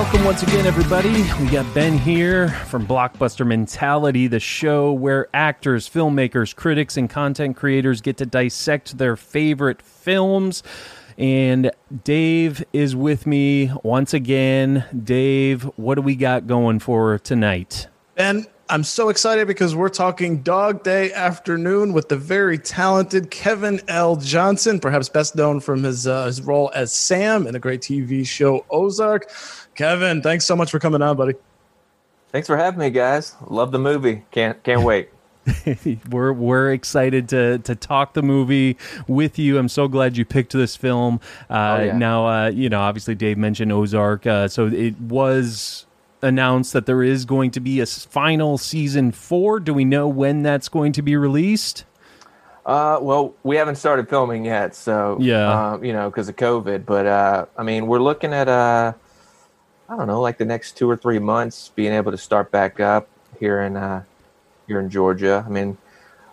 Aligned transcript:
Welcome 0.00 0.24
once 0.24 0.42
again, 0.42 0.64
everybody. 0.64 1.24
We 1.38 1.50
got 1.50 1.74
Ben 1.74 1.98
here 1.98 2.48
from 2.48 2.86
Blockbuster 2.86 3.46
Mentality, 3.46 4.28
the 4.28 4.40
show 4.40 4.92
where 4.92 5.28
actors, 5.34 5.90
filmmakers, 5.90 6.56
critics, 6.56 6.96
and 6.96 7.08
content 7.08 7.58
creators 7.58 8.00
get 8.00 8.16
to 8.16 8.24
dissect 8.24 8.96
their 8.96 9.14
favorite 9.14 9.82
films. 9.82 10.62
And 11.18 11.70
Dave 12.02 12.64
is 12.72 12.96
with 12.96 13.26
me 13.26 13.72
once 13.82 14.14
again. 14.14 14.86
Dave, 15.04 15.64
what 15.76 15.96
do 15.96 16.00
we 16.00 16.16
got 16.16 16.46
going 16.46 16.78
for 16.78 17.18
tonight? 17.18 17.86
Ben, 18.14 18.46
I'm 18.70 18.84
so 18.84 19.08
excited 19.08 19.48
because 19.48 19.74
we're 19.74 19.88
talking 19.88 20.42
Dog 20.42 20.84
Day 20.84 21.12
Afternoon 21.12 21.92
with 21.92 22.08
the 22.08 22.16
very 22.16 22.56
talented 22.56 23.28
Kevin 23.32 23.80
L. 23.88 24.14
Johnson, 24.14 24.78
perhaps 24.78 25.08
best 25.08 25.34
known 25.34 25.58
from 25.58 25.82
his 25.82 26.06
uh, 26.06 26.26
his 26.26 26.40
role 26.40 26.70
as 26.72 26.92
Sam 26.92 27.48
in 27.48 27.52
the 27.52 27.58
great 27.58 27.80
TV 27.80 28.24
show 28.24 28.64
Ozark. 28.70 29.28
Kevin, 29.80 30.20
thanks 30.20 30.44
so 30.44 30.54
much 30.54 30.70
for 30.70 30.78
coming 30.78 31.00
on, 31.00 31.16
buddy. 31.16 31.32
Thanks 32.32 32.46
for 32.46 32.58
having 32.58 32.78
me, 32.80 32.90
guys. 32.90 33.34
Love 33.48 33.72
the 33.72 33.78
movie. 33.78 34.24
Can't 34.30 34.62
can't 34.62 34.82
wait. 34.82 35.08
we're 36.10 36.34
we're 36.34 36.70
excited 36.70 37.30
to 37.30 37.60
to 37.60 37.74
talk 37.74 38.12
the 38.12 38.22
movie 38.22 38.76
with 39.08 39.38
you. 39.38 39.56
I'm 39.56 39.70
so 39.70 39.88
glad 39.88 40.18
you 40.18 40.26
picked 40.26 40.52
this 40.52 40.76
film. 40.76 41.18
Uh, 41.48 41.78
Oh, 41.80 41.82
yeah. 41.84 41.96
Now, 41.96 42.26
uh, 42.26 42.50
you 42.50 42.68
know, 42.68 42.78
obviously 42.78 43.14
Dave 43.14 43.38
mentioned 43.38 43.72
Ozark, 43.72 44.26
uh, 44.26 44.48
so 44.48 44.66
it 44.66 45.00
was 45.00 45.86
announced 46.20 46.74
that 46.74 46.84
there 46.84 47.02
is 47.02 47.24
going 47.24 47.50
to 47.52 47.60
be 47.60 47.80
a 47.80 47.86
final 47.86 48.58
season 48.58 49.12
four. 49.12 49.60
Do 49.60 49.72
we 49.72 49.86
know 49.86 50.06
when 50.06 50.42
that's 50.42 50.68
going 50.68 50.92
to 50.92 51.00
be 51.00 51.16
released? 51.16 51.84
Uh, 52.66 52.98
well, 53.00 53.32
we 53.44 53.56
haven't 53.56 53.76
started 53.76 54.10
filming 54.10 54.44
yet, 54.44 54.74
so 54.74 55.16
Yeah. 55.18 55.72
um, 55.72 55.82
you 55.82 55.94
know, 55.94 56.10
because 56.10 56.28
of 56.28 56.36
COVID. 56.36 56.84
But 56.84 57.06
uh, 57.06 57.46
I 57.56 57.62
mean, 57.62 57.86
we're 57.86 58.02
looking 58.02 58.34
at 58.34 58.46
uh, 58.46 58.92
I 59.90 59.96
don't 59.96 60.06
know, 60.06 60.20
like 60.20 60.38
the 60.38 60.44
next 60.44 60.76
two 60.76 60.88
or 60.88 60.96
three 60.96 61.18
months, 61.18 61.72
being 61.74 61.92
able 61.92 62.12
to 62.12 62.18
start 62.18 62.52
back 62.52 62.78
up 62.78 63.08
here 63.40 63.60
in 63.62 63.76
uh, 63.76 64.04
here 64.68 64.78
in 64.78 64.88
Georgia. 64.88 65.44
I 65.44 65.50
mean, 65.50 65.76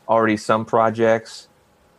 already 0.07 0.37
some 0.37 0.63
projects 0.63 1.47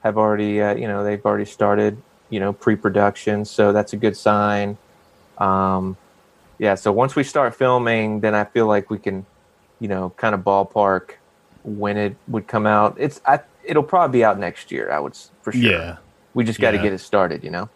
have 0.04 0.16
already, 0.16 0.62
uh, 0.62 0.76
you 0.76 0.86
know, 0.86 1.02
they've 1.02 1.24
already 1.26 1.44
started, 1.44 2.00
you 2.30 2.38
know, 2.38 2.52
pre-production, 2.52 3.44
so 3.44 3.72
that's 3.72 3.92
a 3.92 3.96
good 3.96 4.16
sign. 4.16 4.78
Um, 5.38 5.96
yeah, 6.60 6.76
so 6.76 6.92
once 6.92 7.16
we 7.16 7.24
start 7.24 7.56
filming, 7.56 8.20
then 8.20 8.36
I 8.36 8.44
feel 8.44 8.66
like 8.66 8.88
we 8.88 8.98
can, 8.98 9.26
you 9.80 9.88
know, 9.88 10.10
kind 10.16 10.36
of 10.36 10.42
ballpark 10.42 11.14
when 11.64 11.96
it 11.96 12.14
would 12.28 12.46
come 12.46 12.66
out. 12.68 12.94
It's 13.00 13.20
I, 13.26 13.40
it'll 13.64 13.82
probably 13.82 14.20
be 14.20 14.24
out 14.24 14.38
next 14.38 14.70
year. 14.70 14.92
I 14.92 15.00
would 15.00 15.16
for 15.42 15.50
sure. 15.50 15.60
Yeah. 15.60 15.96
we 16.34 16.44
just 16.44 16.60
got 16.60 16.70
to 16.70 16.76
Yeah. 16.76 16.84
get 16.84 16.92
it 16.92 16.98
started. 17.00 17.42
You 17.42 17.50
know. 17.50 17.68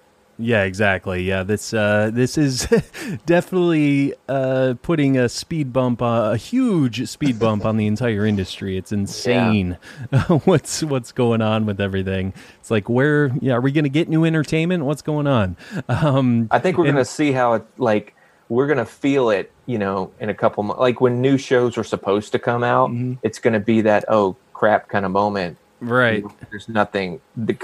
Yeah, 0.45 0.65
exactly. 0.65 1.23
Yeah, 1.23 1.45
this 1.45 1.73
uh, 1.73 2.11
this 2.13 2.37
is 2.37 2.67
definitely 3.27 4.15
uh, 4.29 4.75
putting 4.83 5.17
a 5.17 5.29
speed 5.29 5.73
bump, 5.73 6.03
uh, 6.03 6.31
a 6.33 6.37
huge 6.37 7.09
speed 7.09 7.39
bump 7.39 7.65
on 7.65 7.77
the 7.77 7.87
entire 7.87 8.27
industry. 8.27 8.77
It's 8.77 8.91
insane 9.01 9.79
what's 10.45 10.83
what's 10.83 11.13
going 11.13 11.43
on 11.43 11.65
with 11.65 11.81
everything. 11.81 12.35
It's 12.59 12.71
like 12.71 12.89
where, 12.89 13.31
yeah, 13.41 13.55
are 13.55 13.61
we 13.61 13.71
going 13.71 13.85
to 13.85 13.91
get 13.91 14.09
new 14.09 14.25
entertainment? 14.25 14.85
What's 14.85 15.03
going 15.03 15.27
on? 15.29 15.57
Um, 15.89 16.49
I 16.51 16.59
think 16.59 16.77
we're 16.77 16.87
gonna 16.87 17.05
see 17.05 17.31
how 17.33 17.55
it 17.55 17.65
like 17.79 18.15
we're 18.49 18.67
gonna 18.67 18.85
feel 18.85 19.31
it. 19.31 19.51
You 19.67 19.79
know, 19.79 20.11
in 20.19 20.29
a 20.29 20.35
couple 20.35 20.65
months, 20.65 20.81
like 20.81 21.01
when 21.01 21.21
new 21.21 21.39
shows 21.39 21.79
are 21.79 21.85
supposed 21.85 22.33
to 22.33 22.41
come 22.41 22.65
out, 22.65 22.91
Mm-hmm. 22.91 23.15
it's 23.23 23.39
gonna 23.39 23.61
be 23.61 23.81
that 23.83 24.05
oh 24.09 24.35
crap 24.55 24.89
kind 24.89 25.05
of 25.05 25.13
moment. 25.13 25.57
right, 25.81 26.25
There's 26.51 26.69
nothing 26.69 27.21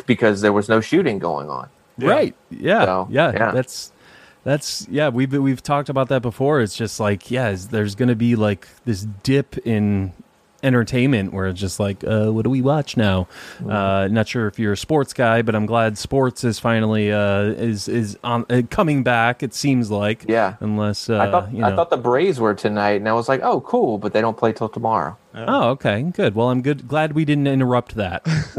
because 0.06 0.41
there 0.42 0.53
was 0.53 0.69
no 0.69 0.80
shooting 0.80 1.19
going 1.19 1.50
on. 1.50 1.69
Right, 2.06 2.34
yeah, 2.50 2.84
So, 2.84 3.09
yeah, 3.10 3.32
yeah. 3.32 3.50
That's 3.53 3.92
that's 4.44 4.86
yeah. 4.88 5.09
We've 5.09 5.32
we've 5.32 5.62
talked 5.62 5.88
about 5.88 6.09
that 6.09 6.22
before. 6.22 6.60
It's 6.60 6.76
just 6.76 7.00
like 7.00 7.31
yeah, 7.31 7.54
there's 7.70 7.94
going 7.94 8.09
to 8.09 8.16
be 8.16 8.36
like 8.36 8.69
this 8.84 9.06
dip 9.22 9.59
in 9.66 10.12
entertainment 10.62 11.32
where 11.32 11.46
it's 11.46 11.60
just 11.60 11.78
like 11.78 12.02
uh, 12.04 12.26
what 12.32 12.42
do 12.42 12.50
we 12.50 12.60
watch 12.60 12.96
now 12.96 13.28
uh 13.69 14.08
not 14.10 14.26
sure 14.26 14.48
if 14.48 14.58
you're 14.58 14.72
a 14.72 14.76
sports 14.76 15.12
guy 15.12 15.41
but 15.41 15.54
i'm 15.54 15.66
glad 15.66 15.96
sports 15.96 16.42
is 16.42 16.58
finally 16.58 17.12
uh 17.12 17.42
is 17.42 17.86
is 17.86 18.19
on 18.24 18.44
uh, 18.50 18.62
coming 18.68 19.02
back 19.04 19.42
it 19.42 19.54
seems 19.54 19.91
like 19.91 20.24
Yeah. 20.28 20.56
unless 20.60 21.08
uh 21.08 21.18
I 21.18 21.30
thought 21.30 21.52
you 21.52 21.60
know 21.60 21.68
I 21.68 21.76
thought 21.76 21.91
the 21.91 21.97
Braves 21.97 22.41
were 22.41 22.54
tonight, 22.54 22.97
and 23.00 23.08
I 23.08 23.12
was 23.12 23.28
like, 23.28 23.41
oh 23.42 23.60
cool, 23.60 23.98
but 23.98 24.12
they 24.12 24.20
don't 24.20 24.36
play 24.36 24.52
till 24.52 24.68
tomorrow. 24.68 25.16
oh 25.34 25.68
okay 25.70 26.02
good 26.02 26.34
well 26.34 26.48
i'm 26.50 26.62
good 26.62 26.88
glad 26.88 27.12
we 27.12 27.24
didn't 27.24 27.47
interrupt 27.47 27.94
that 27.94 28.22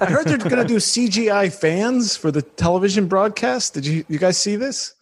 I 0.00 0.06
heard 0.06 0.26
they're 0.26 0.36
going 0.38 0.56
to 0.56 0.64
do 0.64 0.76
CGI 0.76 1.50
fans 1.52 2.16
for 2.16 2.30
the 2.30 2.42
television 2.42 3.06
broadcast. 3.06 3.72
Did 3.74 3.86
you 3.86 4.04
you 4.08 4.18
guys 4.18 4.36
see 4.36 4.56
this? 4.56 4.94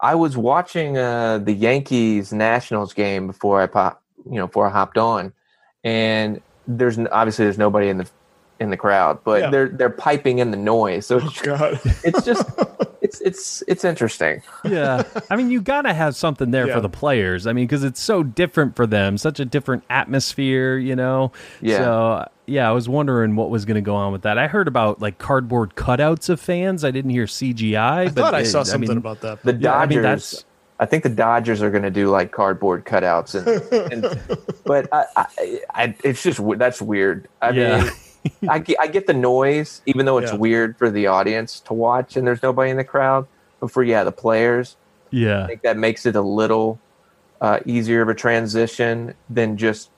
I 0.00 0.14
was 0.14 0.36
watching 0.36 0.96
uh, 0.98 1.38
the 1.38 1.52
Yankees 1.52 2.32
Nationals 2.32 2.92
game 2.92 3.26
before 3.28 3.60
I 3.62 3.66
pop, 3.66 4.02
you 4.26 4.36
know, 4.38 4.46
before 4.46 4.66
I 4.66 4.70
hopped 4.70 4.98
on, 4.98 5.32
and 5.84 6.40
there's 6.66 6.98
obviously 7.10 7.44
there's 7.44 7.58
nobody 7.58 7.88
in 7.88 7.98
the 7.98 8.08
in 8.60 8.70
the 8.70 8.76
crowd, 8.76 9.18
but 9.24 9.40
Yeah. 9.40 9.50
they're 9.50 9.68
they're 9.68 9.90
piping 9.90 10.38
in 10.38 10.50
the 10.52 10.56
noise, 10.56 11.06
so 11.06 11.16
oh, 11.20 11.26
it's, 11.26 11.42
God. 11.42 11.80
it's 12.04 12.24
just 12.24 12.48
it's 13.02 13.20
it's 13.20 13.62
it's 13.66 13.84
interesting. 13.84 14.40
yeah 14.64 15.02
i 15.28 15.34
mean 15.34 15.50
you 15.50 15.60
gotta 15.60 15.92
have 15.92 16.14
something 16.14 16.52
there 16.52 16.68
Yeah. 16.68 16.74
for 16.74 16.80
the 16.80 16.88
players 16.88 17.48
i 17.48 17.52
mean 17.52 17.66
because 17.66 17.82
it's 17.82 18.00
so 18.00 18.22
different 18.22 18.76
for 18.76 18.86
them 18.86 19.18
such 19.18 19.40
a 19.40 19.44
different 19.44 19.82
atmosphere 19.90 20.78
you 20.78 20.94
know 20.94 21.32
Yeah. 21.60 21.78
so 21.78 22.28
yeah 22.46 22.68
i 22.68 22.72
was 22.72 22.88
wondering 22.88 23.34
what 23.34 23.50
was 23.50 23.64
going 23.64 23.74
to 23.74 23.80
go 23.80 23.96
on 23.96 24.12
with 24.12 24.22
that 24.22 24.38
i 24.38 24.46
heard 24.46 24.68
about 24.68 25.00
like 25.02 25.18
cardboard 25.18 25.74
cutouts 25.74 26.28
of 26.28 26.38
fans 26.40 26.84
i 26.84 26.92
didn't 26.92 27.10
hear 27.10 27.24
cgi 27.26 27.76
I 27.76 28.04
but 28.04 28.14
thought 28.14 28.34
I 28.36 28.44
saw 28.44 28.62
something 28.62 28.88
mean, 28.88 28.98
about 28.98 29.20
that. 29.22 29.42
The 29.42 29.54
Yeah, 29.54 29.74
I 29.76 29.86
Dodgers, 29.86 30.34
mean, 30.34 30.42
I, 30.82 30.86
think 30.86 31.02
the 31.02 31.08
Dodgers 31.08 31.62
are 31.62 31.70
going 31.70 31.82
to 31.84 31.90
do 31.90 32.08
like 32.08 32.32
cardboard 32.32 32.84
cutouts, 32.84 33.34
and, 33.34 33.92
and 33.92 34.20
but 34.64 34.88
I, 34.92 35.04
I, 35.16 35.60
I, 35.74 35.94
it's 36.04 36.22
just 36.22 36.40
that's 36.58 36.82
weird. 36.82 37.28
I 37.40 37.50
Yeah. 37.50 37.84
mean, 37.84 38.50
I 38.50 38.58
get, 38.58 38.76
I 38.80 38.86
get 38.86 39.06
the 39.06 39.14
noise, 39.14 39.82
even 39.86 40.06
though 40.06 40.18
it's 40.18 40.32
Yeah. 40.32 40.38
weird 40.38 40.76
for 40.78 40.90
the 40.90 41.06
audience 41.08 41.60
to 41.60 41.74
watch, 41.74 42.16
and 42.16 42.26
there's 42.26 42.42
nobody 42.42 42.70
in 42.70 42.76
the 42.76 42.84
crowd. 42.84 43.26
But 43.60 43.70
for 43.70 43.82
yeah, 43.82 44.04
the 44.04 44.12
players, 44.12 44.76
yeah 45.10 45.44
I 45.44 45.46
think 45.46 45.62
that 45.62 45.76
makes 45.76 46.06
it 46.06 46.16
a 46.16 46.22
little 46.22 46.78
uh, 47.40 47.60
easier 47.66 48.02
of 48.02 48.08
a 48.08 48.14
transition 48.14 49.14
than 49.28 49.56
just 49.56 49.90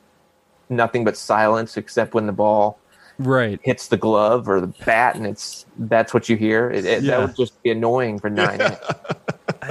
nothing 0.69 1.05
but 1.05 1.17
silence, 1.17 1.77
except 1.77 2.15
when 2.15 2.27
the 2.27 2.33
ball 2.33 2.79
right 3.19 3.61
hits 3.63 3.89
the 3.89 3.97
glove 3.97 4.49
or 4.49 4.61
the 4.61 4.67
bat, 4.85 5.17
and 5.17 5.27
it's 5.27 5.67
that's 5.79 6.13
what 6.13 6.29
you 6.29 6.37
hear. 6.37 6.71
It, 6.71 6.85
it, 6.85 7.03
Yeah. 7.03 7.11
That 7.19 7.21
would 7.29 7.37
just 7.37 7.63
be 7.63 7.71
annoying 7.71 8.19
for 8.19 8.29
nine. 8.31 8.61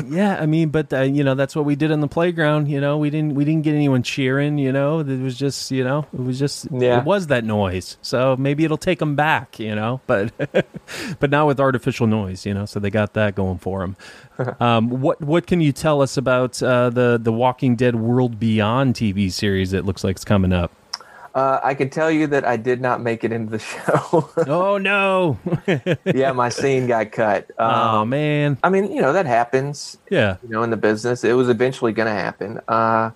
yeah 0.09 0.37
i 0.39 0.45
mean 0.45 0.69
but 0.69 0.91
uh, 0.93 1.01
you 1.01 1.23
know 1.23 1.35
that's 1.35 1.55
what 1.55 1.65
we 1.65 1.75
did 1.75 1.91
on 1.91 1.99
the 2.01 2.07
playground 2.07 2.67
you 2.67 2.79
know? 2.81 2.97
We 2.97 3.09
didn't 3.09 3.35
we 3.35 3.45
didn't 3.45 3.63
get 3.63 3.75
anyone 3.75 4.03
cheering 4.03 4.57
you 4.57 4.71
know? 4.71 4.99
It 4.99 5.19
was 5.19 5.37
just 5.37 5.71
you 5.71 5.83
know 5.83 6.05
it 6.13 6.19
was 6.19 6.39
just 6.39 6.67
Yeah. 6.71 6.99
it 6.99 7.05
was 7.05 7.27
that 7.27 7.43
noise. 7.43 7.97
So 8.01 8.35
maybe 8.37 8.63
it'll 8.65 8.77
take 8.77 8.99
them 8.99 9.15
back 9.15 9.59
you 9.59 9.75
know? 9.75 10.01
But 10.07 10.31
but 11.19 11.29
now 11.29 11.47
with 11.47 11.59
artificial 11.59 12.07
noise 12.07 12.45
you 12.45 12.53
know? 12.53 12.65
So 12.65 12.79
they 12.79 12.89
got 12.89 13.13
that 13.13 13.35
going 13.35 13.57
for 13.59 13.79
them 13.81 13.95
um, 14.59 14.89
what 15.01 15.21
what 15.21 15.47
can 15.47 15.61
you 15.61 15.71
tell 15.71 16.01
us 16.01 16.17
about 16.17 16.61
uh, 16.63 16.89
the 16.89 17.19
the 17.21 17.31
walking 17.31 17.75
dead 17.75 17.95
world 17.95 18.39
beyond 18.39 18.95
tv 18.95 19.31
series 19.31 19.71
that 19.71 19.85
looks 19.85 20.03
like 20.03 20.15
it's 20.15 20.25
coming 20.25 20.51
up 20.53 20.71
Uh, 21.35 21.59
I 21.63 21.73
can 21.73 21.89
tell 21.89 22.11
you 22.11 22.27
that 22.27 22.45
I 22.45 22.57
did 22.57 22.79
not 22.79 23.01
make 23.01 23.23
it 23.23 23.31
into 23.31 23.51
the 23.51 23.59
show. 23.59 24.29
oh 24.47 24.77
no 24.77 25.39
yeah, 26.05 26.31
my 26.31 26.49
scene 26.49 26.85
got 26.85 27.11
cut. 27.11 27.49
Um, 27.57 27.71
oh 27.73 28.05
man 28.05 28.57
I 28.63 28.69
mean, 28.69 28.91
you 28.91 29.01
know 29.01 29.13
that 29.13 29.25
happens. 29.25 29.97
yeah 30.09 30.37
You 30.43 30.49
know, 30.49 30.63
in 30.63 30.69
the 30.69 30.77
business, 30.77 31.23
it 31.23 31.33
was 31.33 31.49
eventually 31.49 31.91
going 31.91 32.07
to 32.07 32.13
happen. 32.13 32.59
Uh, 32.67 33.11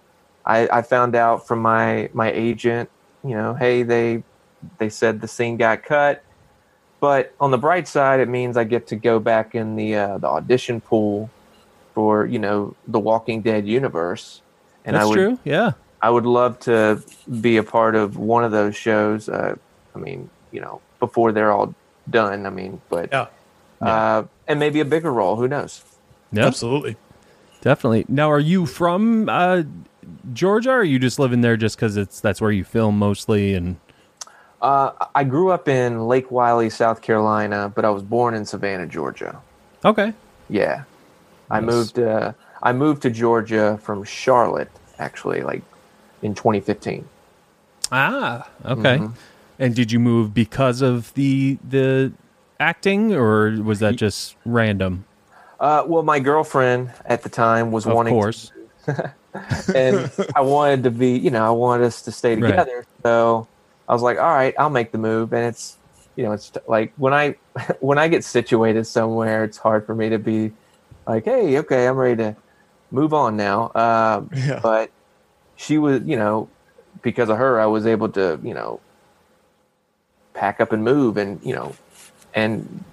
I, 0.45 0.67
I 0.71 0.81
found 0.81 1.15
out 1.15 1.47
from 1.47 1.61
my 1.61 2.09
my 2.13 2.31
agent. 2.31 2.89
You 3.23 3.35
know, 3.35 3.53
hey, 3.53 3.83
they 3.83 4.23
they 4.79 4.89
said 4.89 5.21
the 5.21 5.27
scene 5.27 5.57
got 5.57 5.83
cut, 5.83 6.23
but 6.99 7.33
on 7.39 7.51
the 7.51 7.57
bright 7.57 7.87
side, 7.87 8.19
it 8.19 8.29
means 8.29 8.57
I 8.57 8.63
get 8.63 8.87
to 8.87 8.95
go 8.95 9.19
back 9.19 9.53
in 9.53 9.75
the 9.75 9.95
uh, 9.95 10.17
the 10.17 10.27
audition 10.27 10.81
pool 10.81 11.29
for 11.93 12.25
you 12.25 12.39
know 12.39 12.75
the 12.87 12.99
Walking 12.99 13.41
Dead 13.41 13.67
universe. 13.67 14.41
And 14.85 14.95
that's 14.95 15.05
I 15.05 15.07
would, 15.07 15.15
true 15.15 15.39
yeah 15.43 15.73
I 16.01 16.09
would 16.09 16.25
love 16.25 16.59
to 16.61 17.01
be 17.41 17.57
a 17.57 17.63
part 17.63 17.95
of 17.95 18.17
one 18.17 18.43
of 18.43 18.51
those 18.51 18.75
shows. 18.75 19.29
Uh, 19.29 19.55
I 19.95 19.99
mean, 19.99 20.29
you 20.51 20.61
know, 20.61 20.81
before 20.99 21.31
they're 21.31 21.51
all 21.51 21.73
done. 22.09 22.45
I 22.45 22.49
mean, 22.49 22.81
but 22.89 23.11
Yeah, 23.11 23.27
uh, 23.81 24.23
and 24.47 24.59
maybe 24.59 24.79
a 24.79 24.85
bigger 24.85 25.11
role. 25.11 25.35
Who 25.35 25.47
knows? 25.47 25.83
Yeah, 26.31 26.45
absolutely. 26.45 26.97
definitely. 27.61 28.05
Now, 28.07 28.29
are 28.31 28.39
you 28.39 28.65
from 28.65 29.27
uh, 29.29 29.63
Georgia, 30.33 30.71
or 30.71 30.79
are 30.79 30.83
you 30.83 30.99
just 30.99 31.19
living 31.19 31.41
there 31.41 31.57
just 31.57 31.75
because 31.77 31.97
it's 31.97 32.19
that's 32.19 32.39
where 32.41 32.51
you 32.51 32.63
film 32.63 32.97
mostly? 32.99 33.53
And 33.55 33.77
Uh, 34.61 34.91
I 35.15 35.23
grew 35.23 35.51
up 35.51 35.67
in 35.67 36.07
Lake 36.07 36.31
Wylie, 36.31 36.69
South 36.69 37.01
Carolina, 37.01 37.71
but 37.73 37.85
I 37.85 37.89
was 37.89 38.03
born 38.03 38.33
in 38.33 38.45
Savannah, 38.45 38.87
Georgia. 38.87 39.41
okay, 39.85 40.13
Yeah, 40.49 40.83
I 41.49 41.59
moved. 41.61 41.99
Uh, 41.99 42.33
I 42.63 42.73
moved 42.73 43.03
to 43.03 43.09
Georgia 43.09 43.79
from 43.83 44.03
Charlotte, 44.03 44.71
actually, 44.97 45.41
like 45.41 45.61
in 46.21 46.33
2015. 46.35 47.07
ah, 47.91 48.47
okay. 48.65 48.97
Mhm. 48.97 49.13
And 49.59 49.75
did 49.75 49.91
you 49.91 49.99
move 49.99 50.33
because 50.33 50.81
of 50.81 51.13
the 51.15 51.57
the 51.67 52.11
acting, 52.59 53.13
or 53.13 53.51
was 53.63 53.79
that 53.79 53.95
just 53.95 54.35
random? 54.45 55.05
Uh, 55.59 55.83
well, 55.87 56.03
my 56.03 56.19
girlfriend 56.19 56.91
at 57.05 57.23
the 57.23 57.29
time 57.29 57.71
was 57.71 57.85
Of 57.85 57.93
wanting, 57.95 58.13
to 58.13 58.19
course. 58.19 58.51
and 59.75 60.09
I 60.35 60.41
wanted 60.41 60.83
to 60.83 60.91
be, 60.91 61.17
you 61.17 61.31
know, 61.31 61.45
I 61.45 61.49
wanted 61.49 61.85
us 61.85 62.03
to 62.03 62.11
stay 62.11 62.35
Right. 62.35 62.49
together. 62.49 62.85
So 63.03 63.47
I 63.87 63.93
was 63.93 64.01
like, 64.03 64.17
all 64.19 64.33
right, 64.33 64.53
I'll 64.59 64.69
make 64.69 64.91
the 64.91 64.97
move. 64.99 65.33
And 65.33 65.45
it's, 65.47 65.77
you 66.15 66.23
know, 66.23 66.33
it's 66.33 66.51
like 66.67 66.93
when 66.97 67.13
I 67.13 67.35
when 67.79 67.97
I 67.97 68.07
get 68.07 68.23
situated 68.23 68.85
somewhere, 68.85 69.43
it's 69.43 69.57
hard 69.57 69.85
for 69.85 69.95
me 69.95 70.09
to 70.09 70.19
be 70.19 70.51
like, 71.07 71.25
hey, 71.25 71.57
okay, 71.59 71.87
I'm 71.87 71.97
ready 71.97 72.17
to 72.17 72.35
move 72.91 73.13
on 73.13 73.35
now. 73.37 73.71
Um, 73.73 74.29
Yeah. 74.35 74.59
But 74.61 74.91
she 75.57 75.77
was, 75.77 76.01
you 76.03 76.15
know, 76.15 76.47
because 77.01 77.27
of 77.29 77.37
her, 77.37 77.59
I 77.59 77.65
was 77.65 77.85
able 77.85 78.07
to, 78.09 78.39
you 78.41 78.53
know, 78.53 78.79
pack 80.33 80.59
up 80.61 80.71
and 80.71 80.83
move, 80.83 81.17
and 81.17 81.39
you 81.43 81.53
know, 81.53 81.75
and 82.33 82.83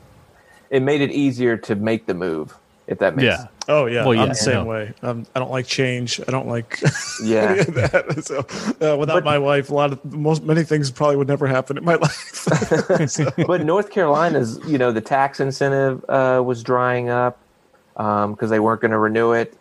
it 0.70 0.82
made 0.82 1.00
it 1.00 1.11
easier 1.12 1.56
to 1.58 1.75
make 1.76 2.06
the 2.06 2.14
move. 2.14 2.55
If 2.87 2.99
that 2.99 3.16
makes 3.16 3.25
Yeah. 3.25 3.46
Oh 3.66 3.87
yeah, 3.87 4.05
Well, 4.06 4.19
I'm 4.19 4.28
the 4.28 4.34
same 4.34 4.55
no. 4.56 4.64
way. 4.64 4.93
Um, 5.02 5.25
I 5.34 5.38
don't 5.38 5.50
like 5.50 5.66
change. 5.66 6.20
I 6.28 6.31
don't 6.31 6.46
like 6.49 6.82
Yeah. 7.22 7.44
any 7.52 7.61
of 7.61 7.75
that. 7.75 8.25
So 8.25 8.40
uh, 8.87 8.96
without 8.99 9.14
But- 9.14 9.25
my 9.25 9.38
wife, 9.38 9.70
a 9.70 9.75
lot 9.75 9.93
of 9.93 10.05
most 10.12 10.43
many 10.43 10.64
things 10.64 10.90
probably 10.90 11.17
would 11.17 11.28
never 11.28 11.46
happen 11.46 11.78
in 11.78 11.84
my 11.84 11.94
life. 12.06 12.46
So, 13.08 13.31
but 13.46 13.62
North 13.64 13.90
Carolina's, 13.90 14.60
you 14.67 14.76
know, 14.76 14.93
the 14.93 15.00
tax 15.00 15.40
incentive 15.40 16.05
uh, 16.10 16.43
was 16.44 16.62
drying 16.62 17.08
up 17.08 17.38
because 17.96 18.50
they 18.50 18.60
weren't 18.60 18.82
going 18.82 18.90
to 18.90 18.99
renew 18.99 19.32
it, 19.32 19.56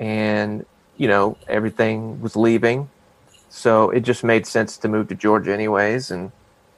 and 0.00 0.66
you 0.98 1.08
know 1.08 1.38
everything 1.48 2.20
was 2.20 2.36
leaving, 2.36 2.90
so 3.48 3.88
it 3.90 4.00
just 4.00 4.22
made 4.22 4.46
sense 4.46 4.76
to 4.78 4.88
move 4.88 5.08
to 5.08 5.14
Georgia 5.14 5.54
anyways, 5.54 6.10
and 6.10 6.30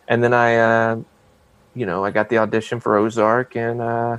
and 0.06 0.22
then 0.22 0.34
I, 0.34 0.56
uh, 0.56 1.00
you 1.74 1.86
know, 1.86 2.04
I 2.04 2.10
got 2.10 2.28
the 2.28 2.38
audition 2.38 2.80
for 2.80 2.96
Ozark 2.96 3.56
in 3.56 3.80
uh, 3.80 4.18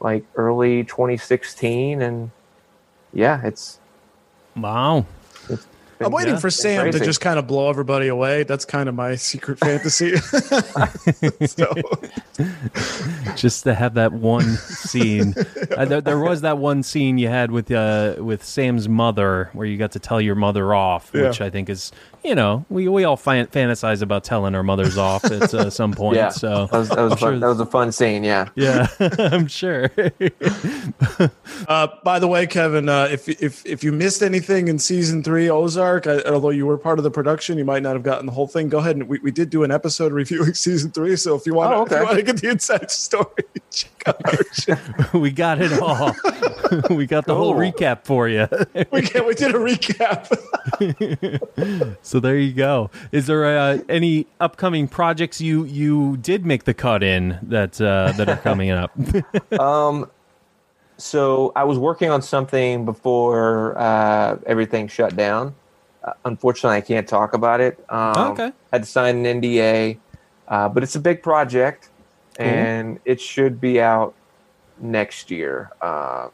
like 0.00 0.24
early 0.34 0.84
2016, 0.84 2.02
and 2.02 2.30
yeah, 3.12 3.40
it's. 3.44 3.78
Wow. 4.56 5.06
I'm 6.00 6.12
waiting 6.12 6.34
Yeah, 6.34 6.40
for 6.40 6.50
Sam 6.50 6.92
to 6.92 6.98
just 6.98 7.20
kind 7.20 7.38
of 7.38 7.46
blow 7.46 7.70
everybody 7.70 8.08
away. 8.08 8.42
That's 8.42 8.64
kind 8.64 8.88
of 8.88 8.94
my 8.94 9.16
secret 9.16 9.58
fantasy. 9.58 10.16
so, 11.46 11.72
just 13.36 13.64
to 13.64 13.74
have 13.74 13.94
that 13.94 14.12
one 14.12 14.56
scene. 14.56 15.34
Uh, 15.76 15.84
there, 15.84 16.00
there 16.00 16.18
was 16.18 16.42
that 16.42 16.58
one 16.58 16.82
scene 16.82 17.18
you 17.18 17.28
had 17.28 17.50
with 17.50 17.70
uh, 17.70 18.14
with 18.18 18.42
Sam's 18.42 18.88
mother 18.88 19.50
where 19.52 19.66
you 19.66 19.76
got 19.76 19.92
to 19.92 19.98
tell 19.98 20.20
your 20.20 20.34
mother 20.34 20.72
off, 20.74 21.12
which 21.12 21.40
I 21.40 21.50
think 21.50 21.68
is 21.68 21.92
you 22.26 22.34
know 22.34 22.66
we 22.68 22.88
we 22.88 23.04
all 23.04 23.16
fan- 23.16 23.46
fantasize 23.46 24.02
about 24.02 24.24
telling 24.24 24.54
our 24.54 24.62
mothers 24.62 24.98
off 24.98 25.24
at 25.24 25.54
uh, 25.54 25.70
some 25.80 25.92
point. 25.92 26.16
Yeah, 26.16 26.28
So 26.30 26.66
that 26.66 26.78
was, 26.78 26.88
that 26.88 26.98
was, 27.00 27.10
fun, 27.12 27.18
sure- 27.18 27.38
that 27.38 27.46
was 27.46 27.60
a 27.60 27.66
fun 27.66 27.92
scene. 27.92 28.24
Yeah. 28.24 28.48
yeah, 28.56 28.88
I'm 29.18 29.46
sure. 29.46 29.90
uh, 31.68 31.88
by 32.04 32.18
the 32.18 32.26
way, 32.28 32.46
Kevin, 32.46 32.88
uh, 32.88 33.08
if 33.10 33.28
if 33.40 33.64
if 33.64 33.84
you 33.84 33.92
missed 33.92 34.22
anything 34.22 34.68
in 34.68 34.78
season 34.78 35.22
three, 35.22 35.48
Ozark, 35.48 36.06
I, 36.06 36.20
although 36.22 36.50
you 36.50 36.66
were 36.66 36.76
part 36.78 36.98
of 36.98 37.04
the 37.04 37.10
production, 37.10 37.58
you 37.58 37.64
might 37.64 37.82
not 37.82 37.94
have 37.94 38.02
gotten 38.02 38.26
the 38.26 38.32
whole 38.32 38.48
thing. 38.48 38.68
Go 38.68 38.78
ahead 38.78 38.96
and 38.96 39.08
we, 39.08 39.18
we 39.20 39.30
did 39.30 39.50
do 39.50 39.62
an 39.62 39.70
episode 39.70 40.12
reviewing 40.12 40.54
season 40.54 40.90
three. 40.90 41.16
So 41.16 41.34
if 41.36 41.46
you 41.46 41.54
want, 41.54 41.72
Oh, 41.72 41.84
to, 41.84 41.86
if 41.86 41.90
you 41.90 41.96
okay. 41.98 42.04
want 42.04 42.16
to 42.18 42.22
get 42.24 42.40
the 42.40 42.48
inside 42.50 42.90
story, 42.90 43.26
check 43.70 44.02
out 44.06 44.20
our 44.26 44.44
show. 44.52 45.18
we 45.18 45.30
got 45.30 45.60
it 45.60 45.72
all. 45.80 46.14
we 46.90 47.06
got 47.06 47.26
the 47.26 47.34
whole 47.34 47.54
recap 47.54 48.04
for 48.04 48.28
you. 48.28 48.48
we, 48.90 49.02
can, 49.02 49.26
we 49.26 49.34
did 49.34 49.54
a 49.54 49.58
recap. 49.58 50.26
so 52.02 52.15
there 52.20 52.36
you 52.38 52.52
go. 52.52 52.90
Is 53.12 53.26
there 53.26 53.44
uh, 53.44 53.78
any 53.88 54.26
upcoming 54.40 54.88
projects 54.88 55.40
you 55.40 55.64
you 55.64 56.16
did 56.18 56.44
make 56.46 56.64
the 56.64 56.74
cut 56.74 57.02
in 57.02 57.38
that 57.42 57.80
uh, 57.80 58.12
that 58.12 58.28
are 58.28 58.36
coming 58.36 58.70
up? 58.70 58.92
Um, 59.58 60.10
so 60.98 61.52
I 61.54 61.64
was 61.64 61.78
working 61.78 62.10
on 62.10 62.22
something 62.22 62.84
before 62.84 63.76
uh, 63.78 64.38
everything 64.46 64.88
shut 64.88 65.14
down. 65.16 65.54
Uh, 66.02 66.12
unfortunately, 66.24 66.76
I 66.78 66.80
can't 66.80 67.06
talk 67.08 67.34
about 67.34 67.60
it. 67.60 67.84
Um, 67.88 68.32
Okay. 68.32 68.52
Had 68.72 68.82
to 68.82 68.88
sign 68.88 69.24
an 69.26 69.40
NDA, 69.40 69.98
uh, 70.48 70.68
but 70.68 70.82
it's 70.82 70.96
a 70.96 71.00
big 71.00 71.22
project, 71.22 71.90
Cool. 72.38 72.46
and 72.46 73.00
it 73.04 73.20
should 73.20 73.60
be 73.60 73.80
out 73.80 74.14
next 74.78 75.30
year. 75.30 75.70
Uh, 75.82 76.28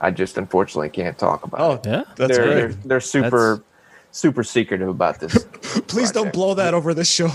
I 0.00 0.10
just 0.10 0.36
unfortunately 0.36 0.90
can't 0.90 1.16
talk 1.16 1.44
about 1.44 1.60
it. 1.60 1.64
Oh, 1.64 1.72
it. 1.72 1.86
yeah. 1.86 2.04
that's 2.16 2.36
they're, 2.36 2.44
great. 2.46 2.54
they're 2.56 2.72
they're 2.84 3.00
super 3.00 3.62
super 4.14 4.44
secretive 4.44 4.88
about 4.88 5.18
this. 5.20 5.44
Please 5.88 6.12
don't 6.12 6.32
blow 6.32 6.54
that 6.54 6.72
over 6.72 6.94
the 6.94 7.04
show. 7.04 7.26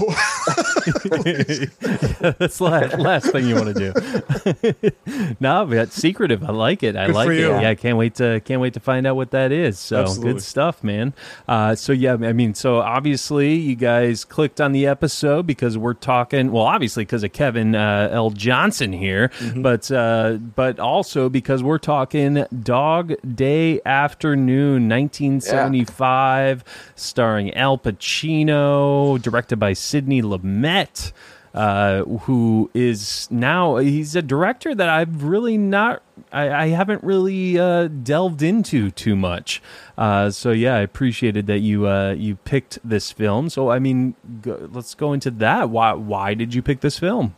That's 2.39 2.57
the 2.57 2.63
last, 2.63 2.97
last 2.97 3.31
thing 3.31 3.47
you 3.47 3.55
want 3.55 3.75
to 3.75 3.91
do. 3.91 5.35
no, 5.39 5.65
but 5.65 5.75
that's 5.75 5.95
secretive. 5.95 6.43
I 6.43 6.51
like 6.51 6.81
it. 6.83 6.95
I 6.95 7.07
Good 7.07 7.15
like 7.15 7.29
it. 7.29 7.39
you. 7.39 7.49
Yeah, 7.49 7.69
I 7.69 7.75
can't 7.75 7.97
wait 7.97 8.15
to 8.15 8.39
can't 8.41 8.61
wait 8.61 8.73
to 8.73 8.79
find 8.79 9.05
out 9.05 9.15
what 9.15 9.31
that 9.31 9.51
is. 9.51 9.77
So 9.77 10.01
Absolutely. 10.01 10.33
good 10.33 10.41
stuff, 10.41 10.83
man. 10.83 11.13
Uh, 11.47 11.75
so 11.75 11.91
yeah, 11.93 12.13
I 12.13 12.33
mean, 12.33 12.53
so 12.53 12.77
obviously 12.79 13.55
you 13.55 13.75
guys 13.75 14.25
clicked 14.25 14.59
on 14.61 14.71
the 14.71 14.87
episode 14.87 15.45
because 15.45 15.77
we're 15.77 15.93
talking. 15.93 16.51
Well, 16.51 16.63
obviously 16.63 17.03
because 17.03 17.23
of 17.23 17.33
Kevin 17.33 17.75
uh, 17.75 18.09
L. 18.11 18.29
Johnson 18.31 18.93
here, 18.93 19.29
Mm-hmm. 19.39 19.61
but 19.61 19.91
uh, 19.91 20.33
but 20.55 20.79
also 20.79 21.29
because 21.29 21.61
we're 21.61 21.77
talking 21.77 22.45
Dog 22.63 23.13
Day 23.35 23.79
Afternoon, 23.85 24.87
1975, 24.89 26.63
starring 26.95 27.53
Al 27.53 27.77
Pacino, 27.77 29.21
directed 29.21 29.57
by 29.57 29.73
Sidney 29.73 30.21
Lumet 30.21 31.11
uh, 31.53 32.03
who 32.03 32.69
is 32.73 33.27
now 33.31 33.77
he's 33.77 34.15
a 34.15 34.21
director 34.21 34.75
that 34.75 34.89
I've 34.89 35.23
really 35.23 35.57
not 35.57 36.01
I, 36.31 36.49
I 36.49 36.67
haven't 36.67 37.03
really 37.03 37.57
uh, 37.57 37.87
delved 37.87 38.43
into 38.43 38.91
too 38.91 39.15
much. 39.15 39.61
Uh, 39.97 40.29
so 40.29 40.51
yeah, 40.51 40.75
I 40.75 40.79
appreciated 40.79 41.47
that 41.47 41.59
you 41.59 41.87
uh, 41.87 42.11
you 42.11 42.35
picked 42.35 42.79
this 42.83 43.11
film. 43.11 43.49
So 43.49 43.71
I 43.71 43.79
mean, 43.79 44.15
go, 44.41 44.69
let's 44.71 44.93
go 44.93 45.13
into 45.13 45.31
that. 45.31 45.69
Why 45.69 45.93
why 45.93 46.33
did 46.33 46.53
you 46.53 46.61
pick 46.61 46.81
this 46.81 46.99
film? 46.99 47.35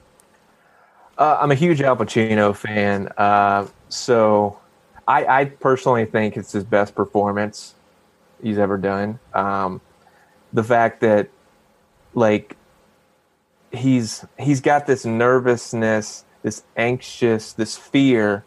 Uh, 1.18 1.38
I'm 1.40 1.52
a 1.52 1.56
huge 1.56 1.82
Al 1.82 1.96
Pacino 1.96 2.56
fan, 2.56 3.08
uh, 3.18 3.68
so 3.90 4.58
I, 5.08 5.26
I 5.26 5.46
personally 5.46 6.06
think 6.06 6.36
it's 6.36 6.52
his 6.52 6.64
best 6.64 6.96
performance 6.96 7.76
he's 8.42 8.58
ever 8.58 8.78
done. 8.78 9.20
Um, 9.34 9.82
the 10.54 10.64
fact 10.64 11.02
that, 11.02 11.30
like, 12.14 12.58
he's 13.72 14.26
he's 14.38 14.62
got 14.62 14.88
this 14.88 15.06
nervousness, 15.06 16.26
this 16.44 16.64
anxious, 16.76 17.54
this 17.54 17.78
fear, 17.78 18.44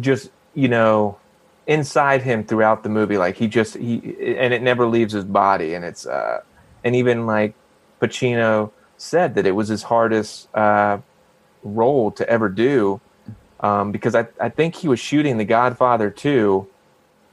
just 0.00 0.30
you 0.54 0.68
know, 0.68 1.18
inside 1.66 2.22
him 2.22 2.44
throughout 2.44 2.82
the 2.82 2.88
movie. 2.88 3.18
Like 3.18 3.36
he 3.36 3.46
just 3.48 3.76
he 3.76 3.94
and 4.38 4.52
it 4.52 4.62
never 4.62 4.86
leaves 4.86 5.12
his 5.12 5.24
body, 5.24 5.74
and 5.74 5.84
it's 5.84 6.06
uh, 6.06 6.40
and 6.84 6.96
even 6.96 7.26
like 7.26 7.54
Pacino 8.00 8.72
said 8.96 9.34
that 9.34 9.46
it 9.46 9.52
was 9.52 9.68
his 9.68 9.84
hardest. 9.84 10.54
Uh, 10.54 10.98
role 11.66 12.10
to 12.12 12.28
ever 12.28 12.48
do 12.48 13.00
um, 13.60 13.92
because 13.92 14.14
I, 14.14 14.26
I 14.40 14.48
think 14.48 14.76
he 14.76 14.88
was 14.88 15.00
shooting 15.00 15.38
The 15.38 15.44
Godfather 15.44 16.10
2 16.10 16.66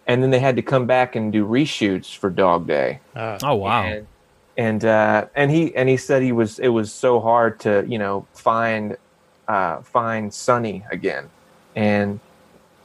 and 0.07 0.21
then 0.21 0.31
they 0.31 0.39
had 0.39 0.55
to 0.55 0.61
come 0.61 0.85
back 0.85 1.15
and 1.15 1.31
do 1.31 1.45
reshoots 1.45 2.15
for 2.15 2.29
Dog 2.29 2.67
Day. 2.67 2.99
Oh 3.43 3.55
wow, 3.55 3.83
And 3.83 4.07
and, 4.55 4.85
uh, 4.85 5.25
and 5.35 5.49
he 5.49 5.75
and 5.75 5.89
he 5.89 5.97
said 5.97 6.21
he 6.21 6.31
was 6.31 6.59
it 6.59 6.67
was 6.67 6.93
so 6.93 7.19
hard 7.19 7.59
to 7.61 7.85
you 7.87 7.97
know 7.97 8.25
find 8.33 8.97
uh, 9.47 9.81
find 9.81 10.33
Sonny 10.33 10.83
again, 10.91 11.29
and 11.75 12.19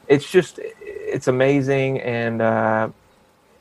it's 0.07 0.31
just 0.31 0.61
it's 0.61 1.29
amazing. 1.29 2.01
And 2.01 2.41
uh, 2.41 2.89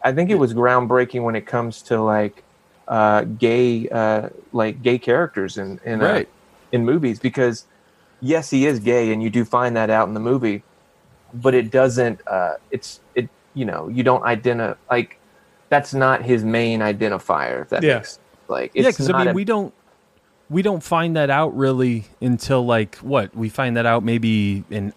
I 0.03 0.11
think 0.13 0.29
it 0.29 0.35
was 0.35 0.53
groundbreaking 0.53 1.23
when 1.23 1.35
it 1.35 1.45
comes 1.45 1.81
to 1.83 2.01
like 2.01 2.43
uh, 2.87 3.23
gay 3.23 3.89
uh, 3.89 4.29
like 4.53 4.81
gay 4.81 4.99
characters 4.99 5.57
in 5.57 5.79
in 5.83 6.01
uh, 6.01 6.23
in 6.71 6.85
movies. 6.85 7.19
Because 7.19 7.65
yes 8.19 8.49
he 8.49 8.65
is 8.65 8.79
gay 8.79 9.11
and 9.13 9.21
you 9.21 9.29
do 9.29 9.45
find 9.45 9.75
that 9.75 9.89
out 9.89 10.07
in 10.07 10.15
the 10.15 10.19
movie 10.19 10.63
but 11.33 11.53
it 11.53 11.71
doesn't 11.71 12.19
uh 12.27 12.53
it's 12.71 12.99
it 13.15 13.29
you 13.57 13.65
know 13.65 13.87
you 13.89 14.03
don't 14.03 14.23
identify 14.23 14.75
like 14.91 15.19
that's 15.69 15.93
not 15.93 16.21
his 16.21 16.43
main 16.45 16.79
identifier. 16.79 17.63
If 17.63 17.69
that 17.69 17.83
Yeah. 17.83 17.95
makes 17.95 18.19
like 18.47 18.71
yeah, 18.73 18.83
because 18.89 19.09
I 19.09 19.17
mean, 19.19 19.27
a- 19.29 19.33
we 19.33 19.43
don't 19.43 19.73
we 20.49 20.61
don't 20.61 20.81
find 20.83 21.15
that 21.17 21.29
out 21.29 21.55
really 21.57 22.05
until 22.21 22.65
like 22.65 22.95
what 22.97 23.35
we 23.35 23.49
find 23.49 23.75
that 23.75 23.85
out 23.85 24.03
maybe 24.03 24.63
in 24.69 24.93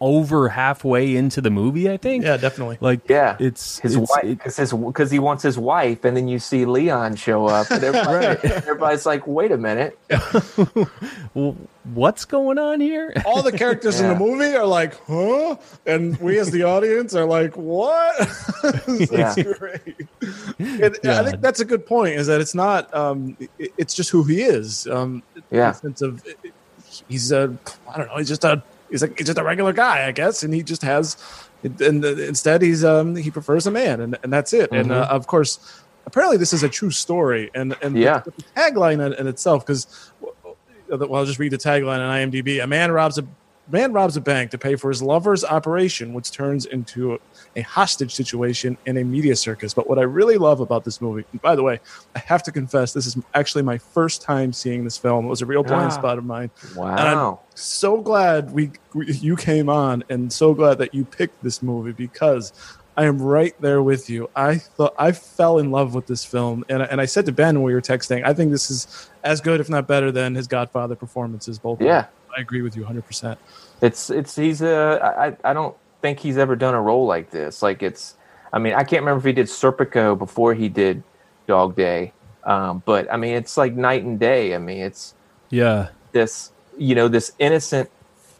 over 0.00 0.48
halfway 0.50 1.16
into 1.16 1.40
the 1.40 1.50
movie. 1.50 1.90
I 1.90 1.96
think. 1.96 2.24
Yeah, 2.24 2.36
definitely. 2.36 2.78
Like 2.80 3.08
yeah, 3.08 3.36
it's 3.38 3.78
his 3.78 3.96
it's, 3.96 4.10
wife 4.10 4.22
because 4.24 4.56
his 4.56 4.72
because 4.72 5.10
he 5.10 5.18
wants 5.18 5.42
his 5.42 5.56
wife, 5.58 6.04
and 6.04 6.16
then 6.16 6.28
you 6.28 6.38
see 6.38 6.64
Leon 6.64 7.16
show 7.16 7.46
up, 7.46 7.70
and 7.70 7.82
everybody, 7.82 8.26
everybody's 8.54 9.06
like, 9.06 9.26
"Wait 9.26 9.52
a 9.52 9.56
minute, 9.58 9.98
well, 11.34 11.56
what's 11.94 12.24
going 12.24 12.58
on 12.58 12.80
here? 12.80 13.12
All 13.26 13.42
the 13.42 13.52
characters 13.52 14.00
in 14.00 14.08
the 14.08 14.14
movie 14.14 14.54
are 14.56 14.66
like, 14.66 14.98
huh? 15.06 15.56
And 15.86 16.18
we 16.18 16.38
as 16.38 16.50
the 16.50 16.62
audience 16.62 17.14
are 17.14 17.24
like, 17.26 17.56
what? 17.56 18.14
it's 18.88 19.12
Yeah. 19.12 19.34
great. 19.58 20.06
And 20.58 20.98
I 21.04 21.24
think 21.24 21.40
that's 21.40 21.60
a 21.60 21.64
good 21.64 21.86
point 21.86 22.14
is 22.16 22.26
that 22.26 22.40
it's 22.40 22.54
not, 22.54 22.92
um, 22.94 23.36
it- 23.58 23.72
it's 23.76 23.94
just 23.94 24.10
who 24.10 24.24
he 24.24 24.42
is. 24.42 24.86
Um, 24.86 25.22
Yeah. 25.50 25.66
In 25.68 25.72
the 25.72 25.74
sense 25.74 26.02
of, 26.02 26.22
he's 27.08 27.32
a, 27.32 27.54
I 27.92 27.98
don't 27.98 28.06
know, 28.08 28.16
he's 28.16 28.28
just 28.28 28.44
a, 28.44 28.62
he's, 28.94 29.02
like 29.02 29.18
he's 29.18 29.26
just 29.26 29.38
a 29.38 29.42
regular 29.42 29.72
guy, 29.72 30.06
I 30.06 30.12
guess. 30.12 30.44
And 30.44 30.54
he 30.54 30.62
just 30.62 30.82
has, 30.82 31.16
and 31.64 32.04
instead 32.04 32.62
he's, 32.62 32.84
um, 32.84 33.16
he 33.16 33.28
prefers 33.30 33.66
a 33.66 33.72
man 33.72 34.00
and, 34.00 34.16
and 34.22 34.32
that's 34.32 34.52
it. 34.52 34.70
And 34.70 34.92
uh, 34.92 35.08
of 35.10 35.26
course, 35.26 35.58
apparently 36.06 36.36
this 36.36 36.52
is 36.52 36.62
a 36.62 36.68
true 36.68 36.90
story. 36.90 37.50
And, 37.54 37.74
and 37.82 37.96
Yeah. 37.98 38.20
the, 38.20 38.30
the 38.30 38.44
tagline 38.56 39.04
in, 39.04 39.12
in 39.14 39.26
itself, 39.26 39.66
because 39.66 40.12
well, 40.20 41.16
I'll 41.16 41.24
just 41.24 41.40
read 41.40 41.50
the 41.50 41.58
tagline 41.58 41.98
on 41.98 42.30
IMDb. 42.30 42.62
A 42.62 42.66
man 42.68 42.92
robs 42.92 43.18
a 43.18 43.26
man 43.68 43.92
robs 43.92 44.16
a 44.16 44.20
bank 44.20 44.50
to 44.50 44.58
pay 44.58 44.76
for 44.76 44.90
his 44.90 45.02
lover's 45.02 45.44
operation, 45.44 46.12
which 46.12 46.30
turns 46.30 46.66
into 46.66 47.18
a 47.56 47.62
hostage 47.62 48.14
situation 48.14 48.76
in 48.86 48.96
a 48.98 49.04
media 49.04 49.34
circus. 49.36 49.72
But 49.72 49.88
what 49.88 49.98
I 49.98 50.02
really 50.02 50.36
love 50.36 50.60
about 50.60 50.84
this 50.84 51.00
movie, 51.00 51.24
and 51.32 51.40
by 51.40 51.56
the 51.56 51.62
way, 51.62 51.80
I 52.14 52.18
have 52.20 52.42
to 52.44 52.52
confess, 52.52 52.92
this 52.92 53.06
is 53.06 53.16
actually 53.34 53.62
my 53.62 53.78
first 53.78 54.20
time 54.22 54.52
seeing 54.52 54.84
this 54.84 54.98
film. 54.98 55.24
It 55.24 55.28
was 55.28 55.40
a 55.42 55.46
real 55.46 55.62
blind 55.62 55.92
Ah. 55.92 55.94
spot 55.94 56.18
of 56.18 56.24
mine. 56.24 56.50
wow, 56.76 57.40
So 57.54 58.00
glad 58.02 58.52
we, 58.52 58.72
we 58.94 59.06
you 59.12 59.36
came 59.36 59.68
on, 59.68 60.04
and 60.10 60.32
so 60.32 60.52
glad 60.54 60.78
that 60.78 60.94
you 60.94 61.04
picked 61.04 61.42
this 61.42 61.62
movie 61.62 61.92
because 61.92 62.52
I 62.96 63.06
am 63.06 63.20
right 63.20 63.54
there 63.60 63.82
with 63.82 64.08
you. 64.08 64.30
I 64.36 64.56
thought 64.56 64.94
I 64.98 65.10
fell 65.12 65.58
in 65.58 65.70
love 65.72 65.94
with 65.94 66.06
this 66.06 66.24
film, 66.24 66.64
and 66.68 66.82
I- 66.82 66.86
and 66.86 67.00
I 67.00 67.06
said 67.06 67.26
to 67.26 67.32
Ben 67.32 67.56
when 67.56 67.64
we 67.64 67.74
were 67.74 67.80
texting, 67.80 68.24
I 68.24 68.32
think 68.34 68.52
this 68.52 68.70
is 68.70 69.10
as 69.24 69.40
good, 69.40 69.58
if 69.60 69.68
not 69.68 69.88
better, 69.88 70.12
than 70.12 70.34
his 70.34 70.46
Godfather 70.46 70.94
performances. 70.94 71.58
Both. 71.58 71.74
of 71.74 71.78
them. 71.80 71.88
yeah." 71.88 72.04
I 72.36 72.40
agree 72.40 72.62
with 72.62 72.76
you 72.76 72.82
100. 72.82 73.06
percent 73.06 73.38
It's 73.80 74.10
it's 74.10 74.34
he's 74.36 74.62
a 74.62 75.00
I 75.44 75.50
I 75.50 75.52
don't 75.52 75.76
think 76.02 76.18
he's 76.20 76.36
ever 76.38 76.56
done 76.56 76.74
a 76.74 76.80
role 76.82 77.06
like 77.06 77.30
this. 77.30 77.62
Like 77.62 77.82
it's 77.82 78.14
I 78.52 78.58
mean 78.58 78.74
I 78.74 78.84
can't 78.84 79.02
remember 79.02 79.18
if 79.18 79.24
he 79.24 79.32
did 79.32 79.46
Serpico 79.46 80.16
before 80.18 80.54
he 80.54 80.68
did 80.68 81.02
Dog 81.46 81.76
Day, 81.76 82.12
um, 82.44 82.82
but 82.86 83.12
I 83.12 83.16
mean 83.16 83.34
it's 83.34 83.56
like 83.56 83.74
night 83.74 84.02
and 84.04 84.18
day. 84.18 84.54
I 84.54 84.58
mean 84.58 84.78
it's 84.78 85.14
yeah, 85.50 85.88
this 86.12 86.50
you 86.78 86.94
know 86.94 87.08
this 87.08 87.32
innocent 87.38 87.88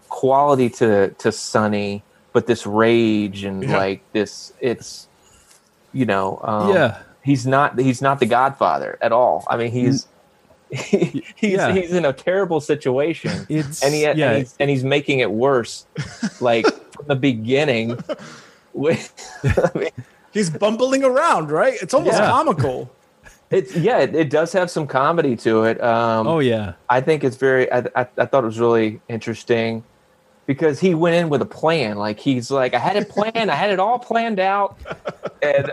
quality 0.08 0.68
to 0.70 1.10
to 1.18 1.30
Sonny, 1.32 2.02
but 2.32 2.46
this 2.46 2.66
rage 2.66 3.44
and 3.44 3.62
Yeah. 3.62 3.76
like 3.76 4.00
this 4.12 4.52
it's 4.60 5.08
you 5.92 6.06
know 6.06 6.40
um, 6.42 6.74
yeah. 6.74 6.98
he's 7.22 7.46
not 7.46 7.78
he's 7.78 8.02
not 8.02 8.18
the 8.20 8.26
Godfather 8.26 8.98
at 9.00 9.12
all. 9.12 9.44
I 9.48 9.56
mean 9.56 9.70
he's. 9.70 10.08
He's 10.70 11.22
Yeah. 11.40 11.72
he's 11.72 11.92
in 11.92 12.04
a 12.04 12.12
terrible 12.12 12.60
situation 12.60 13.46
It's 13.48 13.82
and 13.82 13.94
he 13.94 14.02
yeah. 14.02 14.10
and, 14.30 14.38
he's, 14.38 14.56
and 14.60 14.70
he's 14.70 14.84
making 14.84 15.20
it 15.20 15.30
worse 15.30 15.86
like 16.40 16.66
from 16.92 17.06
the 17.06 17.16
beginning 17.16 17.98
with 18.72 19.12
I 19.74 19.78
mean, 19.78 19.90
He's 20.32 20.50
bumbling 20.50 21.04
around, 21.04 21.52
right? 21.52 21.74
It's 21.80 21.94
almost 21.94 22.18
Yeah. 22.18 22.28
comical. 22.28 22.90
it's 23.50 23.76
yeah 23.76 23.98
it, 23.98 24.14
it 24.16 24.30
does 24.30 24.52
have 24.52 24.68
some 24.70 24.86
comedy 24.86 25.36
to 25.36 25.62
it 25.64 25.80
um 25.82 26.26
oh 26.26 26.40
yeah. 26.40 26.72
i 26.88 26.98
think 27.00 27.22
it's 27.22 27.36
very 27.36 27.70
I, 27.70 27.78
I, 27.94 28.06
I 28.18 28.24
thought 28.26 28.42
it 28.42 28.46
was 28.46 28.58
really 28.58 29.00
interesting 29.08 29.84
because 30.46 30.80
he 30.80 30.94
went 30.94 31.14
in 31.14 31.28
with 31.28 31.40
a 31.42 31.46
plan 31.46 31.96
like 31.98 32.18
he's 32.18 32.50
like 32.50 32.72
i 32.74 32.78
had 32.78 32.96
it 32.96 33.08
planned 33.10 33.50
i 33.50 33.54
had 33.54 33.70
it 33.70 33.78
all 33.78 33.98
planned 33.98 34.40
out 34.40 34.76
and 35.42 35.70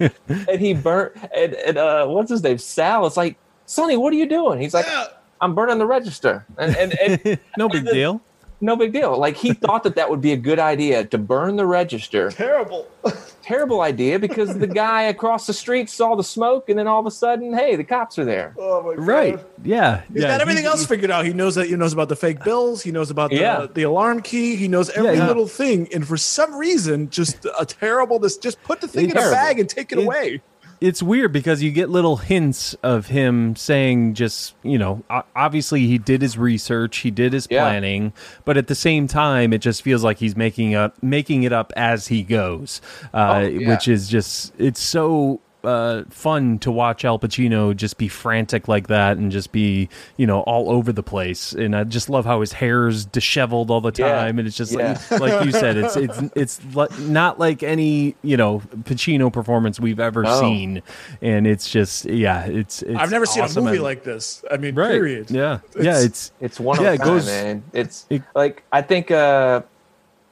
and 0.00 0.60
he 0.60 0.74
burnt 0.74 1.12
and, 1.34 1.54
and 1.54 1.78
uh 1.78 2.06
what's 2.06 2.30
his 2.30 2.42
name 2.42 2.58
sal 2.58 3.06
it's 3.06 3.16
like 3.16 3.36
sonny 3.70 3.96
what 3.96 4.12
are 4.12 4.16
you 4.16 4.26
doing 4.28 4.60
he's 4.60 4.74
like 4.74 4.86
Yeah. 4.86 5.06
i'm 5.40 5.54
burning 5.54 5.78
the 5.78 5.86
register 5.86 6.44
and 6.58 6.76
and, 6.76 6.98
and 7.00 7.38
no 7.56 7.68
big 7.68 7.84
deal. 7.86 8.20
no 8.62 8.76
big 8.76 8.92
deal. 8.92 9.16
Like 9.18 9.36
he 9.36 9.54
thought 9.54 9.84
that 9.84 9.94
that 9.94 10.10
would 10.10 10.20
be 10.20 10.32
a 10.32 10.36
good 10.36 10.58
idea 10.58 11.04
to 11.06 11.16
burn 11.16 11.56
the 11.56 11.64
register. 11.64 12.30
Terrible. 12.30 12.86
Terrible 13.42 13.80
idea 13.80 14.18
because 14.18 14.50
the 14.58 14.66
guy 14.66 15.04
across 15.04 15.46
the 15.46 15.54
street 15.54 15.88
saw 15.88 16.14
the 16.14 16.22
smoke, 16.22 16.68
and 16.68 16.78
then 16.78 16.86
all 16.86 17.00
of 17.00 17.06
a 17.06 17.10
sudden, 17.10 17.54
hey, 17.54 17.74
the 17.76 17.84
cops 17.84 18.18
are 18.18 18.26
there. 18.26 18.54
Oh 18.58 18.82
my 18.82 18.96
god. 18.96 19.06
Right. 19.06 19.38
Yeah. 19.64 20.02
He's 20.12 20.20
yeah. 20.22 20.28
got 20.28 20.40
everything 20.42 20.64
he- 20.64 20.68
else 20.68 20.84
figured 20.84 21.10
out. 21.10 21.24
He 21.24 21.32
knows 21.32 21.54
that 21.54 21.68
he 21.68 21.74
knows 21.76 21.94
about 21.94 22.10
the 22.10 22.16
fake 22.16 22.44
bills. 22.44 22.82
He 22.82 22.92
knows 22.92 23.10
about 23.10 23.30
the, 23.30 23.36
Yeah. 23.36 23.66
the 23.72 23.84
alarm 23.84 24.20
key. 24.20 24.56
He 24.56 24.68
knows 24.68 24.90
every 24.90 25.12
Yeah, 25.12 25.22
yeah. 25.22 25.26
little 25.28 25.48
thing. 25.48 25.88
And 25.94 26.06
for 26.06 26.18
some 26.18 26.54
reason, 26.54 27.08
just 27.08 27.46
a 27.58 27.64
terrible. 27.64 28.18
This 28.18 28.36
just 28.36 28.62
put 28.62 28.82
the 28.82 28.88
thing 28.88 29.06
It's 29.08 29.14
in 29.18 29.26
a 29.26 29.30
bag 29.30 29.58
and 29.58 29.70
take 29.70 29.90
it, 29.90 29.98
It- 29.98 30.04
away. 30.04 30.42
It's 30.80 31.02
weird 31.02 31.32
because 31.32 31.62
you 31.62 31.70
get 31.70 31.90
little 31.90 32.16
hints 32.16 32.74
of 32.82 33.06
him 33.08 33.54
saying 33.56 34.14
just 34.14 34.54
you 34.62 34.78
know 34.78 35.02
obviously 35.36 35.86
he 35.86 35.98
did 35.98 36.22
his 36.22 36.38
research 36.38 36.98
he 36.98 37.10
did 37.10 37.32
his 37.32 37.46
Yeah. 37.50 37.62
planning 37.64 38.12
but 38.44 38.56
at 38.56 38.66
the 38.66 38.74
same 38.74 39.06
time 39.06 39.52
it 39.52 39.58
just 39.60 39.82
feels 39.82 40.02
like 40.02 40.18
he's 40.18 40.36
making 40.36 40.74
up 40.74 41.00
making 41.02 41.42
it 41.42 41.52
up 41.52 41.72
as 41.76 42.08
he 42.08 42.22
goes 42.22 42.80
uh, 43.12 43.34
Oh, 43.34 43.40
yeah. 43.40 43.68
which 43.68 43.88
is 43.88 44.08
just 44.08 44.54
it's 44.58 44.80
so 44.80 45.40
uh, 45.64 46.04
fun 46.10 46.58
to 46.60 46.70
watch 46.70 47.04
Al 47.04 47.18
Pacino 47.18 47.76
just 47.76 47.98
be 47.98 48.08
frantic 48.08 48.66
like 48.68 48.86
that 48.88 49.16
and 49.18 49.30
just 49.30 49.52
be 49.52 49.88
you 50.16 50.26
know 50.26 50.40
all 50.40 50.70
over 50.70 50.92
the 50.92 51.02
place 51.02 51.52
and 51.52 51.76
I 51.76 51.84
just 51.84 52.08
love 52.08 52.24
how 52.24 52.40
his 52.40 52.52
hair's 52.52 53.04
disheveled 53.04 53.70
all 53.70 53.80
the 53.80 53.92
Yeah. 53.96 54.08
time 54.10 54.38
and 54.38 54.48
it's 54.48 54.56
just 54.56 54.72
Yeah. 54.72 54.98
like 55.10 55.20
like 55.20 55.44
you 55.44 55.52
said 55.52 55.76
it's 55.76 55.96
it's 56.04 56.20
it's 56.34 56.60
li- 56.74 56.86
not 57.00 57.38
like 57.38 57.62
any 57.62 58.14
you 58.22 58.36
know 58.36 58.60
Pacino 58.84 59.32
performance 59.32 59.78
we've 59.78 60.00
ever 60.00 60.22
No. 60.22 60.40
seen 60.40 60.82
and 61.20 61.46
it's 61.46 61.68
just 61.70 62.06
yeah 62.06 62.46
it's, 62.46 62.82
it's 62.82 62.98
I've 62.98 63.10
never 63.10 63.26
seen 63.26 63.44
a 63.44 63.48
movie 63.60 63.76
and- 63.76 63.82
like 63.82 64.02
this. 64.04 64.42
I 64.50 64.56
mean, 64.56 64.74
right 64.74 64.90
period. 64.92 65.30
yeah 65.30 65.58
yeah 65.80 65.98
it's 66.00 66.32
It's 66.40 66.58
one 66.58 66.78
of 66.78 66.84
Yeah, 66.84 66.90
a 66.90 66.94
it 66.94 67.00
goes- 67.02 67.26
man. 67.26 67.62
It's 67.72 68.06
it- 68.08 68.22
like 68.34 68.62
I 68.72 68.82
think 68.82 69.10
uh, 69.10 69.62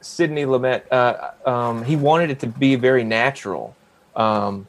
Sidney 0.00 0.44
Lumet. 0.44 0.82
Uh, 0.90 1.30
um, 1.48 1.82
he 1.84 1.96
wanted 1.96 2.30
it 2.30 2.40
to 2.40 2.46
be 2.46 2.76
very 2.76 3.02
natural, 3.04 3.74
um, 4.16 4.66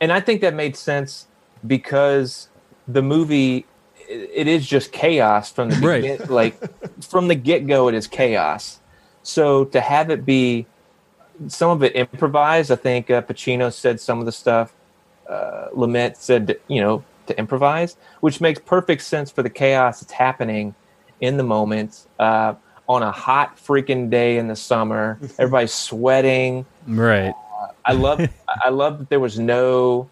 and 0.00 0.12
I 0.12 0.20
think 0.20 0.40
that 0.40 0.54
made 0.54 0.76
sense 0.76 1.26
because 1.66 2.48
the 2.86 3.02
movie 3.02 3.66
it, 4.08 4.46
is 4.46 4.66
just 4.66 4.92
chaos 4.92 5.50
from 5.52 5.70
the 5.70 5.86
Right. 5.86 6.02
begin, 6.02 6.26
like 6.28 6.60
from 7.10 7.28
the 7.28 7.34
get 7.34 7.66
go. 7.66 7.88
It 7.88 7.94
is 7.94 8.06
chaos. 8.06 8.80
So 9.22 9.64
to 9.66 9.80
have 9.80 10.10
it 10.10 10.24
be 10.24 10.66
some 11.48 11.70
of 11.70 11.82
it 11.82 11.94
improvised, 11.94 12.70
I 12.70 12.76
think 12.76 13.10
uh, 13.10 13.22
Pacino 13.22 13.72
said 13.72 14.00
some 14.00 14.18
of 14.20 14.26
the 14.26 14.32
stuff. 14.32 14.74
Uh, 15.28 15.68
Lumet 15.74 16.16
said, 16.16 16.58
you 16.68 16.80
know, 16.80 17.04
to 17.26 17.38
improvise, 17.38 17.96
which 18.20 18.40
makes 18.40 18.58
perfect 18.60 19.02
sense 19.02 19.30
for 19.30 19.42
the 19.42 19.50
chaos 19.50 20.00
that's 20.00 20.12
happening 20.12 20.74
in 21.20 21.36
the 21.36 21.42
moment 21.42 22.06
uh, 22.18 22.54
on 22.88 23.02
a 23.02 23.12
hot 23.12 23.58
freaking 23.58 24.08
day 24.08 24.38
in 24.38 24.48
the 24.48 24.56
summer. 24.56 25.18
Everybody's 25.38 25.74
sweating. 25.74 26.64
right 26.86 27.34
I 27.84 27.92
love, 27.92 28.20
I 28.48 28.70
love 28.70 28.98
that 28.98 29.08
there 29.08 29.20
was 29.20 29.38
no, 29.38 30.08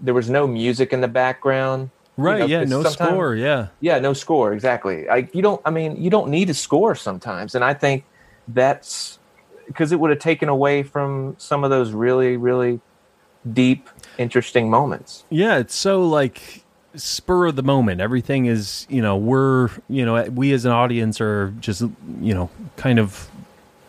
there 0.00 0.14
was 0.14 0.30
no 0.30 0.46
music 0.46 0.92
in 0.92 1.00
the 1.00 1.08
background. 1.08 1.90
You 2.16 2.24
right 2.24 2.38
know, 2.40 2.46
yeah 2.46 2.64
no 2.64 2.82
score 2.82 3.36
yeah 3.36 3.68
Yeah, 3.78 4.00
no 4.00 4.12
score 4.12 4.52
exactly. 4.52 5.06
Like 5.06 5.32
you 5.36 5.40
don't. 5.40 5.62
I 5.64 5.70
mean, 5.70 6.02
you 6.02 6.10
don't 6.10 6.30
need 6.30 6.50
a 6.50 6.54
score 6.54 6.96
sometimes, 6.96 7.54
and 7.54 7.64
I 7.64 7.74
think 7.74 8.04
that's 8.48 9.20
because 9.68 9.92
it 9.92 10.00
would 10.00 10.10
have 10.10 10.18
taken 10.18 10.48
away 10.48 10.82
from 10.82 11.36
some 11.38 11.62
of 11.62 11.70
those 11.70 11.92
really, 11.92 12.36
really 12.36 12.80
deep, 13.52 13.88
interesting 14.18 14.68
moments. 14.68 15.24
Yeah, 15.30 15.58
it's 15.58 15.74
so 15.74 16.02
like 16.02 16.64
spur 16.94 17.46
of 17.46 17.56
the 17.56 17.62
moment. 17.62 18.00
Everything 18.00 18.46
is, 18.46 18.86
you 18.88 19.02
know, 19.02 19.16
we're, 19.16 19.70
you 19.88 20.04
know, 20.04 20.24
we 20.24 20.52
as 20.52 20.64
an 20.64 20.72
audience 20.72 21.20
are 21.20 21.54
just, 21.60 21.82
you 22.20 22.34
know, 22.34 22.50
kind 22.76 22.98
of 22.98 23.30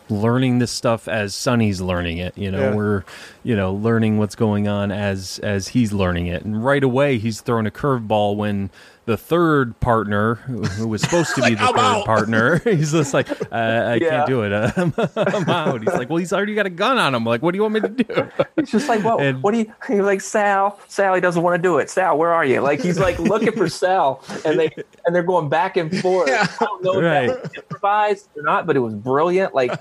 learning 0.10 0.60
this 0.60 0.72
stuff 0.72 1.08
as 1.08 1.36
Sonny's 1.36 1.82
learning 1.82 2.18
it. 2.18 2.38
You 2.38 2.52
know, 2.52 2.60
Yeah. 2.70 2.76
we're, 2.76 3.04
you 3.44 3.56
know, 3.56 3.74
learning 3.74 4.18
what's 4.18 4.36
going 4.36 4.68
on 4.68 4.92
as 4.92 5.40
as 5.44 5.70
he's 5.70 5.94
learning 5.94 6.28
it. 6.28 6.44
And 6.44 6.64
right 6.64 6.84
away, 6.84 7.18
he's 7.18 7.42
throwing 7.42 7.68
a 7.68 7.72
curveball 7.72 8.36
when 8.36 8.70
the 9.10 9.18
third 9.18 9.80
partner, 9.80 10.36
who, 10.36 10.62
who 10.62 10.88
was 10.88 11.02
supposed 11.02 11.30
to 11.34 11.42
be 11.42 11.56
Like, 11.56 11.58
the 11.58 11.64
"I'm 11.64 11.74
third 11.74 11.80
out." 11.80 12.06
partner, 12.06 12.60
he's 12.64 12.92
just 12.92 13.12
like, 13.12 13.28
uh, 13.32 13.36
I 13.56 13.96
Yeah. 13.96 14.10
can't 14.10 14.28
do 14.28 14.44
it. 14.44 14.54
I'm, 14.54 14.94
I'm 15.16 15.50
out. 15.50 15.82
He's 15.82 15.94
like, 15.96 16.10
well, 16.10 16.18
he's 16.18 16.32
already 16.32 16.54
got 16.54 16.68
a 16.68 16.70
gun 16.70 17.00
on 17.00 17.16
him. 17.16 17.24
Like, 17.26 17.42
what 17.42 17.52
do 17.54 17.58
you 17.58 17.64
want 17.64 17.74
me 17.74 17.80
to 17.82 17.90
do? 17.90 18.30
It's 18.56 18.70
just 18.72 18.88
like, 18.88 19.04
well, 19.04 19.20
And- 19.20 19.42
what 19.42 19.52
do 19.54 19.58
you? 19.62 19.74
He's 19.88 20.02
like, 20.02 20.22
Sal, 20.22 20.80
Sal, 20.88 21.16
he 21.16 21.22
doesn't 21.22 21.42
want 21.42 21.56
to 21.56 21.62
do 21.62 21.80
it. 21.80 21.90
Sal, 21.90 22.18
where 22.20 22.32
are 22.32 22.46
you? 22.46 22.62
Like 22.62 22.82
he's 22.82 23.00
like 23.00 23.18
looking 23.18 23.52
for 23.54 23.68
Sal, 23.68 24.24
and 24.46 24.60
they 24.60 24.70
and 25.06 25.16
they're 25.16 25.24
going 25.24 25.50
back 25.50 25.76
and 25.78 25.90
forth. 26.00 26.30
Yeah. 26.30 26.46
I 26.62 26.66
don't 26.66 26.84
know 26.84 27.00
if 27.00 27.02
that 27.02 27.42
was 27.44 27.52
improvised 27.58 28.30
or 28.38 28.44
not, 28.44 28.68
but 28.68 28.76
it 28.76 28.80
was 28.82 28.94
brilliant. 28.94 29.56
Like 29.56 29.72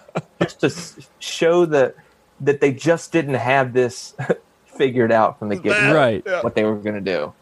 just 0.40 0.60
to 0.96 1.04
show 1.18 1.66
the 1.66 1.94
that 2.40 2.60
they 2.62 2.72
just 2.72 3.12
didn't 3.12 3.34
have 3.34 3.74
this 3.74 4.14
figured 4.64 5.12
out 5.12 5.38
from 5.38 5.50
the 5.50 5.56
get 5.56 5.92
Right. 5.94 6.24
what 6.42 6.54
they 6.54 6.64
were 6.64 6.76
going 6.76 6.94
to 6.94 7.00
do. 7.00 7.32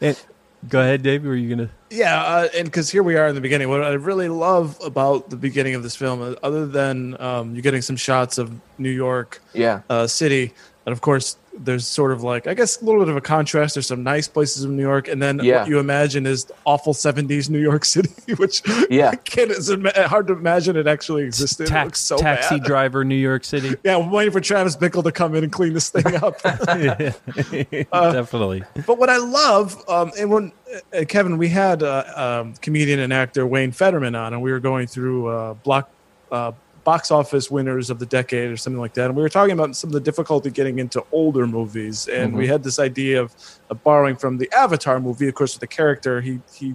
And, 0.00 0.22
go 0.68 0.80
ahead, 0.80 1.02
Dave. 1.02 1.24
Were 1.24 1.34
you 1.34 1.54
gonna? 1.54 1.70
Yeah, 1.90 2.22
uh, 2.22 2.48
and 2.54 2.64
because 2.66 2.90
here 2.90 3.02
we 3.02 3.16
are 3.16 3.26
in 3.28 3.34
the 3.34 3.40
beginning. 3.40 3.68
What 3.68 3.82
I 3.82 3.92
really 3.92 4.28
love 4.28 4.78
about 4.84 5.30
the 5.30 5.36
beginning 5.36 5.74
of 5.74 5.82
this 5.82 5.96
film, 5.96 6.22
uh, 6.22 6.34
other 6.42 6.66
than 6.66 7.20
um, 7.20 7.54
you 7.54 7.62
getting 7.62 7.82
some 7.82 7.96
shots 7.96 8.38
of 8.38 8.52
New 8.78 8.90
York 8.90 9.40
Yeah. 9.52 9.82
uh, 9.90 10.06
City, 10.06 10.52
and 10.86 10.92
of 10.92 11.00
course, 11.00 11.36
there's 11.58 11.86
sort 11.86 12.12
of 12.12 12.22
like 12.22 12.46
I 12.46 12.54
guess 12.54 12.80
a 12.80 12.84
little 12.84 13.00
bit 13.02 13.08
of 13.10 13.16
a 13.16 13.20
contrast. 13.20 13.74
There's 13.74 13.86
some 13.86 14.02
nice 14.02 14.26
places 14.26 14.64
in 14.64 14.74
New 14.76 14.82
York, 14.82 15.06
and 15.08 15.20
then 15.22 15.38
Yeah. 15.42 15.60
what 15.60 15.68
you 15.68 15.78
imagine 15.78 16.26
is 16.26 16.46
awful 16.64 16.94
'70s 16.94 17.50
New 17.50 17.58
York 17.60 17.84
City, 17.94 18.10
which 18.36 18.62
Yeah. 18.88 19.12
can, 19.16 19.50
it's 19.50 19.68
ima- 19.68 20.08
hard 20.08 20.26
to 20.28 20.32
imagine 20.32 20.76
it 20.76 20.86
actually 20.86 21.24
existed. 21.24 21.70
it 21.70 21.96
so 21.96 22.16
taxi 22.16 22.58
bad. 22.58 22.66
driver, 22.66 23.04
New 23.04 23.14
York 23.16 23.44
City. 23.44 23.76
Yeah, 23.84 23.96
I'm 23.98 24.10
waiting 24.10 24.32
for 24.32 24.40
Travis 24.40 24.76
Bickle 24.76 25.02
to 25.04 25.12
come 25.12 25.34
in 25.34 25.44
and 25.44 25.52
clean 25.52 25.72
this 25.74 25.90
thing 25.90 26.14
up. 26.16 26.40
Definitely. 27.92 28.62
But 28.86 28.98
what 28.98 29.10
I 29.10 29.18
love, 29.18 29.82
um, 29.88 30.10
and 30.18 30.30
when 30.30 30.52
uh, 30.96 31.04
Kevin, 31.06 31.38
we 31.38 31.48
had 31.48 31.82
uh, 31.82 32.04
um, 32.44 32.54
comedian 32.62 33.00
and 33.00 33.12
actor 33.12 33.46
Wayne 33.46 33.72
Fetterman 33.72 34.14
on, 34.14 34.32
and 34.32 34.42
we 34.42 34.52
were 34.52 34.60
going 34.60 34.86
through 34.86 35.26
uh, 35.28 35.54
block 35.54 35.90
uh, 36.30 36.52
box 36.84 37.10
office 37.10 37.50
winners 37.50 37.90
of 37.90 37.98
the 37.98 38.06
decade 38.06 38.50
or 38.50 38.56
something 38.56 38.80
like 38.80 38.94
that, 38.94 39.06
and 39.06 39.16
we 39.16 39.22
were 39.22 39.28
talking 39.28 39.52
about 39.52 39.74
some 39.76 39.88
of 39.88 39.94
the 39.94 40.00
difficulty 40.00 40.50
getting 40.50 40.78
into 40.78 41.04
older 41.12 41.46
movies, 41.46 42.08
and 42.08 42.34
we 42.34 42.44
mm-hmm. 42.44 42.52
had 42.52 42.62
this 42.62 42.78
idea 42.78 43.20
of, 43.20 43.34
of 43.70 43.82
borrowing 43.82 44.16
from 44.16 44.38
the 44.38 44.50
Avatar 44.56 45.00
movie, 45.00 45.28
of 45.28 45.34
course, 45.34 45.54
with 45.54 45.60
the 45.60 45.66
character 45.66 46.20
he 46.20 46.40
he 46.54 46.74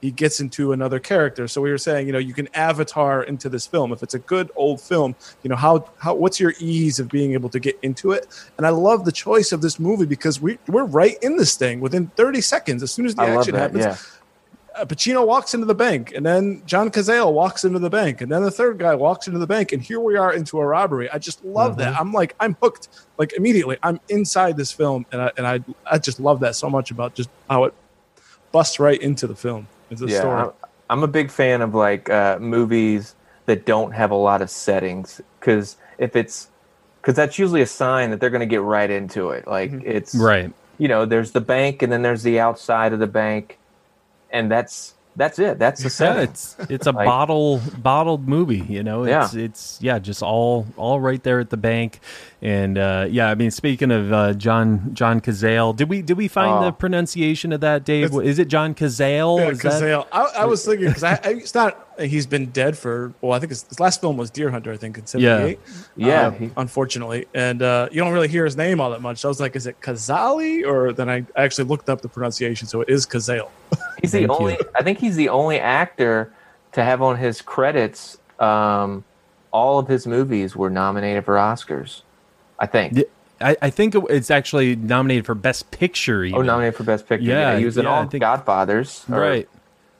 he 0.00 0.10
gets 0.10 0.40
into 0.40 0.72
another 0.72 0.98
character. 0.98 1.48
So 1.48 1.60
we 1.60 1.70
were 1.70 1.78
saying, 1.78 2.06
you 2.06 2.12
know, 2.12 2.18
you 2.18 2.34
can 2.34 2.48
avatar 2.54 3.22
into 3.24 3.48
this 3.48 3.66
film. 3.66 3.92
If 3.92 4.02
it's 4.02 4.14
a 4.14 4.18
good 4.18 4.50
old 4.54 4.80
film, 4.80 5.16
you 5.42 5.50
know, 5.50 5.56
how 5.56 5.90
how 5.98 6.14
what's 6.14 6.38
your 6.38 6.54
ease 6.60 6.98
of 6.98 7.08
being 7.08 7.32
able 7.32 7.48
to 7.50 7.60
get 7.60 7.78
into 7.82 8.12
it? 8.12 8.26
And 8.56 8.66
I 8.66 8.70
love 8.70 9.04
the 9.04 9.12
choice 9.12 9.52
of 9.52 9.60
this 9.60 9.78
movie 9.78 10.06
because 10.06 10.40
we 10.40 10.58
we're 10.68 10.84
right 10.84 11.16
in 11.22 11.36
this 11.36 11.56
thing 11.56 11.80
within 11.80 12.08
30 12.08 12.40
seconds. 12.40 12.82
As 12.82 12.92
soon 12.92 13.06
as 13.06 13.14
the 13.14 13.22
I 13.22 13.36
action 13.36 13.54
that. 13.54 13.60
happens, 13.60 13.84
Yeah. 13.84 13.96
Uh, 14.74 14.84
Pacino 14.84 15.26
walks 15.26 15.54
into 15.54 15.66
the 15.66 15.74
bank, 15.74 16.12
and 16.14 16.24
then 16.24 16.62
John 16.66 16.90
Cazale 16.90 17.32
walks 17.32 17.64
into 17.64 17.78
the 17.78 17.90
bank, 17.90 18.20
and 18.20 18.30
then 18.30 18.42
the 18.42 18.50
third 18.50 18.78
guy 18.78 18.94
walks 18.94 19.26
into 19.26 19.38
the 19.38 19.46
bank, 19.46 19.72
and 19.72 19.82
here 19.82 20.00
we 20.00 20.16
are 20.16 20.32
into 20.32 20.58
a 20.58 20.66
robbery. 20.66 21.10
I 21.10 21.18
just 21.18 21.44
love 21.44 21.76
that. 21.78 21.98
I'm 21.98 22.12
like, 22.12 22.34
I'm 22.40 22.56
hooked. 22.62 22.88
Like 23.18 23.32
immediately, 23.32 23.76
I'm 23.82 24.00
inside 24.08 24.56
this 24.56 24.72
film, 24.72 25.06
and 25.12 25.22
I 25.22 25.32
and 25.36 25.46
I 25.46 25.60
I 25.90 25.98
just 25.98 26.20
love 26.20 26.40
that 26.40 26.54
so 26.54 26.70
much 26.70 26.90
about 26.90 27.14
just 27.14 27.30
how 27.48 27.64
it 27.64 27.74
busts 28.52 28.78
right 28.78 29.00
into 29.00 29.26
the 29.26 29.36
film, 29.36 29.66
into 29.90 30.06
the 30.06 30.12
yeah, 30.12 30.20
story. 30.20 30.40
I'm, 30.42 30.50
I'm 30.90 31.02
a 31.02 31.08
big 31.08 31.30
fan 31.30 31.60
of 31.62 31.74
like 31.74 32.08
uh, 32.10 32.38
movies 32.38 33.14
that 33.46 33.66
don't 33.66 33.92
have 33.92 34.10
a 34.10 34.14
lot 34.14 34.42
of 34.42 34.50
settings 34.50 35.20
because 35.40 35.76
if 35.98 36.14
it's 36.14 36.48
because 37.00 37.16
that's 37.16 37.38
usually 37.38 37.62
a 37.62 37.66
sign 37.66 38.10
that 38.10 38.20
they're 38.20 38.30
going 38.30 38.40
to 38.40 38.46
get 38.46 38.62
right 38.62 38.90
into 38.90 39.30
it. 39.30 39.46
Like 39.46 39.70
Mm-hmm. 39.70 39.90
it's 39.90 40.14
Right. 40.14 40.52
You 40.78 40.88
know, 40.88 41.06
there's 41.06 41.32
the 41.32 41.40
bank 41.40 41.82
and 41.82 41.92
then 41.92 42.02
there's 42.02 42.22
the 42.22 42.38
outside 42.38 42.92
of 42.92 42.98
the 42.98 43.06
bank, 43.06 43.57
and 44.30 44.50
that's 44.50 44.94
that's 45.16 45.40
it. 45.40 45.58
That's 45.58 45.82
the 45.82 46.04
Yeah, 46.04 46.20
it's 46.20 46.56
it's 46.70 46.86
a 46.86 46.92
Like- 46.92 47.06
bottle 47.06 47.60
bottled 47.78 48.28
movie, 48.28 48.64
you 48.68 48.84
know. 48.84 49.02
It's 49.04 49.34
Yeah. 49.34 49.40
it's 49.44 49.78
yeah, 49.82 49.98
just 49.98 50.22
all 50.22 50.66
all 50.76 51.00
right 51.00 51.20
there 51.22 51.40
at 51.40 51.50
the 51.50 51.56
bank. 51.56 51.98
And 52.40 52.78
uh, 52.78 53.06
yeah, 53.10 53.28
I 53.28 53.34
mean, 53.34 53.50
speaking 53.50 53.90
of 53.90 54.12
uh, 54.12 54.32
John 54.34 54.90
John 54.94 55.20
Cazale, 55.20 55.74
did 55.74 55.88
we 55.88 56.02
did 56.02 56.16
we 56.16 56.28
find 56.28 56.62
Oh. 56.62 56.64
the 56.66 56.72
pronunciation 56.72 57.52
of 57.52 57.60
that, 57.62 57.84
Dave? 57.84 58.14
Is 58.14 58.38
it 58.38 58.46
John 58.46 58.74
Cazale? 58.76 59.38
Yeah, 59.40 59.48
Is 59.48 59.58
that- 59.60 60.06
I, 60.12 60.22
I 60.36 60.44
was 60.44 60.64
thinking 60.64 60.86
because 60.86 61.02
I, 61.02 61.14
I, 61.14 61.30
it's 61.30 61.54
not. 61.54 61.84
He's 62.00 62.26
been 62.26 62.46
dead 62.46 62.78
for. 62.78 63.12
Well, 63.20 63.32
I 63.32 63.38
think 63.40 63.50
his, 63.50 63.64
his 63.68 63.80
last 63.80 64.00
film 64.00 64.16
was 64.16 64.30
Deer 64.30 64.50
Hunter. 64.50 64.72
I 64.72 64.76
think 64.76 64.98
in 64.98 65.06
'78. 65.06 65.58
Yeah, 65.96 66.26
Um, 66.26 66.34
he- 66.38 66.50
unfortunately, 66.56 67.26
and 67.34 67.60
uh, 67.62 67.88
you 67.90 68.00
don't 68.02 68.12
really 68.12 68.28
hear 68.28 68.44
his 68.44 68.56
name 68.56 68.80
all 68.80 68.90
that 68.90 69.02
much. 69.02 69.18
So 69.18 69.28
I 69.28 69.30
was 69.30 69.40
like, 69.40 69.56
is 69.56 69.66
it 69.66 69.80
Kazali? 69.80 70.64
Or 70.66 70.92
then 70.92 71.08
I 71.10 71.24
actually 71.36 71.64
looked 71.64 71.88
up 71.88 72.00
the 72.02 72.08
pronunciation, 72.08 72.68
so 72.68 72.80
it 72.80 72.88
is 72.88 73.06
Cazale. 73.06 73.48
He's 74.00 74.12
the 74.12 74.18
Thank 74.26 74.28
you. 74.30 74.36
only. 74.36 74.58
I 74.76 74.82
think 74.82 74.98
he's 74.98 75.16
the 75.16 75.28
only 75.28 75.58
actor 75.58 76.32
to 76.72 76.84
have 76.84 77.02
on 77.02 77.16
his 77.16 77.42
credits. 77.42 78.18
Um, 78.38 79.04
all 79.50 79.78
of 79.78 79.88
his 79.88 80.06
movies 80.06 80.54
were 80.54 80.70
nominated 80.70 81.24
for 81.24 81.34
Oscars. 81.34 82.02
I 82.60 82.66
think. 82.66 82.92
Yeah, 82.96 83.02
I, 83.40 83.56
I 83.62 83.70
think 83.70 83.94
it's 84.10 84.30
actually 84.30 84.76
nominated 84.76 85.26
for 85.26 85.34
Best 85.34 85.70
Picture. 85.70 86.24
Oh, 86.32 86.42
nominated 86.42 86.76
for 86.76 86.84
Best 86.84 87.08
Picture. 87.08 87.24
Yeah, 87.26 87.52
Yeah, 87.52 87.58
he 87.58 87.64
was 87.64 87.76
in 87.78 87.84
yeah, 87.84 87.90
I 87.90 87.96
all 88.02 88.06
think- 88.06 88.20
Godfathers. 88.20 89.04
or- 89.10 89.20
Right. 89.20 89.48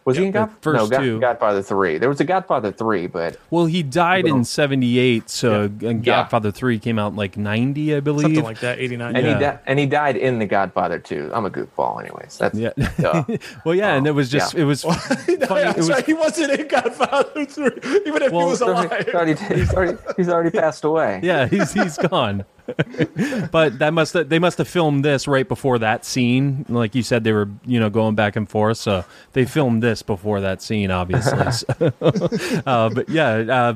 Was 0.08 0.16
he 0.16 0.22
Yeah, 0.22 0.26
in 0.28 0.32
the 0.32 0.38
God- 0.38 0.50
first 0.62 0.78
no, 0.82 0.88
God- 0.88 1.00
two. 1.02 1.20
Godfather 1.20 1.60
three? 1.62 1.98
There 1.98 2.08
was 2.08 2.18
a 2.20 2.24
Godfather 2.24 2.72
three, 2.72 3.06
but 3.06 3.36
Well, 3.50 3.66
he 3.66 3.82
died 3.82 4.26
in 4.26 4.42
'78, 4.42 5.28
so 5.28 5.70
Yeah. 5.80 5.92
Godfather 5.92 6.50
Three 6.50 6.78
came 6.78 6.98
out 6.98 7.10
in 7.12 7.16
like 7.16 7.36
'90, 7.36 7.94
I 7.94 8.00
believe. 8.00 8.22
Something 8.22 8.42
like 8.42 8.60
that. 8.60 8.78
'89. 8.78 9.14
and 9.16 9.26
Yeah. 9.26 9.34
he 9.34 9.40
di- 9.40 9.58
and 9.66 9.78
he 9.78 9.84
died 9.86 10.16
in 10.16 10.38
the 10.38 10.46
Godfather 10.46 10.98
two. 10.98 11.30
I'm 11.34 11.44
a 11.44 11.50
goofball, 11.50 12.00
anyways. 12.00 12.38
That's 12.38 12.58
Yeah. 12.58 12.70
duh. 12.98 13.24
well, 13.66 13.74
yeah, 13.74 13.94
and 13.96 14.06
it 14.06 14.12
was 14.12 14.30
just 14.30 14.54
Yeah. 14.54 14.62
it 14.62 14.64
was 14.64 14.82
funny. 14.84 15.32
It 15.34 15.76
was 15.76 15.90
right. 15.90 16.06
He 16.06 16.14
wasn't 16.14 16.58
in 16.58 16.68
Godfather 16.68 17.44
3, 17.44 17.70
even 18.06 18.22
if 18.22 18.32
Well, 18.32 18.46
he 18.46 18.50
was 18.50 18.58
He's 18.60 18.62
already, 18.62 18.88
alive. 18.88 19.04
he's 19.04 19.14
already, 19.14 19.34
he's 19.60 19.74
already 19.74 19.98
he's 20.16 20.28
already 20.30 20.50
passed 20.50 20.84
away. 20.84 21.20
yeah, 21.22 21.46
he's 21.46 21.72
he's 21.74 21.98
gone. 21.98 22.46
but 23.50 23.78
that 23.78 23.92
must 23.94 24.12
have, 24.12 24.28
they 24.28 24.38
must 24.38 24.58
have 24.58 24.68
filmed 24.68 25.02
this 25.04 25.26
right 25.26 25.48
before 25.48 25.78
that 25.78 26.04
scene. 26.04 26.64
Like 26.68 26.94
you 26.94 27.02
said, 27.02 27.24
they 27.24 27.32
were 27.32 27.48
you 27.66 27.80
know 27.80 27.90
going 27.90 28.14
back 28.14 28.36
and 28.36 28.48
forth, 28.48 28.76
so 28.78 29.04
they 29.32 29.44
filmed 29.44 29.82
this 29.82 29.97
before 30.02 30.40
that 30.40 30.62
scene, 30.62 30.90
obviously. 30.90 31.38
So, 31.78 31.92
uh, 32.66 32.88
but 32.90 33.08
yeah, 33.08 33.28
uh, 33.28 33.74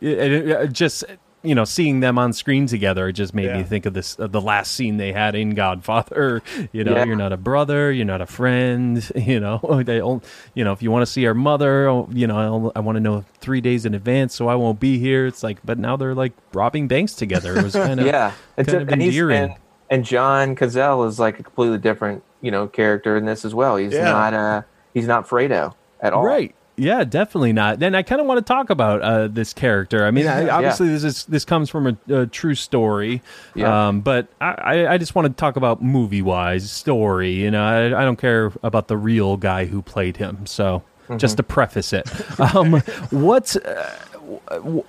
it, 0.00 0.18
it- 0.18 0.48
it 0.48 0.72
just 0.72 1.04
you 1.42 1.54
know 1.54 1.64
seeing 1.64 2.00
them 2.00 2.18
on 2.18 2.32
screen 2.32 2.66
together 2.66 3.06
it 3.08 3.12
just 3.12 3.32
made 3.32 3.52
me 3.54 3.62
think 3.62 3.86
of 3.86 3.94
this 3.94 4.16
of 4.18 4.32
the 4.32 4.40
last 4.40 4.72
scene 4.72 4.96
they 4.96 5.12
had 5.12 5.34
in 5.36 5.50
Godfather. 5.50 6.42
You 6.72 6.82
know, 6.82 6.96
Yeah. 6.96 7.04
you're 7.04 7.14
not 7.16 7.32
a 7.32 7.36
brother, 7.36 7.92
you're 7.92 8.04
not 8.06 8.20
a 8.20 8.26
friend. 8.26 9.08
You 9.16 9.38
know, 9.40 9.82
they 9.84 10.00
all, 10.00 10.22
you 10.54 10.64
know 10.64 10.72
if 10.72 10.82
you 10.82 10.90
want 10.90 11.02
to 11.02 11.06
see 11.06 11.26
our 11.26 11.34
mother, 11.34 11.88
oh, 11.88 12.08
you 12.12 12.26
know 12.26 12.72
I 12.74 12.80
want 12.80 12.96
to 12.96 13.00
know 13.00 13.24
three 13.40 13.60
days 13.60 13.84
in 13.86 13.94
advance, 13.94 14.34
so 14.34 14.48
I 14.48 14.54
won't 14.56 14.80
be 14.80 14.98
here. 14.98 15.26
It's 15.26 15.42
like, 15.42 15.58
but 15.64 15.78
now 15.78 15.96
they're 15.96 16.14
like 16.14 16.32
robbing 16.52 16.88
banks 16.88 17.14
together. 17.14 17.56
It 17.56 17.62
was 17.62 17.74
kind 17.74 18.00
of 18.00 18.06
yeah. 18.06 18.32
It's 18.56 18.68
kind 18.72 18.78
a- 18.80 18.82
of 18.82 18.88
and, 18.92 19.02
endearing. 19.02 19.42
and 19.42 19.54
and 19.90 20.04
John 20.04 20.56
Cazale 20.56 21.06
is 21.06 21.18
like 21.20 21.38
a 21.38 21.42
completely 21.44 21.78
different 21.78 22.24
you 22.40 22.50
know 22.50 22.66
character 22.66 23.16
in 23.16 23.24
this 23.24 23.44
as 23.44 23.54
well. 23.54 23.76
He's 23.76 23.92
Yeah. 23.92 24.04
not 24.04 24.34
uh 24.34 24.62
he's 24.96 25.06
not 25.06 25.28
Fredo 25.28 25.74
at 26.00 26.12
all. 26.14 26.24
Right. 26.24 26.54
Yeah, 26.78 27.04
definitely 27.04 27.52
not. 27.54 27.78
Then 27.78 27.94
I 27.94 28.02
kind 28.02 28.20
of 28.20 28.26
want 28.26 28.36
to 28.38 28.44
talk 28.44 28.68
about 28.68 29.00
uh, 29.00 29.28
this 29.28 29.54
character. 29.54 30.04
I 30.04 30.10
mean, 30.10 30.24
Yeah. 30.26 30.48
obviously 30.54 30.88
this 30.88 31.04
is 31.04 31.24
this 31.24 31.44
comes 31.44 31.70
from 31.70 31.86
a, 32.08 32.14
a 32.14 32.26
true 32.26 32.54
story, 32.54 33.22
Yeah. 33.54 33.88
um, 33.88 34.00
but 34.02 34.28
I, 34.42 34.86
I- 34.86 34.98
just 34.98 35.14
want 35.14 35.26
to 35.26 35.32
talk 35.32 35.56
about 35.56 35.82
movie 35.82 36.20
wise 36.20 36.70
story. 36.70 37.30
You 37.32 37.50
know, 37.50 37.64
I, 37.64 37.86
I 37.86 38.04
don't 38.04 38.16
care 38.18 38.52
about 38.62 38.88
the 38.88 38.96
real 38.98 39.36
guy 39.38 39.64
who 39.64 39.80
played 39.80 40.18
him. 40.18 40.44
So 40.44 40.82
just 41.16 41.36
to 41.38 41.42
preface 41.42 41.94
it, 41.94 42.06
um, 42.38 42.80
what's 43.10 43.56
uh, 43.56 44.82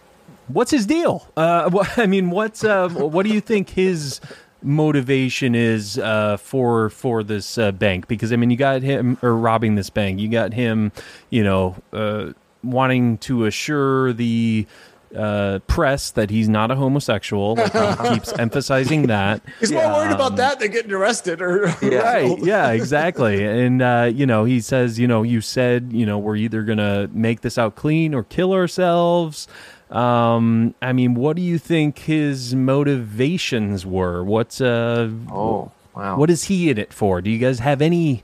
what's 0.47 0.71
his 0.71 0.85
deal? 0.85 1.27
Uh, 1.37 1.85
I 1.97 2.05
mean, 2.05 2.31
what's 2.31 2.63
uh, 2.65 2.89
what 2.89 3.25
do 3.25 3.31
you 3.33 3.39
think 3.41 3.69
his 3.69 4.19
motivation 4.67 5.55
is 5.55 5.97
uh, 5.97 6.37
for 6.37 6.89
for 6.89 7.23
this 7.23 7.57
uh, 7.57 7.71
bank? 7.71 8.07
Because 8.07 8.31
I 8.31 8.35
mean, 8.35 8.51
you 8.51 8.57
got 8.57 8.81
him 8.81 9.17
or 9.21 9.35
robbing 9.35 9.75
this 9.75 9.89
bank. 9.89 10.19
You 10.19 10.29
got 10.29 10.53
him, 10.53 10.91
you 11.29 11.43
know, 11.43 11.75
uh, 11.93 12.33
wanting 12.63 13.17
to 13.19 13.45
assure 13.45 14.13
the 14.13 14.67
uh, 15.15 15.59
press 15.67 16.11
that 16.11 16.29
he's 16.29 16.49
not 16.49 16.71
a 16.71 16.75
homosexual. 16.75 17.55
Like 17.55 17.71
he 17.73 18.09
keeps 18.13 18.37
emphasizing 18.37 19.07
that. 19.07 19.41
He's 19.59 19.71
more 19.71 19.87
worried 19.87 20.11
about 20.11 20.35
that 20.35 20.59
than 20.59 20.71
getting 20.71 20.91
arrested. 20.91 21.41
Or 21.41 21.67
Yeah. 21.81 21.99
Right. 21.99 22.39
Yeah, 22.39 22.71
exactly. 22.71 23.43
And, 23.45 23.81
uh, 23.81 24.11
you 24.13 24.25
know, 24.25 24.43
he 24.43 24.59
says, 24.59 24.99
you 24.99 25.07
know, 25.07 25.23
you 25.23 25.41
said, 25.41 25.93
you 25.93 26.05
know, 26.05 26.17
we're 26.17 26.35
either 26.35 26.63
going 26.63 26.77
to 26.79 27.09
make 27.13 27.41
this 27.41 27.57
out 27.57 27.75
clean 27.75 28.13
or 28.13 28.23
kill 28.23 28.53
ourselves. 28.53 29.47
Um, 29.91 30.75
I 30.81 30.91
mean, 30.93 31.13
what 31.15 31.35
do 31.35 31.41
you 31.41 31.57
think 31.57 31.99
his 31.99 32.53
motivations 32.53 33.85
were? 33.85 34.23
What's, 34.23 34.59
uh, 34.59 35.09
Oh 35.31 35.71
wow. 35.95 36.17
what 36.17 36.29
is 36.29 36.45
he 36.45 36.69
in 36.69 36.77
it 36.77 36.91
for? 36.93 37.21
Do 37.21 37.29
you 37.29 37.37
guys 37.39 37.59
have 37.59 37.81
any, 37.81 38.23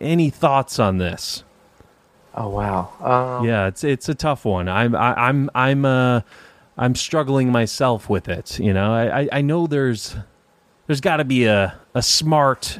any 0.00 0.30
thoughts 0.30 0.78
on 0.78 0.98
this? 0.98 1.44
Oh 2.34 2.48
wow. 2.50 2.90
Um, 3.40 3.46
Yeah, 3.46 3.66
it's 3.66 3.82
it's 3.82 4.08
a 4.08 4.14
tough 4.14 4.44
one. 4.44 4.68
I'm 4.68 4.94
I, 4.94 5.14
I'm 5.28 5.50
I'm 5.56 5.84
uh 5.84 6.20
I'm 6.76 6.94
struggling 6.94 7.50
myself 7.50 8.08
with 8.08 8.28
it. 8.28 8.60
You 8.60 8.72
know, 8.72 8.92
I 8.92 9.20
I, 9.22 9.28
I 9.32 9.40
know 9.40 9.66
there's 9.66 10.14
there's 10.86 11.00
got 11.00 11.16
to 11.16 11.24
be 11.24 11.46
a 11.46 11.74
a 11.94 12.02
smart 12.02 12.78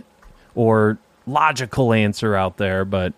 or 0.55 0.99
logical 1.27 1.93
answer 1.93 2.37
out 2.37 2.59
there, 2.59 2.85
but 2.85 3.15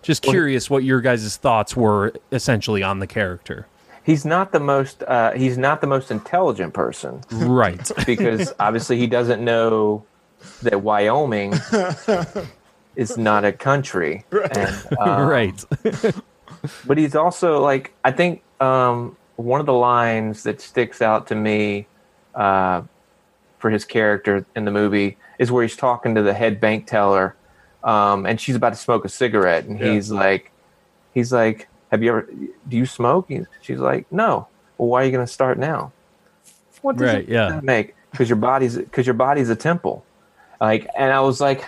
just 0.00 0.22
curious 0.22 0.70
what 0.70 0.84
your 0.84 1.02
guys' 1.02 1.36
thoughts 1.36 1.76
were 1.76 2.14
essentially 2.32 2.82
on 2.82 3.00
the 3.00 3.06
character. 3.06 3.66
He's 4.04 4.24
not 4.24 4.52
the 4.52 4.60
most 4.60 5.02
uh, 5.02 5.32
he's 5.32 5.56
not 5.58 5.80
the 5.80 5.86
most 5.86 6.10
intelligent 6.10 6.74
person 6.74 7.22
Right. 7.32 7.90
because 8.06 8.52
obviously 8.60 8.98
he 8.98 9.06
doesn't 9.06 9.42
know 9.44 10.06
that 10.62 10.82
Wyoming 10.82 11.54
is 12.96 13.16
not 13.16 13.44
a 13.44 13.52
country. 13.52 14.24
And, 14.30 14.86
uh, 15.00 15.22
right. 15.28 15.64
but 16.84 16.98
he's 16.98 17.14
also 17.14 17.60
like 17.60 17.94
I 18.04 18.12
think 18.12 18.42
um, 18.60 19.16
one 19.36 19.60
of 19.60 19.66
the 19.66 19.72
lines 19.72 20.42
that 20.44 20.60
sticks 20.60 21.02
out 21.02 21.26
to 21.28 21.34
me 21.34 21.88
uh, 22.34 22.82
for 23.58 23.70
his 23.70 23.84
character 23.84 24.46
in 24.54 24.64
the 24.64 24.70
movie 24.70 25.16
is 25.38 25.50
where 25.50 25.62
he's 25.62 25.76
talking 25.76 26.14
to 26.14 26.22
the 26.22 26.34
head 26.34 26.60
bank 26.60 26.86
teller, 26.86 27.36
um, 27.82 28.26
and 28.26 28.40
she's 28.40 28.54
about 28.54 28.70
to 28.72 28.78
smoke 28.78 29.04
a 29.04 29.08
cigarette, 29.08 29.64
and 29.64 29.80
Yeah. 29.80 29.92
he's 29.92 30.10
like, 30.10 30.52
he's 31.12 31.32
like, 31.32 31.68
"Have 31.94 32.02
you 32.02 32.10
ever? 32.10 32.28
Do 32.68 32.76
you 32.76 32.86
smoke?" 32.86 33.30
She's 33.62 33.78
like, 33.78 34.04
"No." 34.10 34.46
Well, 34.78 34.88
why 34.88 35.02
are 35.02 35.04
you 35.06 35.12
going 35.12 35.24
to 35.26 35.32
start 35.32 35.56
now? 35.58 35.92
What 36.82 36.96
does 36.96 37.06
Right, 37.14 37.22
it 37.22 37.28
yeah. 37.28 37.60
make? 37.62 37.94
Because 38.10 38.28
your 38.28 38.36
body's 38.36 38.76
because 38.76 39.06
your 39.06 39.14
body's 39.14 39.48
a 39.50 39.56
temple, 39.56 40.04
like, 40.60 40.86
and 40.98 41.12
I 41.12 41.20
was 41.20 41.40
like, 41.40 41.64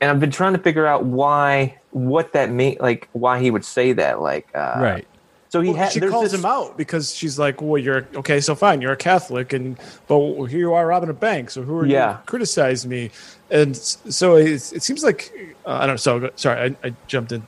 and 0.00 0.10
I've 0.10 0.20
been 0.20 0.30
trying 0.30 0.54
to 0.54 0.58
figure 0.58 0.86
out 0.86 1.04
why, 1.04 1.78
what 1.90 2.32
that 2.32 2.50
mean, 2.50 2.76
like, 2.80 3.08
why 3.12 3.40
he 3.40 3.50
would 3.50 3.64
say 3.64 3.92
that, 3.94 4.20
like, 4.20 4.48
uh, 4.54 4.74
right. 4.78 5.06
So 5.50 5.60
he 5.60 5.70
Well, 5.70 5.78
had. 5.78 5.92
she 5.92 6.00
calls 6.00 6.30
this- 6.30 6.34
him 6.40 6.44
out 6.46 6.76
because 6.76 7.12
she's 7.14 7.38
like, 7.38 7.60
"Well, 7.60 7.76
you're 7.78 8.06
okay, 8.14 8.40
so 8.40 8.54
fine, 8.54 8.80
you're 8.80 8.92
a 8.92 8.96
Catholic, 8.96 9.52
and 9.52 9.76
but 10.06 10.18
here 10.46 10.60
you 10.60 10.72
are 10.74 10.86
robbing 10.86 11.10
a 11.10 11.14
bank. 11.28 11.50
So 11.50 11.62
who 11.62 11.76
are 11.80 11.86
you 11.86 11.94
Yeah. 11.94 12.12
to 12.12 12.18
criticize 12.26 12.86
me?" 12.86 13.10
And 13.50 13.76
so 13.76 14.36
it, 14.36 14.46
it 14.72 14.82
seems 14.82 15.02
like 15.02 15.32
uh, 15.66 15.72
I 15.74 15.80
don't 15.86 15.94
know. 15.94 15.96
So 15.96 16.30
sorry, 16.36 16.76
I, 16.84 16.88
I 16.88 16.94
jumped 17.08 17.32
in. 17.32 17.42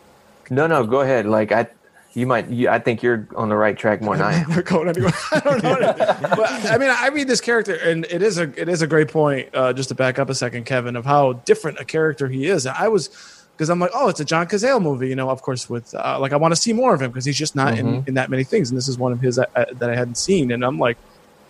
No, 0.50 0.66
no, 0.66 0.84
go 0.84 1.00
ahead. 1.00 1.26
Like 1.26 1.52
I, 1.52 1.66
you 2.14 2.26
might. 2.26 2.48
You, 2.48 2.68
I 2.68 2.78
think 2.78 3.02
you're 3.02 3.26
on 3.36 3.48
the 3.48 3.56
right 3.56 3.76
track 3.76 4.00
more 4.02 4.16
than 4.16 4.26
I 4.26 4.34
am. 4.34 4.50
We're 4.54 4.62
going 4.62 4.88
anywhere. 4.88 5.12
I 5.32 5.40
don't 5.40 5.62
know. 5.62 5.78
but 5.98 6.66
I 6.70 6.76
mean, 6.78 6.90
I 6.90 7.08
read 7.08 7.28
this 7.28 7.40
character, 7.40 7.74
and 7.74 8.04
it 8.10 8.22
is 8.22 8.38
a 8.38 8.44
it 8.60 8.68
is 8.68 8.82
a 8.82 8.86
great 8.86 9.08
point. 9.08 9.48
Uh, 9.54 9.72
just 9.72 9.88
to 9.90 9.94
back 9.94 10.18
up 10.18 10.28
a 10.28 10.34
second, 10.34 10.64
Kevin, 10.64 10.96
of 10.96 11.04
how 11.04 11.32
different 11.32 11.78
a 11.80 11.84
character 11.84 12.28
he 12.28 12.46
is. 12.46 12.66
I 12.66 12.88
was 12.88 13.08
because 13.56 13.68
I'm 13.70 13.78
like, 13.78 13.90
oh, 13.94 14.08
it's 14.08 14.20
a 14.20 14.24
John 14.24 14.46
Cazale 14.46 14.82
movie, 14.82 15.08
you 15.08 15.16
know. 15.16 15.30
Of 15.30 15.42
course, 15.42 15.68
with 15.70 15.94
uh, 15.94 16.18
like 16.20 16.32
I 16.32 16.36
want 16.36 16.52
to 16.52 16.60
see 16.60 16.72
more 16.72 16.94
of 16.94 17.00
him 17.02 17.10
because 17.10 17.24
he's 17.24 17.38
just 17.38 17.54
not 17.56 17.78
in, 17.78 18.04
in 18.06 18.14
that 18.14 18.30
many 18.30 18.44
things, 18.44 18.70
and 18.70 18.76
this 18.76 18.88
is 18.88 18.98
one 18.98 19.12
of 19.12 19.20
his 19.20 19.38
uh, 19.38 19.44
uh, 19.56 19.64
that 19.74 19.88
I 19.90 19.94
hadn't 19.96 20.16
seen, 20.18 20.50
and 20.52 20.64
I'm 20.64 20.78
like, 20.78 20.98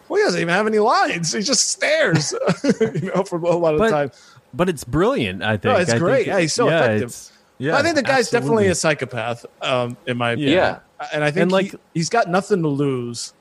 well, 0.09 0.19
he 0.19 0.25
doesn't 0.25 0.41
even 0.41 0.55
have 0.55 0.67
any 0.67 0.79
lines. 0.79 1.33
He 1.33 1.43
just 1.43 1.71
stares, 1.71 2.35
you 2.81 3.11
know, 3.15 3.25
for 3.25 3.37
a 3.39 3.57
lot 3.57 3.75
of 3.75 3.81
the 3.81 3.85
But- 3.87 3.91
time. 3.91 4.11
But 4.55 4.69
it's 4.69 4.85
brilliant. 4.85 5.43
I 5.43 5.57
think. 5.57 5.79
it's 5.79 5.89
I 5.89 5.93
think 5.95 6.03
great. 6.05 6.21
it- 6.23 6.27
Yeah, 6.27 6.39
he's 6.41 6.53
so 6.53 6.69
effective. 6.69 7.31
It's- 7.63 7.73
Yeah, 7.75 7.77
I 7.79 7.83
think 7.83 7.97
the 7.97 8.03
guy's 8.03 8.31
definitely 8.31 8.67
a 8.69 8.75
psychopath, 8.75 9.47
um, 9.63 9.97
in 10.07 10.17
my 10.17 10.33
opinion. 10.33 10.53
Yeah. 10.55 10.79
and 11.13 11.25
I 11.25 11.31
think 11.31 11.43
And, 11.43 11.53
like- 11.53 11.71
he, 11.73 11.79
he's 11.95 12.09
got 12.09 12.29
nothing 12.29 12.63
to 12.63 12.69
lose, 12.69 13.35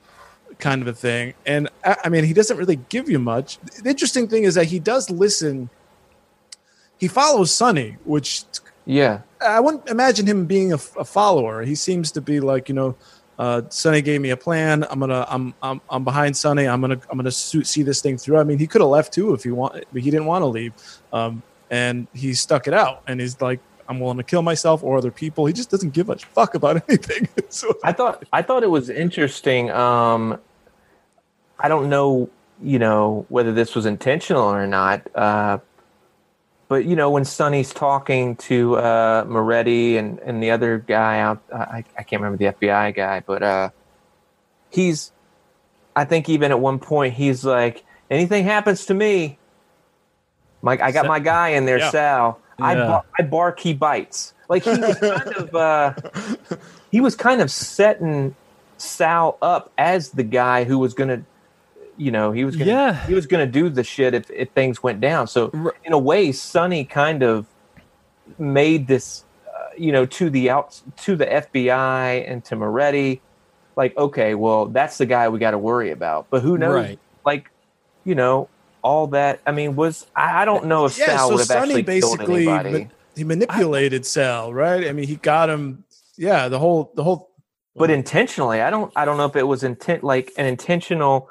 kind 0.58 0.82
of 0.82 0.88
a 0.88 0.92
thing. 0.92 1.34
And 1.46 1.68
I, 1.84 1.96
I 2.04 2.08
mean, 2.08 2.24
he 2.24 2.32
doesn't 2.32 2.56
really 2.56 2.76
give 2.88 3.08
you 3.08 3.18
much. 3.18 3.58
The 3.82 3.90
interesting 3.90 4.28
thing 4.28 4.44
is 4.44 4.54
that 4.54 4.66
he 4.66 4.78
does 4.78 5.10
listen. 5.10 5.70
He 6.98 7.08
follows 7.08 7.52
Sonny, 7.52 7.96
which 8.04 8.44
Yeah, 8.84 9.20
I 9.40 9.60
wouldn't 9.60 9.88
imagine 9.88 10.26
him 10.26 10.46
being 10.46 10.72
a, 10.72 10.78
a 10.98 11.04
follower. 11.04 11.62
He 11.62 11.74
seems 11.74 12.10
to 12.12 12.20
be 12.20 12.38
like 12.40 12.68
you 12.68 12.74
know, 12.74 12.94
uh, 13.38 13.62
Sonny 13.70 14.02
gave 14.02 14.20
me 14.20 14.30
a 14.30 14.36
plan. 14.36 14.84
I'm 14.90 15.00
gonna 15.00 15.24
I'm 15.28 15.54
I'm, 15.62 15.80
I'm 15.90 16.04
behind 16.04 16.36
Sonny. 16.36 16.66
I'm 16.68 16.80
gonna 16.80 17.00
I'm 17.10 17.16
gonna 17.18 17.30
su- 17.30 17.64
see 17.64 17.82
this 17.82 18.00
thing 18.02 18.16
through. 18.18 18.38
I 18.38 18.44
mean, 18.44 18.58
he 18.58 18.66
could 18.66 18.80
have 18.80 18.90
left 18.90 19.12
too 19.12 19.34
if 19.34 19.42
he 19.44 19.50
want, 19.50 19.84
but 19.92 20.02
he 20.02 20.10
didn't 20.10 20.26
want 20.26 20.42
to 20.42 20.46
leave, 20.46 20.72
um, 21.12 21.42
and 21.70 22.06
he 22.12 22.34
stuck 22.34 22.66
it 22.68 22.74
out. 22.74 23.02
And 23.08 23.20
he's 23.20 23.40
like, 23.40 23.60
I'm 23.92 24.00
willing 24.00 24.16
to 24.16 24.22
kill 24.24 24.42
myself 24.42 24.82
or 24.82 24.96
other 24.96 25.10
people. 25.10 25.46
He 25.46 25.52
just 25.52 25.70
doesn't 25.70 25.90
give 25.92 26.08
a 26.08 26.16
fuck 26.16 26.54
about 26.54 26.82
anything. 26.88 27.28
so 27.48 27.76
I 27.84 27.92
thought 27.92 28.24
I 28.32 28.42
thought 28.42 28.62
it 28.62 28.70
was 28.70 28.88
interesting. 28.90 29.70
Um, 29.70 30.40
I 31.58 31.68
don't 31.68 31.88
know, 31.88 32.30
you 32.62 32.78
know, 32.78 33.26
whether 33.28 33.52
this 33.52 33.74
was 33.74 33.86
intentional 33.86 34.42
or 34.44 34.66
not. 34.66 35.06
Uh, 35.14 35.58
but 36.68 36.86
you 36.86 36.96
know, 36.96 37.10
when 37.10 37.24
Sonny's 37.26 37.72
talking 37.72 38.34
to 38.36 38.76
uh, 38.76 39.24
Moretti 39.28 39.98
and, 39.98 40.18
and 40.20 40.42
the 40.42 40.50
other 40.50 40.78
guy 40.78 41.20
out, 41.20 41.42
I, 41.54 41.84
I 41.98 42.02
can't 42.02 42.22
remember 42.22 42.38
the 42.38 42.52
FBI 42.52 42.94
guy, 42.94 43.20
but 43.20 43.42
uh, 43.42 43.70
he's. 44.70 45.12
I 45.94 46.06
think 46.06 46.30
even 46.30 46.50
at 46.50 46.58
one 46.58 46.78
point 46.78 47.12
he's 47.12 47.44
like, 47.44 47.84
anything 48.10 48.44
happens 48.44 48.86
to 48.86 48.94
me, 48.94 49.38
Mike, 50.62 50.80
I 50.80 50.90
got 50.90 51.04
my 51.06 51.18
guy 51.18 51.48
in 51.50 51.66
there, 51.66 51.80
Yeah. 51.80 51.90
Sal. 51.90 52.41
I, 52.58 52.74
bar- 52.74 53.04
I 53.18 53.22
bark, 53.22 53.60
he 53.60 53.74
bites. 53.74 54.34
Like 54.48 54.64
he 54.64 54.70
was 54.70 54.98
kind 54.98 55.28
of. 55.36 55.54
Uh, 55.54 55.94
he 56.90 57.00
was 57.00 57.16
kind 57.16 57.40
of 57.40 57.50
setting 57.50 58.34
Sal 58.76 59.38
up 59.40 59.72
as 59.78 60.10
the 60.10 60.22
guy 60.22 60.64
who 60.64 60.78
was 60.78 60.92
going 60.94 61.08
to, 61.08 61.22
you 61.96 62.10
know, 62.10 62.32
he 62.32 62.44
was 62.44 62.56
gonna, 62.56 62.70
Yeah. 62.70 63.06
he 63.06 63.14
was 63.14 63.26
going 63.26 63.46
to 63.46 63.50
do 63.50 63.68
the 63.70 63.82
shit 63.84 64.12
if, 64.14 64.30
if 64.30 64.50
things 64.50 64.82
went 64.82 65.00
down. 65.00 65.26
So 65.26 65.72
in 65.84 65.92
a 65.92 65.98
way, 65.98 66.32
Sonny 66.32 66.84
kind 66.84 67.22
of 67.22 67.46
made 68.38 68.86
this, 68.88 69.24
uh, 69.46 69.68
you 69.78 69.92
know, 69.92 70.04
to 70.06 70.28
the 70.30 70.50
out 70.50 70.80
to 70.98 71.16
the 71.16 71.26
FBI 71.26 72.30
and 72.30 72.44
to 72.46 72.56
Moretti, 72.56 73.20
like, 73.76 73.96
okay, 73.96 74.34
well, 74.34 74.66
that's 74.66 74.98
the 74.98 75.06
guy 75.06 75.28
we 75.30 75.38
got 75.38 75.52
to 75.52 75.58
worry 75.58 75.90
about. 75.90 76.26
But 76.28 76.42
who 76.42 76.58
knows? 76.58 76.74
Right. 76.74 76.98
Like, 77.24 77.50
you 78.04 78.14
know, 78.14 78.48
all 78.82 79.06
that. 79.08 79.40
I 79.46 79.52
mean, 79.52 79.76
was 79.76 80.06
I, 80.14 80.42
I 80.42 80.44
don't 80.44 80.66
know 80.66 80.84
if 80.84 80.98
yeah, 80.98 81.06
Sal 81.06 81.18
so 81.18 81.28
would 81.30 81.38
have 81.40 81.46
Sonny 81.46 81.60
actually 81.80 82.00
killed 82.00 82.18
basically 82.18 82.48
anybody. 82.48 82.84
ma- 82.84 82.90
he 83.16 83.24
manipulated 83.24 84.06
Sal, 84.06 84.52
right? 84.52 84.86
I 84.88 84.92
mean, 84.92 85.06
he 85.06 85.16
got 85.16 85.50
him. 85.50 85.84
Yeah, 86.16 86.48
the 86.48 86.58
whole 86.58 86.92
the 86.94 87.02
whole 87.02 87.32
but 87.76 87.90
intentionally 87.90 88.60
i 88.60 88.70
don't 88.70 88.92
i 88.96 89.04
don't 89.04 89.16
know 89.16 89.26
if 89.26 89.36
it 89.36 89.46
was 89.46 89.62
intent 89.62 90.04
like 90.04 90.32
an 90.36 90.46
intentional 90.46 91.28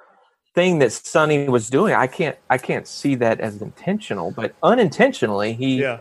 thing 0.56 0.80
that 0.80 0.92
sonny 0.92 1.48
was 1.48 1.70
doing 1.70 1.94
i 1.94 2.08
can't 2.08 2.38
i 2.50 2.58
can't 2.58 2.88
see 2.88 3.16
that 3.16 3.40
as 3.40 3.62
intentional 3.62 4.32
but 4.32 4.54
unintentionally 4.64 5.54
he 5.54 5.82
yeah. 5.82 6.00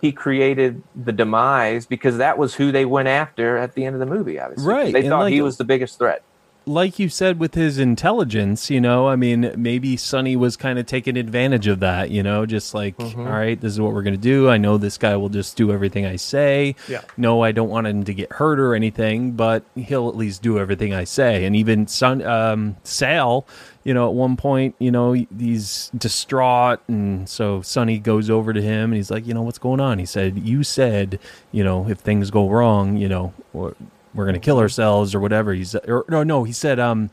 he 0.00 0.12
created 0.12 0.82
the 0.94 1.12
demise 1.12 1.86
because 1.86 2.18
that 2.18 2.38
was 2.38 2.54
who 2.54 2.72
they 2.72 2.84
went 2.84 3.08
after 3.08 3.56
at 3.58 3.74
the 3.74 3.84
end 3.84 3.94
of 3.94 4.00
the 4.00 4.06
movie 4.06 4.38
obviously 4.38 4.66
Right, 4.72 4.92
they 4.92 5.00
and 5.00 5.08
thought 5.08 5.24
like- 5.24 5.32
he 5.32 5.42
was 5.42 5.56
the 5.56 5.64
biggest 5.64 5.98
threat 5.98 6.22
like 6.66 6.98
you 6.98 7.08
said 7.08 7.38
with 7.40 7.54
his 7.54 7.78
intelligence, 7.78 8.70
you 8.70 8.80
know, 8.80 9.08
I 9.08 9.16
mean, 9.16 9.52
maybe 9.56 9.96
Sonny 9.96 10.36
was 10.36 10.56
kind 10.56 10.78
of 10.78 10.86
taking 10.86 11.16
advantage 11.16 11.66
of 11.66 11.80
that, 11.80 12.10
you 12.10 12.22
know, 12.22 12.46
just 12.46 12.74
like, 12.74 12.96
Mm-hmm. 12.98 13.20
all 13.20 13.32
right, 13.32 13.60
this 13.60 13.72
is 13.72 13.80
what 13.80 13.92
we're 13.92 14.02
going 14.02 14.14
to 14.14 14.20
do. 14.20 14.48
I 14.48 14.56
know 14.58 14.76
this 14.78 14.98
guy 14.98 15.16
will 15.16 15.28
just 15.30 15.56
do 15.56 15.72
everything 15.72 16.04
I 16.06 16.16
say. 16.16 16.76
Yeah. 16.88 17.00
No, 17.16 17.42
I 17.42 17.52
don't 17.52 17.70
want 17.70 17.86
him 17.86 18.04
to 18.04 18.14
get 18.14 18.32
hurt 18.32 18.60
or 18.60 18.74
anything, 18.74 19.32
but 19.32 19.64
he'll 19.74 20.08
at 20.08 20.16
least 20.16 20.42
do 20.42 20.58
everything 20.58 20.92
I 20.94 21.04
say. 21.04 21.44
And 21.44 21.56
even 21.56 21.86
Son, 21.86 22.22
um, 22.22 22.76
Sal, 22.84 23.46
you 23.82 23.94
know, 23.94 24.06
at 24.08 24.14
one 24.14 24.36
point, 24.36 24.74
you 24.78 24.90
know, 24.90 25.12
he's 25.12 25.90
distraught. 25.96 26.80
And 26.88 27.28
so 27.28 27.62
Sonny 27.62 27.98
goes 27.98 28.28
over 28.28 28.52
to 28.52 28.60
him 28.60 28.90
and 28.90 28.94
he's 28.96 29.10
like, 29.10 29.26
you 29.26 29.32
know, 29.34 29.42
what's 29.42 29.58
going 29.58 29.80
on? 29.80 29.98
He 29.98 30.06
said, 30.06 30.38
you 30.38 30.62
said, 30.62 31.18
you 31.52 31.64
know, 31.64 31.88
if 31.88 31.98
things 31.98 32.30
go 32.30 32.48
wrong, 32.48 32.96
you 32.96 33.08
know, 33.08 33.32
or, 33.54 33.74
we're 34.14 34.24
going 34.24 34.34
to 34.34 34.40
kill 34.40 34.58
ourselves 34.58 35.14
or 35.14 35.20
whatever. 35.20 35.52
He's 35.54 35.74
or 35.74 36.04
no, 36.08 36.22
no. 36.22 36.44
He 36.44 36.52
said, 36.52 36.78
um, 36.80 37.10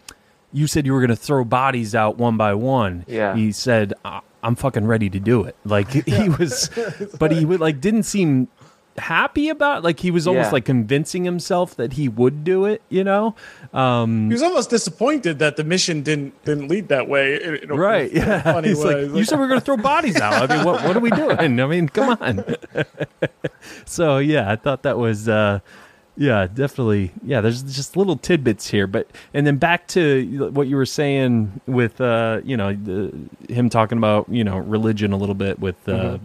you 0.53 0.65
said 0.67 0.85
you 0.85 0.93
were 0.93 0.99
going 1.01 1.09
to 1.09 1.15
throw 1.15 1.43
bodies 1.43 1.93
out 1.93 2.17
one 2.17 2.37
by 2.37 2.53
one. 2.53 3.05
Yeah. 3.07 3.35
He 3.35 3.51
said, 3.51 3.93
I- 4.05 4.21
I'm 4.43 4.55
fucking 4.55 4.85
ready 4.85 5.09
to 5.09 5.19
do 5.19 5.43
it. 5.43 5.55
Like 5.65 5.89
he 5.91 6.29
was, 6.29 6.69
but 7.19 7.31
he 7.31 7.43
would 7.43 7.59
like 7.59 7.81
didn't 7.81 8.03
seem 8.03 8.47
happy 8.97 9.49
about. 9.49 9.83
Like 9.83 9.99
he 9.99 10.09
was 10.09 10.25
almost 10.27 10.47
Yeah. 10.47 10.51
like 10.53 10.65
convincing 10.65 11.23
himself 11.25 11.75
that 11.75 11.93
he 11.93 12.07
would 12.07 12.43
do 12.43 12.65
it. 12.65 12.81
You 12.89 13.03
know. 13.03 13.35
Um, 13.73 14.27
He 14.27 14.33
was 14.33 14.43
almost 14.43 14.69
disappointed 14.69 15.39
that 15.39 15.57
the 15.57 15.63
mission 15.63 16.01
didn't 16.01 16.41
didn't 16.45 16.67
lead 16.69 16.87
that 16.87 17.09
way. 17.09 17.41
in- 17.43 17.55
in 17.55 17.69
Right. 17.69 18.11
a 18.11 18.15
Yeah. 18.15 18.41
funny 18.41 18.69
He's 18.69 18.79
way. 18.83 19.05
like, 19.05 19.15
you 19.17 19.23
said 19.25 19.37
we 19.39 19.45
are 19.45 19.47
going 19.49 19.59
to 19.59 19.65
throw 19.65 19.75
bodies 19.77 20.15
out. 20.21 20.49
I 20.49 20.55
mean, 20.55 20.65
what, 20.65 20.83
what 20.83 20.95
are 20.95 20.99
we 21.01 21.09
doing? 21.11 21.37
I 21.59 21.65
mean, 21.67 21.89
come 21.89 22.17
on. 22.21 22.45
so, 23.85 24.17
yeah, 24.19 24.49
I 24.51 24.55
thought 24.55 24.83
that 24.83 24.97
was, 24.97 25.27
uh, 25.27 25.59
yeah, 26.17 26.47
definitely. 26.47 27.11
Yeah, 27.23 27.41
there's 27.41 27.61
just 27.63 27.95
little 27.95 28.17
tidbits 28.17 28.67
here. 28.67 28.87
But, 28.87 29.07
and 29.33 29.45
then 29.45 29.57
back 29.57 29.87
to 29.89 30.49
what 30.51 30.67
you 30.67 30.75
were 30.75 30.85
saying 30.85 31.61
with, 31.67 32.01
uh, 32.01 32.41
you 32.43 32.57
know, 32.57 32.73
the, 32.73 33.13
him 33.47 33.69
talking 33.69 33.97
about, 33.97 34.27
you 34.29 34.43
know, 34.43 34.57
religion 34.57 35.13
a 35.13 35.17
little 35.17 35.35
bit 35.35 35.59
with, 35.59 35.87
uh, 35.87 36.17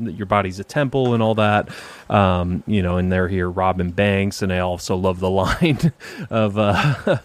Mm-hmm. 0.00 0.04
that 0.06 0.12
your 0.12 0.26
body's 0.26 0.58
a 0.58 0.64
temple 0.64 1.14
and 1.14 1.22
all 1.22 1.34
that. 1.36 1.68
Um, 2.08 2.62
you 2.66 2.82
know, 2.82 2.96
and 2.96 3.12
they're 3.12 3.28
here 3.28 3.48
robbing 3.50 3.90
banks, 3.90 4.42
and 4.42 4.52
I 4.52 4.58
also 4.60 4.96
love 4.96 5.20
the 5.20 5.30
line 5.42 5.92
of 6.30 6.58
uh, 6.58 7.18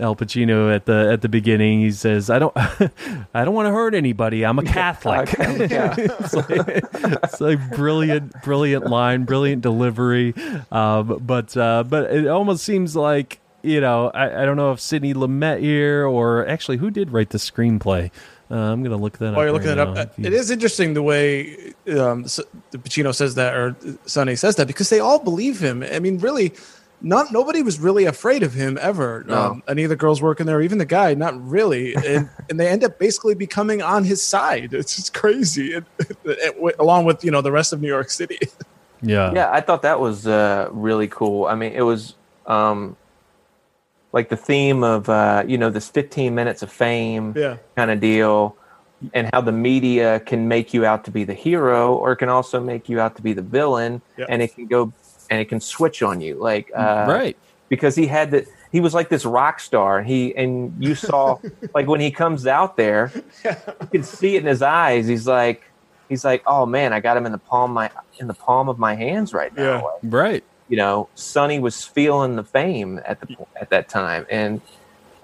Al 0.00 0.16
Pacino 0.16 0.74
at 0.74 0.86
the 0.86 1.10
at 1.12 1.22
the 1.22 1.28
beginning. 1.28 1.80
He 1.80 1.92
says, 1.92 2.28
"I 2.30 2.38
don't, 2.38 2.52
I 2.56 3.44
don't 3.44 3.54
want 3.54 3.66
to 3.66 3.72
hurt 3.72 3.94
anybody. 3.94 4.44
I'm 4.44 4.58
a 4.58 4.64
Catholic." 4.64 5.32
yeah 5.70 5.94
it's, 5.98 6.34
like, 6.34 6.46
it's 6.50 7.40
like 7.40 7.70
brilliant, 7.76 8.42
brilliant 8.42 8.86
line, 8.86 9.24
brilliant 9.24 9.62
delivery. 9.62 10.34
Um, 10.72 11.20
but 11.24 11.56
uh, 11.56 11.84
but 11.84 12.12
it 12.12 12.26
almost 12.26 12.64
seems 12.64 12.96
like 12.96 13.38
you 13.62 13.80
know 13.80 14.10
I, 14.12 14.42
I 14.42 14.44
don't 14.44 14.56
know 14.56 14.72
if 14.72 14.80
Sidney 14.80 15.14
Lumet 15.14 15.60
here 15.60 16.06
or 16.06 16.46
actually 16.48 16.78
who 16.78 16.90
did 16.90 17.12
write 17.12 17.30
the 17.30 17.38
screenplay. 17.38 18.10
Uh, 18.50 18.56
I'm 18.56 18.82
gonna 18.82 18.96
look 18.96 19.18
that 19.18 19.28
up. 19.28 19.36
While 19.36 19.44
you're 19.44 19.52
looking 19.52 19.68
right 19.68 19.78
it 19.78 19.88
up, 19.88 19.94
now, 19.94 20.02
if 20.02 20.18
you- 20.18 20.26
it 20.26 20.32
is 20.32 20.50
interesting 20.50 20.94
the 20.94 21.02
way 21.02 21.72
um, 21.88 22.24
Pacino 22.24 23.14
says 23.14 23.36
that, 23.36 23.54
or 23.54 23.74
Sonny 24.06 24.36
says 24.36 24.56
that, 24.56 24.66
because 24.66 24.90
they 24.90 25.00
all 25.00 25.18
believe 25.18 25.60
him. 25.60 25.82
I 25.82 25.98
mean, 25.98 26.18
really, 26.18 26.52
not 27.04 27.30
nobody 27.30 27.62
was 27.62 27.78
really 27.78 28.06
afraid 28.06 28.42
of 28.42 28.54
him 28.54 28.78
ever. 28.80 29.24
No. 29.28 29.34
Um, 29.34 29.62
any 29.68 29.84
of 29.84 29.90
the 29.90 29.96
girls 29.96 30.20
working 30.22 30.46
there, 30.46 30.60
even 30.62 30.78
the 30.78 30.84
guy, 30.86 31.14
not 31.14 31.34
really. 31.46 31.94
And 31.94 32.28
and 32.50 32.58
they 32.58 32.68
end 32.68 32.82
up 32.82 32.98
basically 32.98 33.34
becoming 33.34 33.82
on 33.82 34.04
his 34.04 34.22
side. 34.22 34.74
It's 34.74 34.96
just 34.96 35.14
crazy, 35.14 35.74
and, 35.76 35.86
and- 36.24 36.72
along 36.78 37.04
with 37.04 37.22
you 37.24 37.30
know 37.30 37.42
the 37.42 37.52
rest 37.52 37.72
of 37.72 37.80
New 37.80 37.88
York 37.88 38.10
City. 38.10 38.38
yeah, 39.02 39.30
yeah 39.34 39.50
i 39.52 39.60
thought 39.60 39.82
that 39.82 40.00
was 40.00 40.26
uh, 40.26 40.66
really 40.72 41.08
cool 41.08 41.44
i 41.44 41.54
mean 41.54 41.72
it 41.72 41.82
was 41.82 42.14
um, 42.46 42.96
like 44.12 44.30
the 44.30 44.36
theme 44.36 44.82
of 44.82 45.08
uh, 45.10 45.44
you 45.46 45.58
know 45.58 45.68
this 45.68 45.90
15 45.90 46.34
minutes 46.34 46.62
of 46.62 46.72
fame 46.72 47.34
yeah, 47.36 47.58
kind 47.76 47.90
of 47.90 48.00
deal 48.00 48.56
and 49.12 49.28
how 49.34 49.42
the 49.42 49.52
media 49.52 50.20
can 50.20 50.48
make 50.48 50.72
you 50.72 50.86
out 50.86 51.04
to 51.04 51.10
be 51.10 51.24
the 51.24 51.34
hero 51.34 51.94
or 51.94 52.12
it 52.12 52.16
can 52.16 52.30
also 52.30 52.60
make 52.60 52.88
you 52.88 52.98
out 52.98 53.14
to 53.16 53.20
be 53.22 53.34
the 53.34 53.42
villain 53.42 54.00
Yeah. 54.16 54.26
and 54.30 54.40
it 54.40 54.54
can 54.54 54.66
go 54.66 54.90
and 55.30 55.40
it 55.40 55.46
can 55.48 55.60
switch 55.60 56.02
on 56.02 56.20
you 56.20 56.34
like 56.36 56.70
uh, 56.76 57.06
right. 57.08 57.36
because 57.68 57.94
he 57.96 58.06
had 58.06 58.30
that 58.30 58.46
he 58.72 58.80
was 58.80 58.92
like 58.94 59.08
this 59.08 59.24
rock 59.24 59.60
star 59.60 59.98
and 59.98 60.06
he 60.06 60.34
and 60.36 60.74
you 60.78 60.94
saw 60.94 61.38
like 61.74 61.86
when 61.86 62.00
he 62.00 62.10
comes 62.10 62.46
out 62.46 62.76
there 62.76 63.12
you 63.44 63.86
can 63.92 64.02
see 64.02 64.36
it 64.36 64.40
in 64.40 64.46
his 64.46 64.62
eyes 64.62 65.06
he's 65.06 65.26
like 65.26 65.62
he's 66.08 66.24
like 66.24 66.42
oh 66.46 66.66
man 66.66 66.92
i 66.92 67.00
got 67.00 67.16
him 67.16 67.24
in 67.26 67.32
the 67.32 67.38
palm 67.38 67.70
of 67.70 67.74
my 67.74 67.90
in 68.18 68.26
the 68.26 68.34
palm 68.34 68.68
of 68.68 68.78
my 68.78 68.94
hands 68.94 69.32
right 69.32 69.54
now 69.56 69.62
Yeah. 69.62 69.80
Like, 69.80 69.94
Right. 70.02 70.44
you 70.68 70.76
know 70.76 71.08
sonny 71.14 71.58
was 71.60 71.84
feeling 71.84 72.36
the 72.36 72.44
fame 72.44 73.00
at 73.06 73.20
the 73.20 73.36
at 73.56 73.70
that 73.70 73.88
time 73.88 74.26
and 74.30 74.60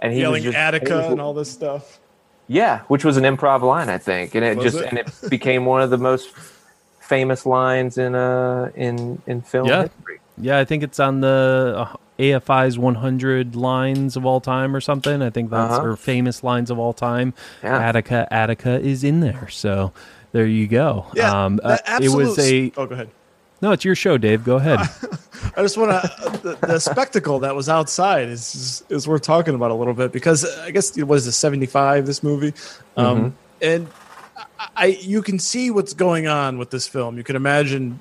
and 0.03 0.13
he 0.15 0.21
Yelling 0.21 0.45
was 0.45 0.45
just 0.45 0.57
Attica 0.57 0.97
was- 0.97 1.07
and 1.13 1.21
all 1.21 1.35
this 1.35 1.51
stuff. 1.51 1.99
yeah, 2.49 2.81
which 2.89 3.05
was 3.05 3.17
an 3.19 3.25
improv 3.25 3.61
line, 3.63 3.89
I 3.91 3.99
think, 3.99 4.35
and 4.35 4.43
it 4.45 4.57
Was 4.57 4.65
just 4.73 4.79
it? 4.79 4.89
and 4.89 4.99
it 4.99 5.11
became 5.29 5.67
one 5.67 5.83
of 5.83 5.91
the 5.91 5.99
most 5.99 6.31
famous 7.11 7.45
lines 7.45 7.99
in 7.99 8.15
uh 8.15 8.71
in 8.77 9.21
in 9.27 9.43
film 9.43 9.67
Yeah. 9.69 9.83
history. 9.83 10.21
Yeah, 10.39 10.59
I 10.59 10.65
think 10.65 10.83
it's 10.83 10.99
on 11.01 11.21
the 11.21 11.75
uh, 11.93 11.97
AFI's 12.19 12.79
100 12.79 13.55
lines 13.57 14.17
of 14.17 14.25
all 14.25 14.41
time 14.41 14.75
or 14.75 14.81
something. 14.81 15.21
I 15.21 15.29
think 15.31 15.51
that's 15.51 15.75
Uh-huh. 15.75 15.87
or 15.89 15.97
famous 15.97 16.43
lines 16.43 16.71
of 16.71 16.79
all 16.79 16.95
time. 16.95 17.35
Yeah. 17.63 17.79
Attica, 17.89 18.27
Attica 18.31 18.81
is 18.81 19.05
in 19.05 19.21
there. 19.21 19.49
So 19.51 19.93
there 20.33 20.47
you 20.47 20.67
go. 20.67 21.07
Yeah, 21.15 21.45
um, 21.45 21.61
that 21.65 21.83
uh, 21.87 21.99
it 22.03 22.09
was 22.11 22.39
a 22.39 22.73
Oh, 22.79 22.87
go 22.87 22.95
ahead. 22.95 23.09
no. 23.61 23.73
It's 23.73 23.85
your 23.85 23.95
show, 23.97 24.17
Dave. 24.17 24.45
Go 24.45 24.57
ahead. 24.57 24.79
I 25.57 25.63
just 25.63 25.77
want 25.77 25.91
to 25.91 26.39
the, 26.43 26.67
the 26.67 26.79
spectacle 26.79 27.41
that 27.41 27.55
was 27.55 27.69
outside 27.69 28.29
is, 28.29 28.55
is 28.55 28.85
is 28.89 29.09
worth 29.09 29.23
talking 29.23 29.55
about 29.55 29.71
a 29.73 29.75
little 29.75 29.95
bit 29.95 30.11
because 30.13 30.45
I 30.67 30.71
guess 30.71 30.97
it 30.97 31.09
was 31.09 31.25
the 31.27 31.33
seventy 31.33 31.67
five 31.67 32.07
this 32.07 32.23
movie, 32.23 32.53
um, 32.97 33.35
and 33.61 33.89
I, 34.77 34.87
you 35.01 35.23
can 35.23 35.39
see 35.39 35.71
what's 35.71 35.95
going 35.95 36.27
on 36.27 36.59
with 36.59 36.71
this 36.71 36.87
film. 36.87 37.17
You 37.17 37.25
can 37.25 37.37
imagine 37.37 37.99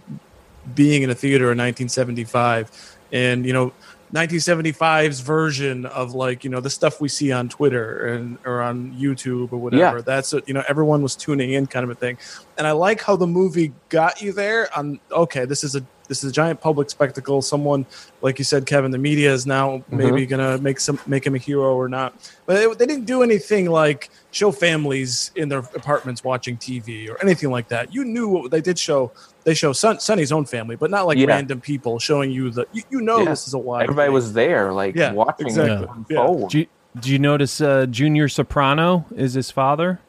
being 0.76 1.04
in 1.04 1.10
a 1.10 1.16
theater 1.16 1.46
in 1.46 1.58
1975, 1.58 2.98
and 3.12 3.46
you 3.46 3.54
know. 3.54 3.74
1975's 4.14 5.20
version 5.20 5.86
of 5.86 6.16
like 6.16 6.44
you 6.44 6.50
know 6.50 6.60
the 6.60 6.70
stuff 6.72 7.00
we 7.00 7.08
see 7.08 7.32
on 7.32 7.48
Twitter 7.48 8.08
and 8.08 8.40
or 8.44 8.60
on 8.60 8.92
YouTube 8.94 9.54
or 9.54 9.58
whatever. 9.58 9.98
Yeah. 9.98 10.02
That's 10.02 10.34
what 10.34 10.48
you 10.48 10.54
know 10.56 10.64
everyone 10.68 11.04
was 11.04 11.16
tuning 11.16 11.54
in 11.54 11.68
kind 11.68 11.84
of 11.84 11.92
a 11.92 11.94
thing. 11.94 12.18
And 12.58 12.66
I 12.66 12.72
like 12.72 13.04
how 13.04 13.16
the 13.16 13.28
movie 13.28 13.72
got 13.90 14.20
you 14.20 14.34
there 14.34 14.68
on 14.76 15.00
okay, 15.12 15.46
this 15.46 15.64
is 15.64 15.76
a 15.76 15.86
this 16.08 16.24
is 16.24 16.32
a 16.32 16.34
giant 16.34 16.60
public 16.60 16.90
spectacle. 16.90 17.42
Someone 17.44 17.86
like 18.24 18.40
you 18.40 18.46
said, 18.46 18.66
Kevin, 18.66 18.90
the 18.90 18.98
media 18.98 19.32
is 19.32 19.46
now 19.46 19.78
mm-hmm. 19.78 19.98
maybe 19.98 20.26
gonna 20.26 20.58
make 20.58 20.80
some 20.80 21.00
make 21.06 21.26
him 21.26 21.36
a 21.36 21.38
hero 21.38 21.76
or 21.76 21.88
not. 21.88 22.16
But 22.48 22.56
they, 22.56 22.66
they 22.66 22.92
didn't 22.92 23.06
do 23.06 23.22
anything 23.22 23.70
like 23.70 24.10
show 24.32 24.52
families 24.52 25.32
in 25.36 25.50
their 25.50 25.60
apartments 25.60 26.24
watching 26.24 26.56
TV 26.58 27.10
or 27.10 27.18
anything 27.22 27.50
like 27.50 27.68
that. 27.70 27.94
You 27.94 28.06
knew 28.06 28.28
what 28.28 28.52
they 28.52 28.62
did 28.62 28.78
show. 28.78 29.12
They 29.44 29.54
show 29.54 29.74
Son, 29.74 30.00
Sonny's 30.00 30.32
own 30.32 30.46
family, 30.46 30.76
but 30.76 30.92
not 30.92 31.08
like 31.08 31.18
Yeah. 31.18 31.28
random 31.28 31.62
people 31.62 31.98
showing 32.00 32.30
you 32.32 32.52
the. 32.52 32.68
You, 32.72 32.84
you 32.92 33.02
know 33.02 33.20
Yeah. 33.20 33.30
this 33.30 33.48
is 33.48 33.54
a 33.54 33.58
wide. 33.58 33.84
Everybody 33.84 34.08
thing. 34.08 34.14
was 34.14 34.34
there, 34.34 34.72
like 34.72 34.96
Yeah, 34.96 35.14
watching 35.14 35.48
exactly. 35.48 35.88
it 35.88 35.90
Yeah. 36.10 36.22
unfold. 36.22 36.50
do, 36.52 36.60
you, 36.60 36.68
do 37.00 37.12
you 37.12 37.20
notice 37.20 37.60
uh, 37.62 37.86
Junior 37.88 38.28
Soprano 38.28 39.06
is 39.16 39.34
his 39.34 39.50
father? 39.52 40.00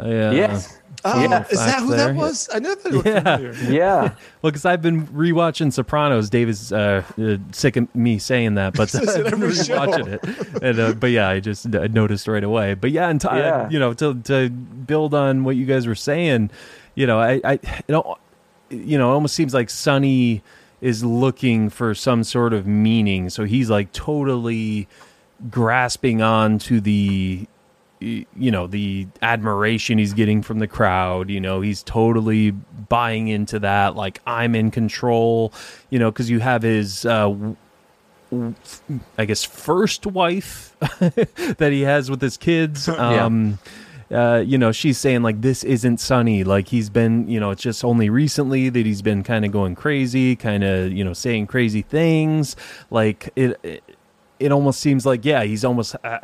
Uh, 0.00 0.06
yes. 0.32 0.78
Oh, 1.04 1.20
Yeah. 1.20 1.42
is 1.42 1.58
that 1.58 1.70
Facts 1.70 1.82
who 1.82 1.90
that 1.90 1.96
there. 1.96 2.14
was? 2.14 2.48
I 2.54 2.58
know 2.60 2.74
that. 2.74 2.92
looked 2.92 3.06
Yeah. 3.06 3.20
familiar. 3.36 3.52
Yeah. 3.72 4.00
Well, 4.40 4.52
because 4.52 4.64
I've 4.64 4.80
been 4.82 5.06
rewatching 5.08 5.72
Sopranos. 5.72 6.30
Dave 6.30 6.48
is 6.48 6.72
uh, 6.72 7.02
uh, 7.20 7.36
sick 7.50 7.76
of 7.76 7.92
me 7.94 8.18
saying 8.18 8.54
that, 8.54 8.74
but 8.74 8.94
I've 8.94 9.02
been 9.24 9.32
every 9.34 9.52
show. 9.54 9.76
rewatching 9.78 10.06
it. 10.06 10.62
And, 10.62 10.78
uh, 10.78 10.92
but 10.94 11.10
yeah, 11.10 11.28
I 11.28 11.40
just 11.40 11.66
uh, 11.74 11.88
noticed 11.88 12.28
right 12.28 12.44
away. 12.44 12.74
But 12.74 12.92
yeah, 12.92 13.08
and 13.08 13.20
t- 13.20 13.26
uh, 13.28 13.36
Yeah. 13.36 13.68
you 13.68 13.78
know, 13.80 13.92
to 13.94 14.14
to 14.22 14.48
build 14.50 15.12
on 15.14 15.42
what 15.44 15.56
you 15.56 15.66
guys 15.66 15.86
were 15.88 15.96
saying, 15.96 16.50
you 16.94 17.06
know, 17.06 17.18
I, 17.20 17.40
I 17.44 17.52
you 17.54 17.92
know, 17.92 18.16
you 18.70 18.96
know, 18.98 19.10
it 19.10 19.14
almost 19.14 19.34
seems 19.34 19.52
like 19.52 19.70
Sonny 19.70 20.42
is 20.80 21.04
looking 21.04 21.68
for 21.70 21.94
some 21.94 22.22
sort 22.24 22.52
of 22.52 22.66
meaning, 22.66 23.28
so 23.28 23.44
he's 23.44 23.68
like 23.70 23.92
totally 23.92 24.86
grasping 25.50 26.22
on 26.22 26.58
to 26.60 26.80
the 26.80 27.40
y- 27.40 27.46
you 28.02 28.50
know 28.50 28.66
the 28.66 29.06
admiration 29.22 29.98
he's 29.98 30.12
getting 30.12 30.42
from 30.42 30.58
the 30.58 30.66
crowd 30.66 31.30
you 31.30 31.40
know 31.40 31.60
he's 31.60 31.82
totally 31.82 32.50
buying 32.50 33.28
into 33.28 33.58
that 33.58 33.96
like 33.96 34.20
i'm 34.26 34.54
in 34.54 34.70
control 34.70 35.52
you 35.90 35.98
know 35.98 36.10
because 36.10 36.28
you 36.28 36.40
have 36.40 36.62
his 36.62 37.04
uh 37.06 37.34
i 39.18 39.24
guess 39.24 39.44
first 39.44 40.06
wife 40.06 40.76
that 40.80 41.68
he 41.70 41.82
has 41.82 42.10
with 42.10 42.20
his 42.20 42.36
kids 42.36 42.88
Yeah. 42.92 43.24
um 43.24 43.58
uh, 44.12 44.44
you 44.46 44.58
know, 44.58 44.72
she's 44.72 44.98
saying 44.98 45.22
like 45.22 45.40
this 45.40 45.64
isn't 45.64 45.98
Sonny. 45.98 46.44
Like 46.44 46.68
he's 46.68 46.90
been, 46.90 47.26
you 47.28 47.40
know, 47.40 47.50
it's 47.50 47.62
just 47.62 47.82
only 47.82 48.10
recently 48.10 48.68
that 48.68 48.84
he's 48.84 49.00
been 49.00 49.22
kind 49.22 49.42
of 49.44 49.52
going 49.52 49.74
crazy, 49.74 50.36
kind 50.36 50.62
of, 50.62 50.92
you 50.92 51.02
know, 51.02 51.14
saying 51.14 51.46
crazy 51.46 51.80
things. 51.80 52.54
Like 52.90 53.30
it, 53.36 53.58
it, 53.62 53.82
it 54.42 54.52
almost 54.52 54.80
seems 54.80 55.06
like 55.06 55.24
yeah, 55.24 55.44
he's 55.44 55.64
almost 55.64 55.94
uh, 56.04 56.18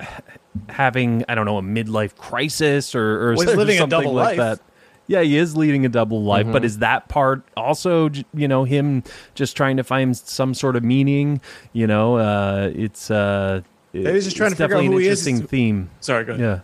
having 0.68 1.24
I 1.28 1.34
don't 1.34 1.46
know 1.46 1.58
a 1.58 1.62
midlife 1.62 2.16
crisis 2.16 2.94
or 2.94 3.30
or 3.30 3.34
Well, 3.34 3.46
he's 3.46 3.56
living 3.56 3.76
a 3.76 3.78
something 3.78 4.00
double 4.00 4.12
like 4.12 4.36
life. 4.38 4.58
that. 4.58 4.64
Yeah, 5.10 5.22
he 5.22 5.38
is 5.38 5.56
leading 5.56 5.86
a 5.86 5.88
double 5.88 6.22
life, 6.22 6.44
Mm-hmm. 6.44 6.52
but 6.52 6.64
is 6.66 6.78
that 6.80 7.08
part 7.08 7.42
also, 7.56 8.10
you 8.34 8.46
know, 8.46 8.64
him 8.64 9.02
just 9.34 9.56
trying 9.56 9.78
to 9.78 9.84
find 9.84 10.14
some 10.14 10.52
sort 10.52 10.76
of 10.76 10.84
meaning? 10.84 11.40
You 11.72 11.86
know, 11.86 12.16
uh, 12.18 12.70
it's 12.74 13.10
uh, 13.10 13.62
Maybe 13.94 14.12
he's 14.12 14.24
just 14.24 14.36
trying 14.36 14.48
it's 14.52 14.58
to 14.58 14.64
figure 14.64 14.76
out 14.76 14.80
definitely 14.80 14.86
who 14.88 14.96
an 14.98 15.02
he 15.04 15.08
is. 15.08 15.26
interesting 15.26 15.46
theme. 15.48 15.90
Sorry, 16.00 16.24
go 16.24 16.32
ahead. 16.34 16.44
Yeah. 16.44 16.60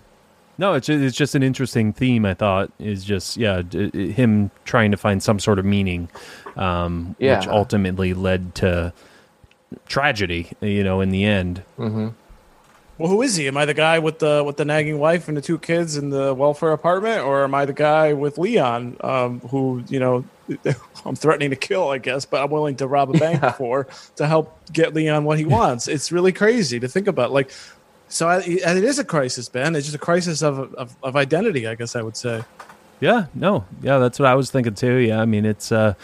No, 0.58 0.74
it's 0.74 0.88
it's 0.90 1.16
just 1.16 1.34
an 1.34 1.42
interesting 1.42 1.94
theme. 1.94 2.26
I 2.26 2.34
thought 2.34 2.70
is 2.78 3.02
just 3.02 3.38
yeah, 3.38 3.62
d- 3.62 3.88
d- 3.90 4.12
him 4.12 4.50
trying 4.66 4.90
to 4.90 4.98
find 4.98 5.22
some 5.22 5.38
sort 5.40 5.58
of 5.58 5.64
meaning, 5.64 6.08
um, 6.56 7.16
which 7.18 7.46
ultimately 7.48 8.12
led 8.12 8.54
to 8.56 8.92
tragedy. 9.86 10.50
You 10.60 10.84
know, 10.84 11.00
in 11.00 11.10
the 11.10 11.24
end. 11.24 11.62
Well, 12.96 13.08
who 13.10 13.22
is 13.22 13.34
he? 13.34 13.48
Am 13.48 13.56
I 13.56 13.64
the 13.64 13.74
guy 13.74 13.98
with 13.98 14.20
the 14.20 14.44
with 14.44 14.56
the 14.56 14.64
nagging 14.64 14.98
wife 14.98 15.26
and 15.26 15.36
the 15.36 15.40
two 15.40 15.58
kids 15.58 15.96
in 15.96 16.10
the 16.10 16.32
welfare 16.32 16.70
apartment, 16.70 17.24
or 17.24 17.42
am 17.42 17.54
I 17.54 17.64
the 17.64 17.72
guy 17.72 18.12
with 18.12 18.38
Leon, 18.38 18.96
um, 19.00 19.40
who 19.40 19.82
you 19.88 19.98
know 19.98 20.24
I'm 21.04 21.16
threatening 21.16 21.50
to 21.50 21.56
kill, 21.56 21.90
I 21.90 21.98
guess, 21.98 22.24
but 22.24 22.42
I'm 22.42 22.50
willing 22.50 22.76
to 22.76 22.86
rob 22.86 23.14
a 23.14 23.18
bank 23.18 23.44
for 23.56 23.88
to 24.16 24.26
help 24.26 24.56
get 24.72 24.94
Leon 24.94 25.24
what 25.24 25.38
he 25.38 25.44
wants? 25.44 25.88
It's 25.88 26.12
really 26.12 26.32
crazy 26.32 26.78
to 26.78 26.86
think 26.86 27.08
about. 27.08 27.32
Like, 27.32 27.50
so 28.08 28.28
I, 28.28 28.36
and 28.36 28.78
it 28.78 28.84
is 28.84 29.00
a 29.00 29.04
crisis, 29.04 29.48
Ben. 29.48 29.74
It's 29.74 29.86
just 29.86 29.96
a 29.96 29.98
crisis 29.98 30.42
of, 30.42 30.72
of 30.74 30.94
of 31.02 31.16
identity, 31.16 31.66
I 31.66 31.74
guess 31.74 31.96
I 31.96 32.02
would 32.02 32.16
say. 32.16 32.44
Yeah, 33.00 33.26
no, 33.34 33.64
yeah, 33.82 33.98
that's 33.98 34.20
what 34.20 34.28
I 34.28 34.36
was 34.36 34.52
thinking 34.52 34.74
too. 34.74 34.98
Yeah, 34.98 35.20
I 35.20 35.24
mean, 35.24 35.44
it's 35.44 35.72
uh, 35.72 35.94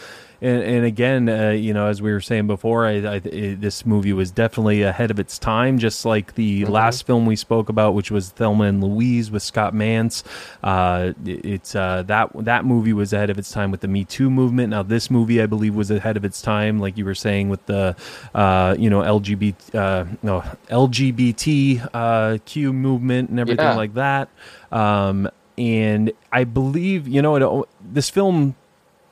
and, 0.41 0.63
and 0.63 0.85
again, 0.85 1.29
uh, 1.29 1.49
you 1.51 1.73
know, 1.73 1.87
as 1.87 2.01
we 2.01 2.11
were 2.11 2.19
saying 2.21 2.47
before, 2.47 2.85
I, 2.87 2.91
I, 2.93 3.15
it, 3.23 3.61
this 3.61 3.85
movie 3.85 4.11
was 4.13 4.31
definitely 4.31 4.81
ahead 4.81 5.11
of 5.11 5.19
its 5.19 5.37
time, 5.37 5.77
just 5.77 6.03
like 6.05 6.33
the 6.35 6.65
last 6.65 7.05
film 7.05 7.25
we 7.25 7.35
spoke 7.35 7.69
about, 7.69 7.93
which 7.93 8.09
was 8.09 8.29
Thelma 8.31 8.63
and 8.65 8.83
Louise 8.83 9.29
with 9.29 9.43
Scott 9.43 9.73
Mance. 9.73 10.23
Uh, 10.63 11.13
it- 11.25 11.45
it's 11.45 11.75
uh, 11.75 12.03
that 12.03 12.29
that 12.45 12.65
movie 12.65 12.93
was 12.93 13.13
ahead 13.13 13.29
of 13.29 13.37
its 13.37 13.51
time 13.51 13.71
with 13.71 13.81
the 13.81 13.87
Me 13.87 14.03
Too 14.03 14.29
movement. 14.29 14.69
Now, 14.71 14.83
this 14.83 15.11
movie, 15.11 15.41
I 15.41 15.45
believe, 15.45 15.75
was 15.75 15.91
ahead 15.91 16.17
of 16.17 16.25
its 16.25 16.41
time, 16.41 16.79
like 16.79 16.97
you 16.97 17.05
were 17.05 17.15
saying, 17.15 17.49
with 17.49 17.65
the 17.67 17.95
uh, 18.33 18.75
you 18.79 18.89
know 18.89 19.01
LGBT 19.01 19.75
uh, 19.75 20.05
no 20.23 20.41
LGBT 20.69 21.89
uh, 21.93 22.71
movement 22.71 23.29
and 23.29 23.39
everything 23.39 23.65
Yeah. 23.65 23.75
like 23.75 23.93
that. 23.95 24.29
Um, 24.71 25.29
and 25.57 26.11
I 26.31 26.45
believe 26.45 27.07
you 27.07 27.21
know 27.21 27.61
it, 27.61 27.67
this 27.81 28.09
film 28.09 28.55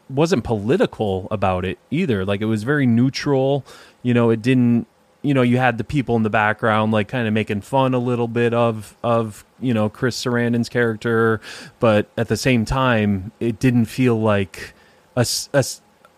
wasn't 0.09 0.43
political 0.43 1.27
about 1.31 1.65
it 1.65 1.77
either. 1.91 2.25
Like 2.25 2.41
it 2.41 2.45
was 2.45 2.63
very 2.63 2.85
neutral. 2.85 3.65
You 4.03 4.13
know, 4.13 4.29
it 4.29 4.41
didn't. 4.41 4.87
You 5.21 5.33
know, 5.33 5.41
you 5.41 5.57
had 5.57 5.77
the 5.77 5.83
people 5.83 6.15
in 6.15 6.23
the 6.23 6.29
background, 6.29 6.93
like 6.93 7.09
kind 7.09 7.27
of 7.27 7.33
making 7.33 7.61
fun 7.61 7.93
a 7.93 7.99
little 7.99 8.29
bit 8.29 8.53
of 8.53 8.95
of 9.03 9.45
you 9.59 9.73
know 9.73 9.89
Chris 9.89 10.23
Sarandon's 10.23 10.69
character, 10.69 11.41
but 11.79 12.09
at 12.17 12.29
the 12.29 12.37
same 12.37 12.63
time, 12.63 13.31
it 13.39 13.59
didn't 13.59 13.85
feel 13.85 14.19
like 14.19 14.73
a 15.17 15.25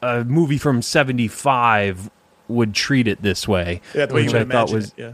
a 0.03 0.23
movie 0.23 0.57
from 0.57 0.81
'75 0.81 2.11
would 2.47 2.73
treat 2.73 3.07
it 3.07 3.21
this 3.21 3.47
way. 3.47 3.81
Yeah, 3.95 4.05
the 4.05 4.13
way 4.13 4.21
you 4.21 4.27
which 4.27 4.33
would 4.33 4.51
I 4.51 4.53
thought 4.53 4.71
was 4.71 4.89
it. 4.89 4.93
Yeah. 4.97 5.13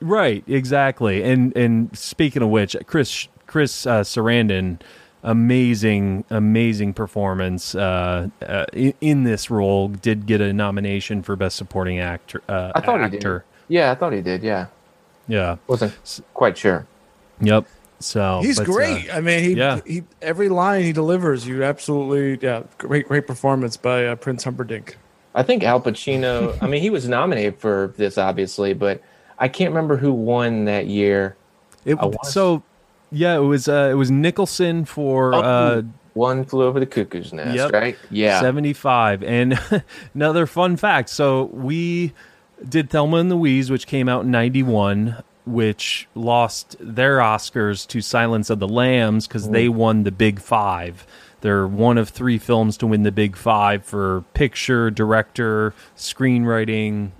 Right, 0.00 0.44
exactly. 0.46 1.22
And 1.22 1.56
and 1.56 1.96
speaking 1.96 2.42
of 2.42 2.50
which, 2.50 2.76
Chris 2.86 3.28
Chris 3.46 3.86
uh, 3.86 4.02
Sarandon, 4.02 4.80
amazing, 5.24 6.24
amazing 6.30 6.94
performance 6.94 7.74
uh, 7.74 8.28
uh, 8.46 8.66
in, 8.72 8.94
in 9.00 9.24
this 9.24 9.50
role. 9.50 9.88
Did 9.88 10.26
get 10.26 10.40
a 10.40 10.52
nomination 10.52 11.22
for 11.22 11.34
best 11.34 11.56
supporting 11.56 11.98
actor. 11.98 12.42
Uh, 12.48 12.72
I 12.74 12.80
thought 12.80 13.00
actor. 13.00 13.16
he 13.16 13.18
did. 13.18 13.42
Yeah, 13.68 13.90
I 13.90 13.94
thought 13.94 14.12
he 14.12 14.20
did. 14.20 14.42
Yeah, 14.42 14.66
Yeah. 15.26 15.56
wasn't 15.66 15.94
quite 16.34 16.56
sure. 16.56 16.86
Yep. 17.40 17.66
So 18.00 18.40
He's 18.42 18.58
but, 18.58 18.68
uh, 18.68 18.72
great. 18.72 19.14
I 19.14 19.20
mean, 19.20 19.42
he, 19.42 19.54
yeah. 19.54 19.80
he 19.86 20.04
every 20.20 20.50
line 20.50 20.82
he 20.82 20.92
delivers, 20.92 21.46
you 21.46 21.64
absolutely 21.64 22.38
yeah, 22.46 22.64
great 22.76 23.08
great 23.08 23.26
performance 23.26 23.76
by 23.76 24.06
uh, 24.06 24.16
Prince 24.16 24.44
Humperdinck. 24.44 24.98
I 25.34 25.42
think 25.42 25.64
Al 25.64 25.80
Pacino. 25.80 26.56
I 26.62 26.66
mean, 26.66 26.82
he 26.82 26.90
was 26.90 27.08
nominated 27.08 27.58
for 27.58 27.94
this, 27.96 28.18
obviously, 28.18 28.74
but 28.74 29.00
I 29.38 29.48
can't 29.48 29.70
remember 29.70 29.96
who 29.96 30.12
won 30.12 30.66
that 30.66 30.86
year. 30.86 31.36
It, 31.86 31.98
so 32.24 32.62
Yeah, 33.14 33.36
it 33.36 33.40
was 33.42 33.68
uh, 33.68 33.88
it 33.90 33.94
was 33.94 34.10
Nicholson 34.10 34.84
for 34.84 35.34
Oh, 35.34 35.40
uh, 35.40 35.82
One 36.14 36.44
flew 36.44 36.64
over 36.64 36.80
the 36.80 36.86
cuckoo's 36.86 37.32
nest, 37.32 37.54
Yep. 37.56 37.72
right? 37.72 37.96
Yeah. 38.10 38.40
75. 38.40 39.22
And 39.22 39.58
another 40.14 40.46
fun 40.46 40.76
fact. 40.76 41.08
So 41.08 41.44
we 41.44 42.12
did 42.68 42.90
Thelma 42.90 43.18
and 43.18 43.30
Louise, 43.30 43.70
which 43.70 43.86
came 43.86 44.08
out 44.08 44.24
in 44.24 44.30
91, 44.30 45.22
which 45.46 46.08
lost 46.14 46.76
their 46.80 47.18
Oscars 47.18 47.86
to 47.88 48.00
Silence 48.00 48.48
of 48.50 48.58
the 48.60 48.68
Lambs 48.68 49.26
because 49.26 49.50
they 49.50 49.68
won 49.68 50.04
the 50.04 50.12
Big 50.12 50.40
Five. 50.40 51.06
They're 51.42 51.66
one 51.66 51.98
of 51.98 52.08
three 52.08 52.38
films 52.38 52.76
to 52.78 52.86
win 52.86 53.02
the 53.02 53.12
Big 53.12 53.36
Five 53.36 53.84
for 53.84 54.24
picture, 54.32 54.90
director, 54.90 55.74
screenwriting, 55.96 57.10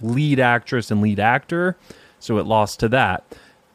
lead 0.00 0.40
actress, 0.40 0.90
and 0.90 1.00
lead 1.00 1.20
actor. 1.20 1.76
So 2.18 2.38
it 2.38 2.46
lost 2.46 2.80
to 2.80 2.88
that. 2.88 3.24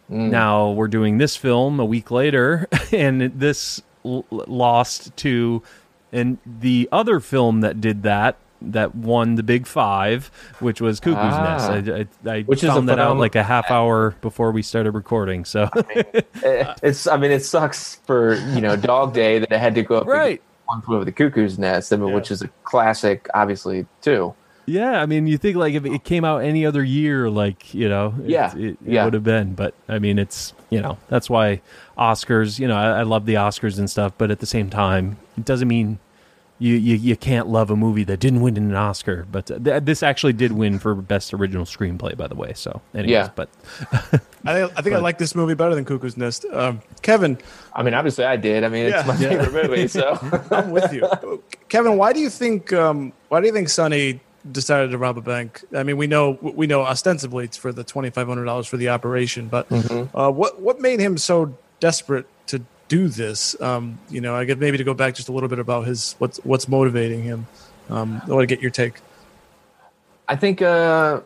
Now 0.09 0.71
we're 0.71 0.87
doing 0.87 1.17
this 1.17 1.35
film 1.35 1.79
a 1.79 1.85
week 1.85 2.11
later, 2.11 2.67
and 2.91 3.21
this 3.21 3.81
l- 4.03 4.25
lost 4.29 5.15
to, 5.17 5.63
and 6.11 6.37
the 6.45 6.87
other 6.91 7.19
film 7.19 7.61
that 7.61 7.81
did 7.81 8.03
that 8.03 8.37
that 8.61 8.95
won 8.95 9.35
the 9.35 9.43
Big 9.43 9.67
Five, 9.67 10.31
which 10.59 10.79
was 10.81 10.99
Cuckoo's 10.99 11.17
Ah. 11.19 11.67
Nest. 11.77 11.89
I, 12.25 12.29
I, 12.31 12.35
I 12.37 12.41
Which 12.43 12.61
found 12.61 12.89
that 12.89 12.99
out 12.99 13.17
like 13.17 13.35
a 13.35 13.43
half 13.43 13.69
hour 13.69 14.11
before 14.21 14.51
we 14.51 14.61
started 14.61 14.91
recording. 14.91 15.43
So 15.45 15.69
Eh, 15.95 16.03
it's. 16.83 17.05
I 17.07 17.17
mean, 17.17 17.31
it 17.31 17.43
sucks 17.43 17.95
for 18.07 18.35
you 18.35 18.61
know 18.61 18.75
Dog 18.75 19.13
Day 19.13 19.39
that 19.39 19.51
I 19.51 19.57
had 19.57 19.75
to 19.75 19.83
go 19.83 19.97
up. 19.97 20.07
Right. 20.07 20.41
One 20.67 20.81
flew 20.81 20.95
over 20.95 21.05
the 21.05 21.11
cuckoo's 21.11 21.59
nest, 21.59 21.93
I 21.93 21.97
mean, 21.97 22.11
which 22.13 22.31
is 22.31 22.41
a 22.41 22.47
classic, 22.63 23.27
obviously 23.35 23.85
too. 24.01 24.33
Yeah, 24.65 25.01
I 25.01 25.05
mean, 25.05 25.27
you 25.27 25.37
think 25.37 25.57
like 25.57 25.73
if 25.73 25.85
it 25.85 26.03
came 26.03 26.23
out 26.25 26.39
any 26.39 26.65
other 26.65 26.83
year, 26.83 27.29
like 27.29 27.73
you 27.73 27.87
know, 27.89 28.13
it- 28.23 28.29
Yeah, 28.29 28.55
it, 28.55 28.63
it 28.63 28.77
yeah. 28.85 29.05
would 29.05 29.13
have 29.13 29.23
been. 29.23 29.53
But 29.53 29.73
I 29.87 29.99
mean, 29.99 30.17
it's 30.19 30.53
you 30.69 30.81
know 30.81 30.97
that's 31.09 31.29
why 31.29 31.61
Oscars. 31.97 32.59
You 32.59 32.67
know, 32.67 32.75
I, 32.75 32.99
I 32.99 33.03
love 33.03 33.25
the 33.25 33.35
Oscars 33.35 33.77
and 33.79 33.89
stuff, 33.89 34.13
but 34.17 34.31
at 34.31 34.39
the 34.39 34.45
same 34.45 34.69
time, 34.69 35.17
it 35.37 35.45
doesn't 35.45 35.67
mean 35.67 35.99
you, 36.57 36.75
you 36.75 36.95
you 36.95 37.15
can't 37.17 37.47
love 37.47 37.69
a 37.69 37.75
movie 37.75 38.05
that 38.05 38.19
didn't 38.21 38.39
win 38.41 38.55
an 38.57 38.73
Oscar. 38.75 39.25
But 39.31 39.51
uh, 39.51 39.59
th- 39.59 39.83
this 39.83 40.01
actually 40.03 40.33
did 40.33 40.53
win 40.53 40.79
for 40.79 40.95
best 40.95 41.33
original 41.33 41.65
screenplay, 41.65 42.15
by 42.15 42.27
the 42.27 42.35
way. 42.35 42.53
So, 42.55 42.81
anyways, 42.93 43.11
Yeah. 43.11 43.29
but 43.35 43.49
I 44.45 44.53
think, 44.53 44.71
I 44.77 44.81
think 44.81 44.95
I 44.95 44.99
like 44.99 45.17
this 45.17 45.35
movie 45.35 45.53
better 45.53 45.75
than 45.75 45.83
Cuckoo's 45.85 46.15
Nest. 46.17 46.45
Um, 46.53 46.81
Kevin, 47.01 47.37
I 47.73 47.83
mean, 47.83 47.93
obviously, 47.93 48.23
I 48.25 48.37
did. 48.37 48.63
I 48.63 48.69
mean, 48.69 48.85
it's 48.85 48.95
Yeah. 48.95 49.05
my 49.05 49.17
Yeah. 49.17 49.43
favorite 49.43 49.69
movie. 49.69 49.87
So 49.89 50.17
I'm 50.51 50.71
with 50.71 50.93
you. 50.93 51.09
Kevin, 51.69 51.97
why 51.97 52.13
do 52.13 52.19
you 52.21 52.29
think 52.29 52.71
um, 52.71 53.11
why 53.29 53.41
do 53.41 53.47
you 53.47 53.53
think 53.53 53.67
Sonny 53.69 54.21
decided 54.51 54.91
to 54.91 54.97
rob 54.97 55.17
a 55.17 55.21
bank? 55.21 55.63
I 55.75 55.83
mean, 55.83 55.97
we 55.97 56.07
know 56.07 56.37
we 56.41 56.67
know 56.67 56.81
ostensibly 56.81 57.45
it's 57.45 57.57
for 57.57 57.71
the 57.71 57.83
twenty 57.83 58.09
five 58.09 58.27
hundred 58.27 58.45
dollars 58.45 58.67
for 58.67 58.77
the 58.77 58.89
operation, 58.89 59.47
but 59.47 59.67
uh, 59.71 60.31
what 60.31 60.61
what 60.61 60.79
made 60.79 60.99
him 60.99 61.17
so 61.17 61.55
desperate 61.79 62.25
to 62.47 62.61
do 62.87 63.07
this? 63.07 63.59
Um, 63.61 63.99
you 64.09 64.21
know, 64.21 64.35
I 64.35 64.45
get 64.45 64.59
maybe 64.59 64.77
to 64.77 64.83
go 64.83 64.93
back 64.93 65.15
just 65.15 65.29
a 65.29 65.31
little 65.31 65.49
bit 65.49 65.59
about 65.59 65.87
his 65.87 66.15
what's 66.19 66.37
what's 66.43 66.67
motivating 66.67 67.23
him. 67.23 67.47
Um, 67.89 68.21
I 68.25 68.31
want 68.31 68.47
to 68.47 68.55
get 68.55 68.61
your 68.61 68.71
take. 68.71 68.95
I 70.27 70.35
think, 70.35 70.59
uh, 70.61 71.21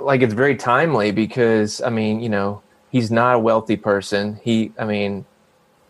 like, 0.00 0.20
it's 0.20 0.34
very 0.34 0.54
timely 0.54 1.12
because, 1.12 1.80
I 1.80 1.88
mean, 1.88 2.20
you 2.20 2.28
know, 2.28 2.60
he's 2.90 3.10
not 3.10 3.36
a 3.36 3.38
wealthy 3.38 3.76
person. 3.76 4.38
He, 4.42 4.70
I 4.78 4.84
mean, 4.84 5.24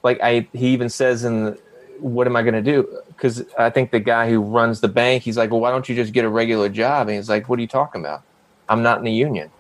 like, 0.05 0.21
I, 0.23 0.47
he 0.53 0.69
even 0.69 0.89
says 0.89 1.25
in, 1.25 1.47
the, 1.47 1.59
what 2.01 2.27
am 2.27 2.37
I 2.37 2.43
going 2.43 2.55
to 2.55 2.63
do? 2.63 3.01
Because 3.09 3.45
I 3.59 3.71
think 3.71 3.91
the 3.91 4.01
guy 4.01 4.29
who 4.29 4.41
runs 4.41 4.81
the 4.81 4.89
bank, 4.89 5.23
he's 5.23 5.37
like, 5.37 5.51
well, 5.51 5.61
why 5.61 5.71
don't 5.71 5.89
you 5.89 5.95
just 5.95 6.13
get 6.13 6.25
a 6.25 6.29
regular 6.29 6.69
job? 6.69 7.09
And 7.09 7.17
he's 7.17 7.29
like, 7.29 7.49
what 7.49 7.59
are 7.59 7.63
you 7.63 7.69
talking 7.69 8.01
about? 8.01 8.23
I'm 8.69 8.83
not 8.83 8.99
in 8.99 9.05
the 9.05 9.13
union. 9.13 9.51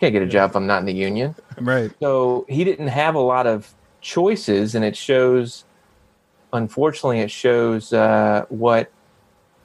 Can't 0.00 0.12
get 0.12 0.22
a 0.22 0.26
job 0.26 0.50
if 0.50 0.56
I'm 0.56 0.66
not 0.66 0.80
in 0.80 0.86
the 0.86 0.92
union. 0.92 1.34
right, 1.60 1.90
So 2.00 2.44
he 2.48 2.64
didn't 2.64 2.88
have 2.88 3.14
a 3.14 3.20
lot 3.20 3.46
of 3.46 3.74
choices, 4.00 4.74
and 4.74 4.84
it 4.84 4.96
shows. 4.96 5.64
Unfortunately, 6.52 7.20
it 7.20 7.30
shows 7.30 7.92
uh, 7.92 8.44
what 8.48 8.90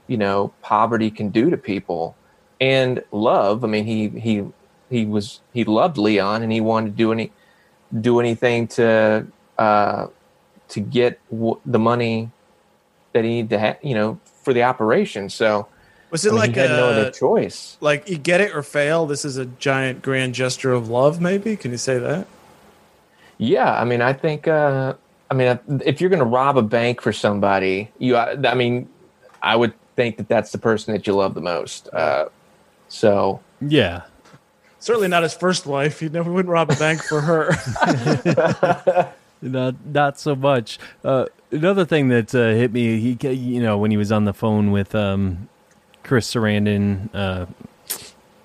you 0.07 0.17
know 0.17 0.53
poverty 0.61 1.11
can 1.11 1.29
do 1.29 1.49
to 1.49 1.57
people, 1.57 2.15
and 2.61 3.03
love. 3.11 3.63
I 3.63 3.67
mean, 3.67 3.85
he 3.85 4.07
he 4.09 4.45
he 4.89 5.05
was 5.05 5.41
he 5.53 5.65
loved 5.65 5.97
Leon, 5.97 6.43
and 6.43 6.51
he 6.51 6.61
wanted 6.61 6.91
to 6.91 6.95
do 6.95 7.11
any 7.11 7.31
do 7.99 8.19
anything 8.21 8.67
to 8.67 9.27
uh, 9.57 10.07
to 10.71 10.79
get 10.79 11.19
w- 11.29 11.59
the 11.65 11.79
money 11.79 12.31
that 13.13 13.23
he 13.23 13.29
needed 13.29 13.49
to 13.51 13.59
have, 13.59 13.77
you 13.81 13.93
know, 13.95 14.19
for 14.43 14.53
the 14.53 14.63
operation. 14.63 15.29
So 15.29 15.67
Was 16.09 16.25
it 16.25 16.29
I 16.29 16.31
mean, 16.31 16.39
like 16.39 16.53
he 16.53 16.59
had 16.59 16.69
no 16.71 16.87
a, 16.87 16.91
other 16.91 17.11
choice. 17.11 17.77
like 17.81 18.09
you 18.09 18.17
get 18.17 18.41
it 18.41 18.55
or 18.55 18.63
fail? 18.63 19.05
This 19.05 19.23
is 19.25 19.37
a 19.37 19.45
giant 19.45 20.01
grand 20.01 20.33
gesture 20.33 20.71
of 20.71 20.89
love. 20.89 21.21
Maybe 21.21 21.55
can 21.55 21.71
you 21.71 21.77
say 21.77 21.97
that? 21.99 22.27
Yeah, 23.37 23.73
I 23.73 23.85
mean, 23.85 24.01
I 24.01 24.13
think, 24.13 24.47
uh, 24.47 24.93
I 25.29 25.33
mean, 25.33 25.59
if 25.83 25.99
you're 25.99 26.09
going 26.11 26.19
to 26.19 26.25
rob 26.25 26.57
a 26.57 26.61
bank 26.61 27.01
for 27.01 27.11
somebody, 27.11 27.89
you, 27.97 28.15
I 28.15 28.53
mean, 28.53 28.87
I 29.41 29.55
would 29.55 29.73
think 29.95 30.17
that 30.17 30.27
that's 30.27 30.51
the 30.51 30.57
person 30.59 30.93
that 30.93 31.07
you 31.07 31.13
love 31.13 31.33
the 31.33 31.41
most. 31.41 31.89
Uh, 31.91 32.25
so, 32.87 33.39
yeah. 33.59 34.03
Certainly 34.79 35.07
not 35.09 35.23
his 35.23 35.33
first 35.33 35.65
wife. 35.65 35.99
He 35.99 36.09
never 36.09 36.31
would 36.31 36.47
rob 36.47 36.69
a 36.71 36.75
bank 36.75 37.01
for 37.03 37.21
her. 37.21 37.51
Not 39.41 39.75
not 39.85 40.19
so 40.19 40.35
much. 40.35 40.77
Uh, 41.03 41.25
another 41.51 41.85
thing 41.85 42.09
that 42.09 42.33
uh, 42.35 42.49
hit 42.49 42.71
me, 42.71 42.99
he 42.99 43.17
you 43.33 43.61
know 43.61 43.77
when 43.77 43.91
he 43.91 43.97
was 43.97 44.11
on 44.11 44.25
the 44.25 44.33
phone 44.33 44.71
with 44.71 44.93
um, 44.93 45.49
Chris 46.03 46.31
Sarandon, 46.33 47.09
uh, 47.13 47.45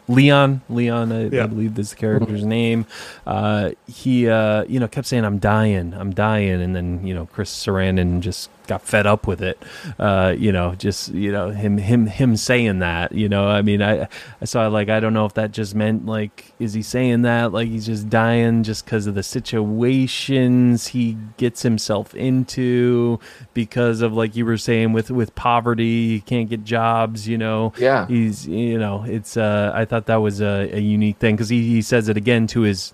Leon, 0.08 0.62
Leon, 0.68 1.12
I, 1.12 1.26
Yeah. 1.28 1.44
I 1.44 1.46
believe 1.46 1.78
is 1.78 1.90
the 1.90 1.96
character's 1.96 2.44
name. 2.44 2.86
Uh, 3.26 3.70
he 3.86 4.28
uh, 4.28 4.64
you 4.64 4.80
know 4.80 4.88
kept 4.88 5.06
saying, 5.06 5.24
"I'm 5.24 5.38
dying, 5.38 5.92
I'm 5.94 6.14
dying," 6.14 6.62
and 6.62 6.74
then 6.74 7.06
you 7.06 7.12
know 7.14 7.26
Chris 7.26 7.50
Sarandon 7.50 8.20
just 8.20 8.48
got 8.66 8.82
fed 8.82 9.06
up 9.06 9.26
with 9.26 9.42
it. 9.42 9.62
Uh, 9.98 10.34
you 10.36 10.52
know, 10.52 10.74
just 10.74 11.08
you 11.14 11.30
know 11.32 11.50
him 11.50 11.78
him 11.78 12.06
him 12.06 12.36
saying 12.36 12.80
that. 12.80 13.12
You 13.12 13.28
know, 13.28 13.48
I 13.48 13.62
mean, 13.62 13.82
I 13.82 14.08
I 14.40 14.44
saw 14.44 14.66
like 14.68 14.88
I 14.88 15.00
don't 15.00 15.14
know 15.14 15.26
if 15.26 15.34
that 15.34 15.52
just 15.52 15.74
meant 15.74 16.06
like 16.06 16.52
is 16.58 16.72
he 16.74 16.82
saying 16.82 17.22
that 17.22 17.52
like 17.52 17.68
he's 17.68 17.86
just 17.86 18.08
dying 18.08 18.62
just 18.62 18.84
because 18.84 19.06
of 19.06 19.14
the 19.14 19.22
situations 19.22 20.88
he 20.88 21.16
gets 21.36 21.62
himself 21.62 22.14
into 22.14 23.18
because 23.54 24.00
of 24.00 24.12
like 24.14 24.36
you 24.36 24.44
were 24.44 24.56
saying 24.58 24.92
with 24.92 25.10
with 25.10 25.34
poverty, 25.34 26.08
he 26.08 26.20
can't 26.20 26.48
get 26.48 26.64
jobs. 26.64 27.28
You 27.28 27.38
know, 27.38 27.72
Yeah. 27.78 28.06
he's 28.06 28.46
you 28.46 28.78
know 28.78 29.04
it's 29.06 29.36
uh 29.36 29.72
I 29.74 29.84
thought 29.84 30.06
that 30.06 30.16
was 30.16 30.40
a, 30.40 30.70
a 30.72 30.80
unique 30.80 31.18
thing 31.18 31.36
because 31.36 31.48
he 31.48 31.62
he 31.68 31.82
says 31.82 32.08
it 32.08 32.16
again 32.16 32.46
to 32.48 32.62
his 32.62 32.92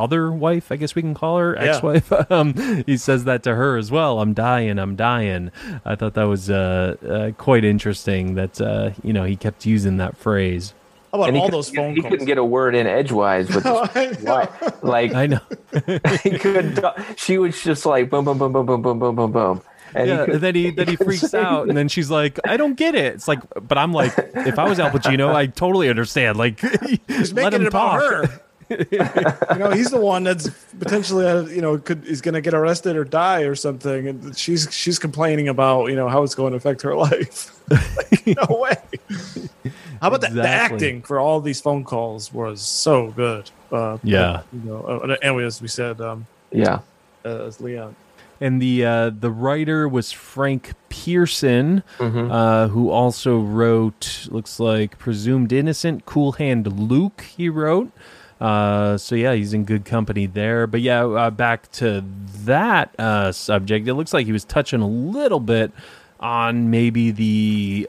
other 0.00 0.32
wife, 0.32 0.72
I 0.72 0.76
guess 0.76 0.94
we 0.94 1.02
can 1.02 1.14
call 1.14 1.38
her 1.38 1.54
Yeah. 1.54 1.74
ex-wife. 1.76 2.12
um, 2.32 2.54
he 2.86 2.96
says 2.96 3.24
that 3.24 3.42
to 3.44 3.54
her 3.54 3.76
as 3.76 3.90
well. 3.90 4.20
I'm 4.20 4.32
dying. 4.34 4.78
I'm 4.78 4.96
dying. 4.96 5.50
I 5.84 5.94
thought 5.94 6.14
that 6.14 6.24
was 6.24 6.48
uh, 6.50 6.96
uh, 7.08 7.30
quite 7.40 7.64
interesting. 7.64 8.34
That 8.34 8.60
uh, 8.60 8.90
you 9.02 9.12
know 9.12 9.24
he 9.24 9.36
kept 9.36 9.66
using 9.66 9.98
that 9.98 10.16
phrase. 10.16 10.72
How 11.12 11.18
about 11.18 11.28
and 11.30 11.36
all 11.38 11.42
couldn't 11.46 11.58
those 11.58 11.70
get- 11.70 11.76
phone 11.76 11.94
he 11.96 12.02
calls? 12.02 12.10
couldn't 12.12 12.26
get 12.26 12.38
a 12.38 12.44
word 12.44 12.74
in 12.76 12.86
edgewise 12.86 13.48
with 13.52 13.64
No, 13.64 13.84
his 13.86 14.24
I 14.26 14.72
Like, 14.82 15.12
I 15.12 15.26
know. 15.26 15.40
he 16.22 16.38
couldn't, 16.38 16.76
talk- 16.76 16.98
she 17.16 17.36
was 17.36 17.60
just 17.60 17.84
like, 17.84 18.08
boom, 18.10 18.24
boom, 18.24 18.38
boom, 18.38 18.52
boom, 18.52 18.64
boom, 18.66 18.80
boom, 18.80 18.98
boom, 19.00 19.16
boom, 19.16 19.32
boom. 19.32 19.62
And 19.92 20.08
he 20.08 20.16
couldn't- 20.16 20.40
then 20.40 20.54
he 20.54 20.70
then 20.70 20.86
he 20.86 20.94
freaks 20.94 21.22
say 21.32 21.42
out, 21.42 21.66
and 21.68 21.76
then 21.76 21.88
she's 21.88 22.12
like, 22.12 22.38
"I 22.46 22.56
don't 22.56 22.74
get 22.76 22.94
it." 22.94 23.12
It's 23.14 23.26
like, 23.26 23.40
but 23.66 23.76
I'm 23.76 23.92
like, 23.92 24.12
if 24.36 24.56
I 24.56 24.68
was 24.68 24.78
Al 24.78 24.88
Pacino, 24.90 25.34
I 25.34 25.46
totally 25.46 25.88
understand. 25.90 26.38
Like, 26.38 26.60
He's 27.08 27.32
let 27.32 27.52
him 27.54 27.62
it 27.62 27.66
about 27.66 27.98
talk. 28.28 28.42
Her. 28.70 28.86
you 29.52 29.58
know, 29.58 29.70
he's 29.70 29.90
the 29.90 30.00
one 30.00 30.24
that's 30.24 30.48
potentially, 30.78 31.26
uh, 31.26 31.42
you 31.46 31.60
know, 31.60 31.76
could 31.78 32.04
is 32.06 32.20
going 32.20 32.34
to 32.34 32.40
get 32.40 32.54
arrested 32.54 32.96
or 32.96 33.04
die 33.04 33.42
or 33.42 33.54
something, 33.54 34.08
and 34.08 34.36
she's 34.38 34.68
she's 34.72 34.98
complaining 34.98 35.48
about 35.48 35.86
you 35.86 35.96
know 35.96 36.08
how 36.08 36.22
it's 36.22 36.34
going 36.34 36.52
to 36.52 36.56
affect 36.56 36.82
her 36.82 36.94
life. 37.06 37.60
like, 37.96 38.26
no 38.26 38.46
way. 38.60 38.76
How 40.00 40.08
about 40.08 40.22
the, 40.22 40.28
the 40.28 40.48
acting 40.48 41.02
for 41.02 41.18
all 41.20 41.40
these 41.40 41.60
phone 41.60 41.84
calls 41.84 42.32
was 42.32 42.62
so 42.62 43.10
good. 43.10 43.50
Uh, 43.70 43.98
Yeah. 44.02 44.42
you 44.52 44.60
know, 44.60 44.82
uh, 44.82 45.16
and 45.22 45.40
as 45.42 45.60
we 45.60 45.68
said, 45.68 46.00
um, 46.00 46.26
yeah. 46.50 46.80
uh, 47.24 47.44
as 47.46 47.60
Leon. 47.60 47.94
And 48.42 48.60
the 48.62 48.86
uh, 48.86 49.10
the 49.10 49.30
writer 49.30 49.86
was 49.86 50.12
Frank 50.12 50.72
Pierson, 50.88 51.82
Mm-hmm. 51.98 52.32
uh, 52.32 52.68
who 52.68 52.88
also 52.90 53.38
wrote 53.38 54.26
looks 54.30 54.58
like 54.58 54.98
Presumed 54.98 55.52
Innocent, 55.52 56.06
Cool 56.06 56.32
Hand 56.32 56.66
Luke. 56.80 57.20
He 57.36 57.48
wrote. 57.50 57.90
Uh, 58.40 58.96
so 58.96 59.14
yeah, 59.14 59.34
he's 59.34 59.52
in 59.52 59.64
good 59.64 59.84
company 59.84 60.26
there. 60.26 60.66
But 60.66 60.80
yeah, 60.80 61.04
uh, 61.04 61.30
back 61.30 61.70
to 61.72 62.02
that 62.44 62.98
uh, 62.98 63.32
subject. 63.32 63.86
It 63.86 63.94
looks 63.94 64.14
like 64.14 64.26
he 64.26 64.32
was 64.32 64.44
touching 64.44 64.80
a 64.80 64.88
little 64.88 65.40
bit 65.40 65.72
on 66.18 66.70
maybe 66.70 67.10
the 67.10 67.88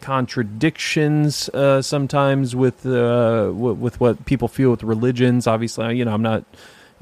contradictions 0.00 1.48
uh, 1.50 1.80
sometimes 1.80 2.56
with 2.56 2.84
uh, 2.84 3.46
w- 3.46 3.74
with 3.74 4.00
what 4.00 4.24
people 4.26 4.48
feel 4.48 4.70
with 4.70 4.82
religions. 4.82 5.46
Obviously, 5.46 5.96
you 5.96 6.04
know, 6.04 6.12
I'm 6.12 6.22
not 6.22 6.44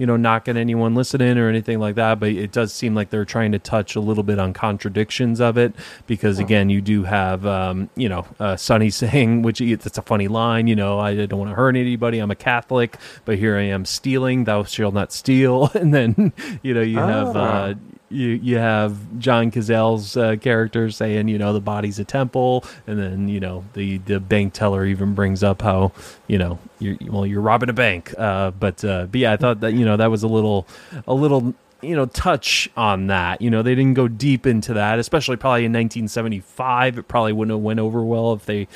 you 0.00 0.06
know 0.06 0.16
knocking 0.16 0.56
anyone 0.56 0.94
listening 0.94 1.36
or 1.36 1.50
anything 1.50 1.78
like 1.78 1.94
that, 1.96 2.18
but 2.18 2.30
it 2.30 2.52
does 2.52 2.72
seem 2.72 2.94
like 2.94 3.10
they're 3.10 3.26
trying 3.26 3.52
to 3.52 3.58
touch 3.58 3.94
a 3.96 4.00
little 4.00 4.24
bit 4.24 4.38
on 4.38 4.54
contradictions 4.54 5.42
of 5.42 5.58
it 5.58 5.74
because 6.06 6.38
again, 6.38 6.70
you 6.70 6.80
do 6.80 7.02
have 7.02 7.44
um, 7.44 7.90
you 7.96 8.08
know 8.08 8.26
uh, 8.40 8.56
Sonny 8.56 8.88
saying, 9.02 9.42
which 9.42 9.60
it's 9.60 9.98
a 9.98 10.02
funny 10.02 10.26
line, 10.26 10.66
you 10.66 10.74
know, 10.74 10.98
I 10.98 11.26
don't 11.26 11.38
want 11.38 11.50
to 11.50 11.54
hurt 11.54 11.76
anybody. 11.76 12.18
I'm 12.18 12.30
a 12.30 12.34
Catholic, 12.34 12.96
but 13.26 13.36
here 13.36 13.58
I 13.58 13.64
am 13.64 13.84
stealing. 13.84 14.44
Thou 14.44 14.64
shalt 14.64 14.94
not 14.94 15.12
steal. 15.12 15.70
And 15.80 15.94
then 15.94 16.32
you 16.62 16.74
know 16.74 16.82
you 16.82 16.98
have. 16.98 17.36
Ah. 17.36 17.40
Uh, 17.40 17.74
you 18.10 18.28
you 18.42 18.58
have 18.58 19.18
John 19.18 19.50
Cazale's 19.50 20.16
uh, 20.16 20.36
character 20.36 20.90
saying, 20.90 21.28
you 21.28 21.38
know, 21.38 21.52
the 21.52 21.60
body's 21.60 21.98
a 21.98 22.04
temple, 22.04 22.64
and 22.86 22.98
then 22.98 23.28
you 23.28 23.40
know 23.40 23.64
the 23.74 23.98
the 23.98 24.20
bank 24.20 24.52
teller 24.52 24.84
even 24.84 25.14
brings 25.14 25.42
up 25.42 25.62
how 25.62 25.92
you 26.26 26.38
know 26.38 26.58
you're 26.80 26.96
well 27.06 27.24
you're 27.24 27.40
robbing 27.40 27.70
a 27.70 27.72
bank. 27.72 28.12
Uh, 28.18 28.50
but 28.50 28.84
uh, 28.84 29.06
but 29.06 29.20
yeah, 29.20 29.32
I 29.32 29.36
thought 29.36 29.60
that 29.60 29.72
you 29.74 29.84
know 29.84 29.96
that 29.96 30.10
was 30.10 30.22
a 30.22 30.28
little 30.28 30.66
a 31.06 31.14
little 31.14 31.54
you 31.82 31.94
know 31.94 32.06
touch 32.06 32.68
on 32.76 33.06
that. 33.06 33.40
You 33.40 33.50
know, 33.50 33.62
they 33.62 33.74
didn't 33.74 33.94
go 33.94 34.08
deep 34.08 34.46
into 34.46 34.74
that, 34.74 34.98
especially 34.98 35.36
probably 35.36 35.64
in 35.64 35.72
1975. 35.72 36.98
It 36.98 37.08
probably 37.08 37.32
wouldn't 37.32 37.54
have 37.54 37.62
went 37.62 37.80
over 37.80 38.02
well 38.02 38.32
if 38.32 38.44
they 38.44 38.66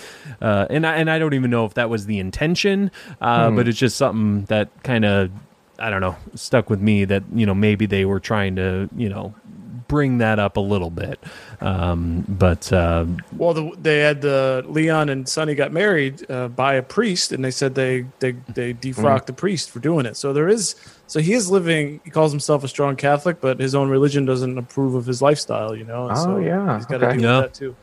uh, 0.40 0.66
and 0.70 0.86
I 0.86 0.96
and 0.96 1.10
I 1.10 1.18
don't 1.18 1.34
even 1.34 1.50
know 1.50 1.64
if 1.64 1.74
that 1.74 1.90
was 1.90 2.06
the 2.06 2.18
intention, 2.18 2.90
uh, 3.20 3.50
but 3.50 3.68
it's 3.68 3.78
just 3.78 3.96
something 3.96 4.44
that 4.44 4.70
kind 4.82 5.04
of 5.04 5.30
I 5.78 5.90
don't 5.90 6.00
know, 6.00 6.16
stuck 6.34 6.70
with 6.70 6.80
me 6.80 7.04
that, 7.06 7.22
you 7.34 7.46
know, 7.46 7.54
maybe 7.54 7.86
they 7.86 8.04
were 8.04 8.20
trying 8.20 8.56
to, 8.56 8.88
you 8.96 9.08
know, 9.08 9.34
bring 9.88 10.18
that 10.18 10.38
up 10.38 10.56
a 10.56 10.60
little 10.60 10.88
bit. 10.90 11.18
Um, 11.60 12.24
but, 12.28 12.72
uh, 12.72 13.04
Well, 13.36 13.54
the, 13.54 13.70
they 13.80 13.98
had 14.00 14.22
the 14.22 14.64
Leon 14.66 15.08
and 15.08 15.28
Sonny 15.28 15.54
got 15.54 15.72
married 15.72 16.28
uh, 16.30 16.48
by 16.48 16.74
a 16.74 16.82
priest, 16.82 17.32
and 17.32 17.44
they 17.44 17.50
said 17.50 17.74
they 17.74 18.06
they 18.20 18.32
they 18.54 18.74
defrocked 18.74 19.26
the 19.26 19.32
priest 19.32 19.70
for 19.70 19.80
doing 19.80 20.06
it. 20.06 20.16
So 20.16 20.32
there 20.32 20.48
is 20.48 20.74
so 21.06 21.20
he 21.20 21.32
is 21.34 21.50
living. 21.50 22.00
He 22.04 22.10
calls 22.10 22.32
himself 22.32 22.64
a 22.64 22.68
strong 22.68 22.96
Catholic, 22.96 23.40
but 23.40 23.60
his 23.60 23.74
own 23.74 23.88
religion 23.90 24.24
doesn't 24.24 24.56
approve 24.58 24.94
of 24.94 25.06
his 25.06 25.20
lifestyle. 25.22 25.74
You 25.76 25.84
know. 25.84 26.08
And 26.08 26.16
Oh, 26.18 26.22
so 26.24 26.38
yeah, 26.38 26.76
he's 26.76 26.86
got 26.86 26.98
to 26.98 27.08
okay. 27.08 27.16
deal 27.18 27.24
Yeah. 27.30 27.40
with 27.42 27.52
that 27.52 27.58
too. 27.58 27.76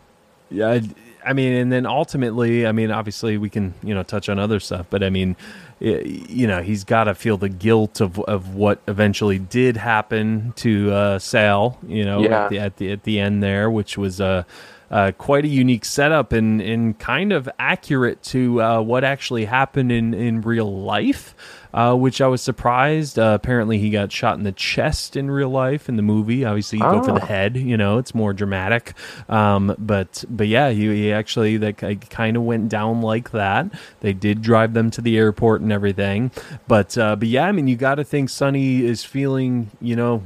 yeah, 0.50 0.68
I, 0.70 0.82
I 1.24 1.34
mean, 1.34 1.54
and 1.54 1.72
then 1.72 1.86
ultimately, 1.86 2.66
I 2.66 2.72
mean, 2.72 2.90
obviously 2.92 3.38
we 3.38 3.50
can, 3.50 3.74
you 3.84 3.94
know, 3.94 4.04
touch 4.04 4.28
on 4.28 4.40
other 4.40 4.60
stuff, 4.60 4.88
but 4.90 5.04
I 5.04 5.10
mean, 5.12 5.36
y- 5.40 5.71
you 5.82 6.46
know, 6.48 6.62
he's 6.62 6.84
got 6.84 7.06
to 7.06 7.16
feel 7.16 7.38
the 7.38 7.50
guilt 7.50 8.02
of, 8.02 8.20
of 8.22 8.54
what 8.54 8.82
eventually 8.88 9.40
did 9.40 9.78
happen 9.78 10.54
to 10.58 10.92
uh, 10.94 11.20
Sal, 11.20 11.80
you 11.88 12.06
know, 12.06 12.22
Yeah. 12.24 12.44
at, 12.46 12.50
the, 12.50 12.60
at 12.60 12.78
the 12.78 12.92
at 12.92 13.04
the 13.04 13.20
end 13.20 13.42
there, 13.42 13.70
which 13.72 13.98
was 13.98 14.22
uh, 14.22 14.44
uh, 14.92 15.12
quite 15.18 15.46
a 15.46 15.48
unique 15.48 15.86
setup 15.86 16.34
and, 16.34 16.62
and 16.62 17.00
kind 17.00 17.32
of 17.34 17.50
accurate 17.58 18.22
to 18.24 18.62
uh, 18.62 18.82
what 18.82 19.04
actually 19.04 19.46
happened 19.46 19.92
in, 19.92 20.14
in 20.14 20.42
real 20.42 20.72
life. 20.84 21.34
Uh, 21.74 21.96
which 21.96 22.20
I 22.20 22.28
was 22.28 22.42
surprised. 22.42 23.18
Uh, 23.18 23.32
apparently, 23.34 23.78
he 23.78 23.90
got 23.92 24.12
shot 24.12 24.38
in 24.38 24.44
the 24.44 24.52
chest 24.52 25.16
in 25.16 25.32
real 25.32 25.48
life 25.50 25.88
in 25.88 25.96
the 25.96 26.02
movie. 26.02 26.44
Obviously, 26.44 26.80
you 26.80 26.84
go 26.84 27.02
for 27.02 27.14
the 27.14 27.22
Oh. 27.24 27.26
head. 27.26 27.56
You 27.56 27.78
know, 27.78 27.98
it's 27.98 28.14
more 28.14 28.34
dramatic. 28.34 28.94
Um, 29.30 29.74
but 29.80 30.26
but 30.30 30.48
yeah, 30.48 30.72
he, 30.72 30.88
he 30.94 31.14
actually 31.14 31.56
that 31.58 31.78
kind 32.10 32.36
of 32.36 32.44
went 32.44 32.68
down 32.68 33.02
like 33.02 33.32
that. 33.32 33.68
They 34.02 34.12
did 34.12 34.42
drive 34.42 34.74
them 34.74 34.92
to 34.92 35.02
the 35.02 35.18
airport 35.18 35.62
and 35.62 35.72
everything. 35.72 36.32
But 36.68 36.98
uh, 36.98 37.16
but 37.16 37.30
yeah, 37.30 37.46
I 37.46 37.54
mean, 37.54 37.70
you 37.70 37.78
got 37.78 37.96
to 37.96 38.04
think 38.04 38.30
Sonny 38.30 38.84
is 38.84 39.06
feeling 39.06 39.72
you 39.80 39.96
know 39.96 40.22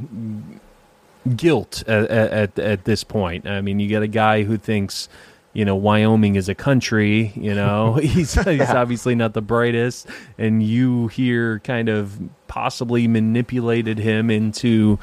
guilt 1.36 1.84
at, 1.88 2.10
at 2.10 2.60
at 2.60 2.86
this 2.86 3.04
point. 3.04 3.48
I 3.48 3.62
mean, 3.62 3.80
you 3.80 3.90
got 3.90 4.04
a 4.04 4.08
guy 4.08 4.44
who 4.44 4.58
thinks. 4.58 5.10
You 5.56 5.64
know, 5.66 5.76
Wyoming 5.76 6.36
is 6.36 6.50
a 6.50 6.54
country. 6.56 7.32
You 7.36 7.56
know, 7.56 7.94
he's 8.02 8.34
he's 8.34 8.62
obviously 8.70 9.16
not 9.16 9.34
the 9.34 9.42
brightest, 9.42 10.08
and 10.38 10.62
you 10.62 11.08
here 11.08 11.60
kind 11.60 11.90
of 11.90 12.20
possibly 12.48 13.08
manipulated 13.08 13.98
him 13.98 14.30
into 14.30 15.00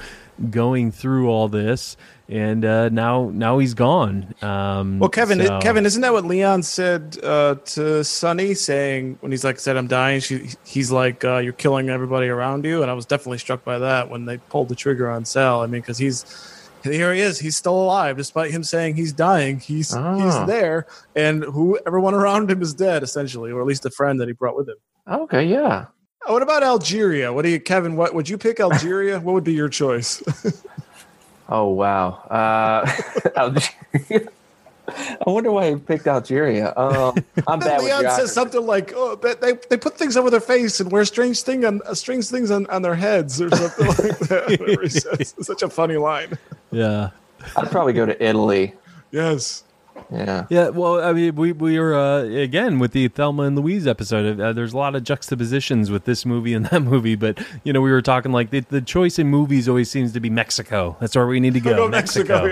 going 0.50 0.90
through 0.92 1.28
all 1.28 1.48
this, 1.48 1.96
and 2.28 2.64
uh, 2.64 2.88
now 2.90 3.30
now 3.32 3.58
he's 3.58 3.74
gone. 3.74 4.34
Um, 4.42 4.98
Well, 4.98 5.08
Kevin, 5.10 5.44
so- 5.44 5.58
Kevin, 5.60 5.86
isn't 5.86 6.02
that 6.02 6.12
what 6.12 6.24
Leon 6.26 6.62
said 6.64 7.18
uh, 7.22 7.54
to 7.66 8.04
Sonny, 8.04 8.54
saying 8.54 9.18
when 9.20 9.32
he's 9.32 9.44
like 9.44 9.58
said, 9.58 9.76
"I'm 9.78 9.86
dying," 9.86 10.20
she, 10.20 10.50
he's 10.64 10.90
like, 10.90 11.24
uh, 11.24 11.38
"You're 11.38 11.52
killing 11.54 11.88
everybody 11.88 12.28
around 12.28 12.64
you," 12.66 12.82
and 12.82 12.90
I 12.90 12.94
was 12.94 13.06
definitely 13.06 13.38
struck 13.38 13.64
by 13.64 13.78
that 13.78 14.10
when 14.10 14.26
they 14.26 14.36
pulled 14.38 14.68
the 14.68 14.74
trigger 14.74 15.10
on 15.10 15.24
Sal. 15.24 15.62
I 15.62 15.66
mean, 15.66 15.80
because 15.80 15.98
he's 15.98 16.24
here, 16.84 17.12
he 17.14 17.20
is, 17.20 17.38
he's 17.38 17.56
still 17.56 17.74
alive, 17.80 18.16
despite 18.16 18.50
him 18.50 18.62
saying 18.64 18.96
he's 18.96 19.12
dying. 19.12 19.58
He's 19.60 19.94
Ah. 19.94 20.16
he's 20.16 20.46
there, 20.46 20.86
and 21.16 21.42
who 21.44 21.78
everyone 21.86 22.14
around 22.14 22.50
him 22.50 22.60
is 22.62 22.74
dead, 22.74 23.02
essentially, 23.02 23.50
or 23.52 23.60
at 23.60 23.66
least 23.66 23.82
the 23.82 23.90
friend 23.90 24.20
that 24.20 24.28
he 24.28 24.32
brought 24.34 24.56
with 24.56 24.68
him. 24.68 24.76
Okay, 25.10 25.44
yeah. 25.44 25.86
Oh, 26.26 26.34
What 26.34 26.42
about 26.42 26.62
Algeria? 26.62 27.32
What 27.32 27.42
do 27.42 27.48
you, 27.50 27.58
Kevin? 27.60 27.96
What 27.96 28.14
would 28.14 28.28
you 28.28 28.38
pick 28.38 28.60
Algeria? 28.60 29.18
what 29.20 29.32
would 29.32 29.44
be 29.44 29.54
your 29.54 29.68
choice? 29.68 30.22
Oh 31.48 31.68
wow. 31.68 32.12
Uh, 32.30 32.90
Algeria. 33.36 34.28
I 34.88 35.30
wonder 35.30 35.50
why 35.52 35.70
he 35.70 35.76
picked 35.76 36.06
Algeria. 36.06 36.72
Um, 36.76 37.14
I'm 37.46 37.58
bad 37.58 37.78
with 37.78 37.86
Leon 37.86 38.02
geography. 38.02 38.20
says 38.22 38.32
something 38.32 38.64
like, 38.64 38.92
"Oh, 38.94 39.16
they, 39.16 39.52
they 39.68 39.76
put 39.76 39.98
things 39.98 40.16
over 40.16 40.30
their 40.30 40.40
face 40.40 40.80
and 40.80 40.90
wear 40.90 41.04
strange 41.04 41.42
thing 41.42 41.64
on 41.66 41.82
uh, 41.84 41.92
strange 41.94 42.28
things 42.28 42.50
on, 42.50 42.66
on 42.66 42.80
their 42.80 42.94
heads 42.94 43.42
or 43.42 43.50
something 43.50 43.86
like 43.86 44.18
that." 44.20 44.78
He 44.82 44.88
says. 44.88 45.34
It's 45.36 45.46
such 45.46 45.62
a 45.62 45.68
funny 45.68 45.96
line. 45.96 46.38
Yeah. 46.72 47.10
I'd 47.56 47.70
probably 47.70 47.92
go 47.92 48.06
to 48.06 48.24
Italy. 48.24 48.74
Yes. 49.10 49.64
Yeah. 50.10 50.46
Yeah, 50.50 50.68
well, 50.68 51.02
I 51.02 51.12
mean, 51.14 51.34
we 51.36 51.52
we 51.52 51.78
were 51.78 51.94
uh, 51.94 52.22
again 52.24 52.78
with 52.78 52.92
the 52.92 53.08
Thelma 53.08 53.44
and 53.44 53.56
Louise 53.56 53.86
episode. 53.86 54.38
Uh, 54.38 54.52
there's 54.52 54.74
a 54.74 54.76
lot 54.76 54.94
of 54.94 55.04
juxtapositions 55.04 55.90
with 55.90 56.04
this 56.04 56.26
movie 56.26 56.52
and 56.54 56.66
that 56.70 56.80
movie, 56.82 57.14
but 57.14 57.42
you 57.64 57.72
know, 57.72 57.80
we 57.80 57.90
were 57.90 58.02
talking 58.02 58.30
like 58.30 58.50
the, 58.50 58.60
the 58.60 58.82
choice 58.82 59.18
in 59.18 59.28
movies 59.28 59.68
always 59.68 59.90
seems 59.90 60.12
to 60.12 60.20
be 60.20 60.28
Mexico. 60.28 60.96
That's 61.00 61.16
where 61.16 61.26
we 61.26 61.40
need 61.40 61.54
to 61.54 61.60
go. 61.60 61.76
Go 61.76 61.88
Mexico. 61.88 62.44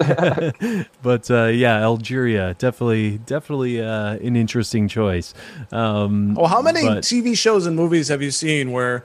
yeah. 0.00 0.82
But 1.02 1.30
uh, 1.30 1.44
yeah, 1.46 1.76
Algeria 1.82 2.54
definitely 2.58 3.18
definitely 3.18 3.80
uh, 3.80 4.14
an 4.14 4.34
interesting 4.36 4.88
choice. 4.88 5.32
Um, 5.72 6.34
Well, 6.34 6.48
how 6.48 6.60
many 6.62 6.82
but- 6.82 7.04
TV 7.04 7.36
shows 7.38 7.66
and 7.66 7.76
movies 7.76 8.08
have 8.08 8.20
you 8.22 8.30
seen 8.32 8.72
where 8.72 9.04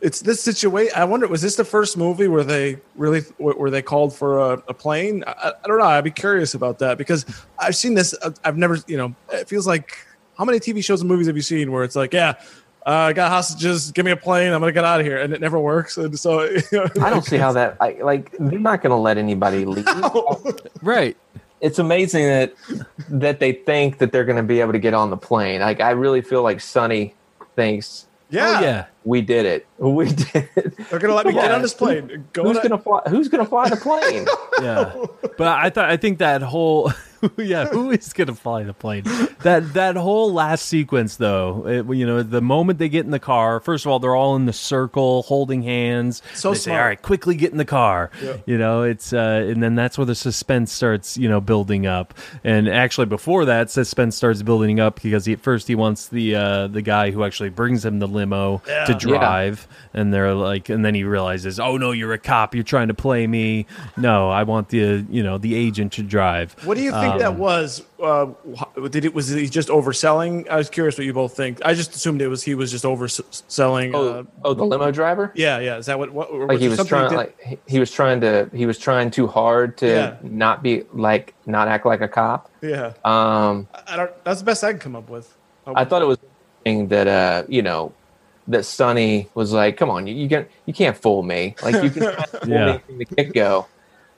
it's 0.00 0.20
this 0.20 0.42
situation? 0.42 0.92
I 0.96 1.04
wonder, 1.04 1.26
was 1.26 1.42
this 1.42 1.56
the 1.56 1.64
first 1.64 1.96
movie 1.96 2.28
where 2.28 2.44
they 2.44 2.78
really 2.96 3.20
where 3.38 3.70
they 3.70 3.82
called 3.82 4.14
for 4.14 4.38
a, 4.38 4.62
a 4.68 4.74
plane? 4.74 5.24
I, 5.26 5.52
I 5.64 5.66
don't 5.66 5.78
know. 5.78 5.84
I'd 5.84 6.04
be 6.04 6.10
curious 6.10 6.54
about 6.54 6.78
that 6.80 6.98
because 6.98 7.24
I've 7.58 7.76
seen 7.76 7.94
this. 7.94 8.14
uh, 8.22 8.30
I've 8.44 8.58
never, 8.58 8.78
you 8.86 8.96
know, 8.96 9.14
it 9.32 9.48
feels 9.48 9.66
like 9.66 9.96
how 10.36 10.44
many 10.44 10.60
TV 10.60 10.84
shows 10.84 11.00
and 11.00 11.08
movies 11.08 11.26
have 11.26 11.36
you 11.36 11.42
seen 11.42 11.72
where 11.72 11.84
it's 11.84 11.96
like, 11.96 12.12
yeah. 12.12 12.34
Uh, 12.84 13.08
I 13.08 13.12
got 13.14 13.32
hostages. 13.32 13.90
Give 13.90 14.04
me 14.04 14.12
a 14.12 14.16
plane. 14.16 14.52
I'm 14.52 14.60
gonna 14.60 14.70
get 14.70 14.84
out 14.84 15.00
of 15.00 15.06
here, 15.06 15.20
and 15.20 15.34
it 15.34 15.40
never 15.40 15.58
works. 15.58 15.96
And 15.96 16.16
so, 16.16 16.44
you 16.44 16.60
know, 16.70 16.86
I 17.02 17.10
don't 17.10 17.24
see 17.24 17.36
how 17.36 17.52
that. 17.52 17.76
I, 17.80 17.94
like 18.00 18.30
they're 18.38 18.60
not 18.60 18.80
going 18.80 18.90
to 18.90 18.96
let 18.96 19.18
anybody 19.18 19.64
leave. 19.64 19.88
right. 20.82 21.16
It's 21.60 21.80
amazing 21.80 22.26
that 22.26 22.54
that 23.08 23.40
they 23.40 23.54
think 23.54 23.98
that 23.98 24.12
they're 24.12 24.24
going 24.24 24.36
to 24.36 24.44
be 24.44 24.60
able 24.60 24.70
to 24.70 24.78
get 24.78 24.94
on 24.94 25.10
the 25.10 25.16
plane. 25.16 25.62
Like 25.62 25.80
I 25.80 25.90
really 25.90 26.22
feel 26.22 26.44
like 26.44 26.60
Sonny 26.60 27.12
thinks 27.56 28.05
yeah, 28.30 28.56
Oh, 28.58 28.60
yeah. 28.62 28.84
we 29.04 29.20
did 29.22 29.46
it. 29.46 29.66
We 29.78 30.06
did 30.06 30.48
it. 30.56 30.76
they're 30.90 30.98
gonna 30.98 31.14
let 31.14 31.26
me 31.26 31.32
get 31.32 31.50
on 31.52 31.62
this 31.62 31.74
plane. 31.74 32.26
Go 32.32 32.42
Who's 32.44 32.58
to- 32.58 32.68
going 32.68 32.78
to 32.78 32.82
fly? 32.84 33.00
Who's 33.08 33.28
going 33.28 33.44
to 33.44 33.48
fly 33.48 33.68
the 33.68 33.76
plane? 33.76 34.26
yeah 34.62 34.94
but 35.36 35.48
i 35.48 35.68
thought 35.68 35.90
i 35.90 35.96
think 35.98 36.18
that 36.18 36.40
whole 36.42 36.90
yeah 37.36 37.66
who 37.66 37.90
is 37.90 38.12
gonna 38.12 38.34
fly 38.34 38.62
the 38.62 38.74
plane? 38.74 39.04
That 39.42 39.74
that 39.74 39.96
whole 39.96 40.32
last 40.32 40.66
sequence 40.66 41.16
though 41.16 41.66
it, 41.66 41.86
you 41.96 42.06
know 42.06 42.22
the 42.22 42.40
moment 42.40 42.78
they 42.78 42.88
get 42.88 43.04
in 43.04 43.10
the 43.10 43.18
car 43.18 43.60
first 43.60 43.84
of 43.86 43.92
all 43.92 43.98
they're 43.98 44.14
all 44.16 44.36
in 44.36 44.46
the 44.46 44.52
circle 44.52 45.22
holding 45.22 45.62
hands. 45.62 46.22
So 46.34 46.50
they 46.52 46.56
say 46.58 46.76
all 46.76 46.84
right 46.84 47.00
quickly 47.00 47.34
get 47.36 47.52
in 47.52 47.58
the 47.58 47.64
car. 47.64 48.10
Yeah. 48.22 48.36
you 48.46 48.58
know 48.58 48.82
it's 48.82 49.12
uh 49.12 49.44
and 49.48 49.62
then 49.62 49.74
that's 49.74 49.98
where 49.98 50.04
the 50.04 50.14
suspense 50.14 50.72
starts 50.72 51.16
you 51.16 51.28
know 51.28 51.40
building 51.40 51.86
up. 51.86 52.14
And 52.44 52.68
actually 52.68 53.06
before 53.06 53.44
that 53.46 53.70
suspense 53.70 54.16
starts 54.16 54.42
building 54.42 54.80
up 54.80 55.00
because 55.02 55.24
he, 55.24 55.32
at 55.34 55.40
first 55.40 55.68
he 55.68 55.74
wants 55.74 56.08
the 56.08 56.34
uh 56.34 56.66
the 56.68 56.82
guy 56.82 57.10
who 57.10 57.24
actually 57.24 57.50
brings 57.50 57.84
him 57.84 57.98
the 57.98 58.08
limo 58.08 58.58
to 58.66 58.72
Yeah. 58.92 58.98
drive. 58.98 59.68
And 59.94 60.12
they're 60.12 60.34
like 60.34 60.68
and 60.68 60.84
then 60.84 60.94
he 60.94 61.04
realizes 61.04 61.60
oh 61.60 61.76
no 61.76 61.92
you're 61.92 62.12
a 62.12 62.18
cop. 62.18 62.54
You're 62.54 62.64
trying 62.64 62.88
to 62.88 62.94
play 62.94 63.26
me. 63.26 63.66
No 63.96 64.30
i 64.30 64.42
want 64.42 64.68
the 64.70 65.04
you 65.10 65.22
know 65.22 65.38
the 65.38 65.54
agent 65.54 65.92
to 65.92 66.02
drive. 66.02 66.54
What 66.64 66.76
do 66.76 66.82
you 66.82 66.90
think 66.92 67.15
that 67.18 67.34
was? 67.34 67.82
Uh, 68.02 68.26
did 68.90 69.04
it 69.04 69.14
was 69.14 69.28
he 69.28 69.48
just 69.48 69.68
overselling? 69.68 70.48
I 70.48 70.56
was 70.56 70.68
curious 70.70 70.96
what 70.98 71.04
you 71.06 71.12
both 71.12 71.36
think. 71.36 71.60
I 71.64 71.74
just 71.74 71.94
assumed 71.94 72.20
it 72.22 72.28
was 72.28 72.42
he 72.42 72.54
was 72.54 72.70
just 72.70 72.84
overselling. 72.84 73.92
Oh, 73.94 74.08
Uh, 74.08 74.22
oh, 74.44 74.54
the 74.54 74.64
limo 74.64 74.90
driver. 74.90 75.32
yeah, 75.34 75.58
yeah. 75.58 75.76
Is 75.76 75.86
that 75.86 75.98
what? 75.98 76.12
what 76.12 76.30
or 76.30 76.46
Like 76.46 76.58
he 76.58 76.68
was 76.68 76.84
trying, 76.86 77.10
did- 77.10 77.16
like 77.16 77.40
he- 77.40 77.58
he 77.66 77.78
was 77.78 77.90
trying 77.90 78.20
to, 78.22 78.50
he 78.54 78.66
was 78.66 78.78
trying 78.78 79.10
too 79.10 79.26
hard 79.26 79.76
to 79.78 79.86
Yeah. 79.86 80.16
not 80.22 80.62
be 80.62 80.84
like, 80.92 81.34
not 81.46 81.68
act 81.68 81.86
like 81.86 82.00
a 82.00 82.08
cop. 82.08 82.50
yeah. 82.62 82.92
Um, 83.04 83.68
I 83.74 83.82
I 83.88 83.96
don't. 83.96 84.24
That's 84.24 84.40
the 84.40 84.46
best 84.46 84.62
I 84.64 84.70
can 84.72 84.80
come 84.80 84.96
up 84.96 85.08
with. 85.08 85.34
I 85.66 85.84
thought 85.84 86.02
it 86.02 86.06
was 86.06 86.18
interesting 86.64 86.88
that 86.88 87.06
uh, 87.08 87.42
you 87.48 87.62
know, 87.62 87.92
that 88.48 88.64
Sonny 88.64 89.28
was 89.34 89.52
like, 89.52 89.76
"Come 89.76 89.90
on, 89.90 90.06
you, 90.06 90.14
you 90.14 90.28
can 90.28 90.46
you 90.66 90.72
can't 90.72 90.96
fool 90.96 91.22
me. 91.24 91.56
Like 91.62 91.82
you 91.82 91.90
can 91.90 92.02
try 92.14 92.24
fool 92.26 92.48
Yeah. 92.48 92.72
me 92.74 92.78
from 92.86 92.98
the 92.98 93.04
get 93.04 93.32
go." 93.34 93.66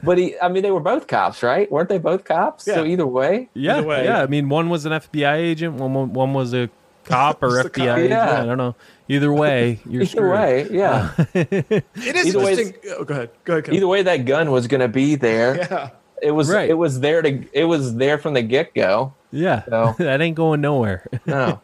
But 0.03 0.19
he, 0.19 0.39
I 0.41 0.49
mean, 0.49 0.63
they 0.63 0.71
were 0.71 0.81
both 0.81 1.07
cops, 1.09 1.43
right? 1.43 1.71
Weren't 1.71 1.89
they 1.89 1.99
both 1.99 2.25
cops? 2.25 2.65
So 2.65 2.85
either 2.85 3.07
way, 3.07 3.49
yeah 3.55 3.79
Either 3.79 3.87
way. 3.87 4.05
yeah 4.05 4.23
i 4.23 4.27
mean 4.27 4.49
one 4.49 4.69
was 4.69 4.85
an 4.87 4.93
fbi 4.93 5.37
agent 5.37 5.75
one 5.75 5.93
one 5.95 6.13
one 6.13 6.33
was 6.35 6.55
a 6.55 6.71
cop 7.05 7.43
or 7.43 7.49
FBI. 7.65 7.73
cop. 7.73 7.99
agent. 7.99 8.11
Yeah. 8.11 8.43
I 8.43 8.47
don't 8.47 8.59
know. 8.59 8.75
Either 9.09 9.33
way, 9.33 9.81
you're 9.89 10.03
Either 10.03 10.11
screwed. 10.11 10.33
way, 10.33 10.67
yeah. 10.71 11.11
It 11.35 11.85
is 11.97 12.27
Either 12.27 12.39
way, 12.39 12.51
interesting. 12.53 12.75
Oh, 12.91 13.05
go 13.05 13.15
ahead. 13.15 13.31
Go 13.45 13.53
ahead. 13.55 13.65
Kevin. 13.65 13.77
Either 13.79 13.89
way, 13.89 14.03
that 14.03 14.25
gun 14.27 14.51
was 14.51 14.67
going 14.69 14.83
to 14.83 14.89
be 14.89 15.15
there. 15.15 15.57
Yeah. 15.57 15.91
It 16.21 16.33
was. 16.33 16.51
Right. 16.51 16.69
It 16.69 16.75
was 16.75 17.01
there 17.01 17.23
to. 17.23 17.45
It 17.53 17.65
was 17.65 17.95
there 17.97 18.19
from 18.19 18.35
the 18.35 18.43
get 18.43 18.75
go. 18.75 19.15
Yeah, 19.33 19.63
So- 19.69 19.95
that 19.99 20.21
ain't 20.21 20.37
going 20.37 20.61
nowhere. 20.61 21.07
No. 21.27 21.61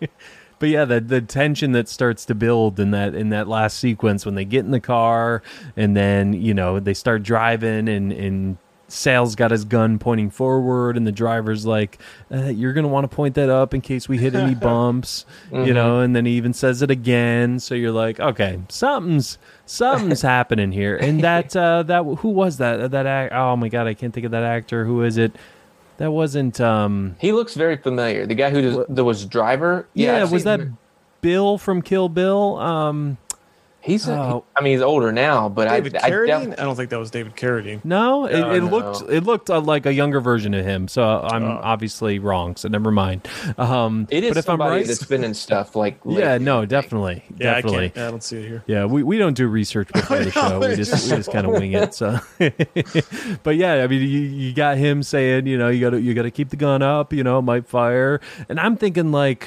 But 0.65 0.71
yeah, 0.71 0.87
the 0.87 0.99
the 0.99 1.21
tension 1.21 1.73
that 1.73 1.91
starts 1.91 2.25
to 2.25 2.35
build 2.35 2.81
in 2.81 2.91
that 2.93 3.15
in 3.15 3.29
that 3.29 3.49
last 3.49 3.79
sequence 3.79 4.25
when 4.25 4.35
they 4.35 4.47
get 4.47 4.65
in 4.65 4.71
the 4.71 4.81
car 4.81 5.43
and 5.77 5.95
then 5.95 6.33
you 6.33 6.55
know 6.55 6.81
they 6.81 6.95
start 6.95 7.23
driving 7.23 7.87
and 7.87 8.11
and 8.11 8.57
Sal's 8.89 9.35
got 9.35 9.51
his 9.51 9.67
gun 9.67 9.99
pointing 9.99 10.31
forward 10.31 10.97
and 10.97 11.07
the 11.07 11.13
driver's 11.13 11.67
like, 11.67 11.99
uh, 12.33 12.45
"You're 12.45 12.73
gonna 12.73 12.89
want 12.89 13.11
to 13.11 13.15
point 13.15 13.35
that 13.35 13.51
up 13.51 13.75
in 13.75 13.83
case 13.83 14.09
we 14.09 14.17
hit 14.17 14.35
any 14.35 14.55
bumps," 14.71 15.27
you 15.53 15.75
know. 15.75 16.01
And 16.01 16.17
then 16.17 16.25
he 16.25 16.33
even 16.33 16.55
says 16.55 16.81
it 16.81 16.91
again, 16.91 17.59
so 17.61 17.75
you're 17.75 17.93
like, 17.93 18.19
"Okay, 18.19 18.59
something's 18.71 19.37
something's 19.67 20.23
happening 20.37 20.73
here." 20.73 20.97
And 20.97 21.23
that 21.23 21.55
uh, 21.55 21.83
that 21.83 22.05
who 22.21 22.31
was 22.31 22.57
that 22.57 22.91
that 22.91 23.05
act? 23.05 23.35
Oh 23.35 23.55
my 23.55 23.69
god, 23.69 23.87
I 23.87 23.93
can't 23.93 24.15
think 24.15 24.25
of 24.25 24.33
that 24.33 24.45
actor. 24.45 24.87
Who 24.87 25.03
is 25.03 25.19
it? 25.19 25.37
That 25.99 26.11
wasn't. 26.11 26.61
um 26.61 27.17
He 27.21 27.33
looks 27.33 27.55
very 27.55 27.77
familiar. 27.77 28.27
The 28.27 28.35
guy 28.35 28.51
who 28.51 28.63
does, 28.63 29.05
was 29.05 29.25
driver. 29.27 29.87
Yeah, 29.95 30.23
I've 30.23 30.33
was 30.33 30.45
that. 30.45 30.61
Bill 31.21 31.57
from 31.57 31.81
Kill 31.83 32.09
Bill? 32.09 32.57
Um 32.59 33.17
He's. 33.85 34.09
a- 34.09 34.15
Oh. 34.15 34.45
I 34.57 34.63
mean, 34.63 34.73
he's 34.73 34.81
older 34.81 35.13
now, 35.13 35.51
but 35.51 35.69
David 35.69 35.97
I, 35.97 36.07
I 36.07 36.11
Carradine? 36.11 36.51
def- 36.51 36.59
I 36.61 36.63
don't 36.63 36.75
think 36.75 36.89
that 36.89 36.99
was 36.99 37.11
David 37.11 37.37
Carradine. 37.37 37.85
No, 37.85 38.25
it, 38.25 38.41
No, 38.41 38.51
it 38.53 38.61
no. 38.61 38.67
looked 38.71 39.11
it 39.13 39.25
looked 39.25 39.51
uh, 39.51 39.61
like 39.61 39.85
a 39.85 39.93
younger 39.93 40.21
version 40.21 40.55
of 40.55 40.65
him. 40.65 40.89
So 40.89 41.03
I'm 41.03 41.45
Oh. 41.45 41.61
obviously 41.63 42.19
wrong. 42.19 42.57
So 42.57 42.69
never 42.69 42.91
mind. 42.91 43.29
Um, 43.59 44.07
it 44.11 44.25
is 44.25 44.31
but 44.31 44.39
if 44.39 44.45
I'm 44.49 44.53
somebody 44.55 44.77
right, 44.77 44.87
that's 44.87 45.05
been 45.05 45.23
in 45.23 45.35
stuff 45.35 45.77
like. 45.77 45.99
yeah, 46.07 46.33
lately, 46.33 46.45
no, 46.47 46.57
I 46.57 46.61
think. 46.61 46.71
definitely, 46.71 47.25
Yeah, 47.39 47.51
I 47.51 47.55
definitely. 47.61 47.91
can't. 47.91 48.07
I 48.07 48.11
don't 48.11 48.23
see 48.23 48.39
it 48.39 48.49
here. 48.49 48.65
Yeah, 48.67 48.87
we, 48.87 49.03
we 49.03 49.19
don't 49.19 49.37
do 49.37 49.49
research 49.49 49.89
before 49.93 50.19
the 50.19 50.31
show. 50.31 50.61
We 50.61 50.77
just 50.77 51.11
we 51.11 51.17
just 51.19 51.31
kind 51.31 51.47
of 51.47 51.53
wing 51.53 51.73
it. 51.75 51.93
So, 51.93 52.19
but 53.43 53.57
yeah, 53.57 53.85
I 53.85 53.87
mean, 53.87 54.01
you, 54.01 54.07
you 54.21 54.53
got 54.55 54.79
him 54.79 55.03
saying, 55.03 55.47
you 55.47 55.59
know, 55.59 55.69
you 55.69 55.81
got 55.81 55.91
to 55.91 56.01
you 56.01 56.15
got 56.15 56.23
to 56.23 56.31
keep 56.31 56.49
the 56.49 56.57
gun 56.57 56.81
up. 56.83 57.13
You 57.13 57.23
know, 57.23 57.39
it 57.39 57.43
might 57.43 57.67
fire. 57.67 58.21
And 58.49 58.59
I'm 58.59 58.77
thinking 58.77 59.13
like, 59.13 59.47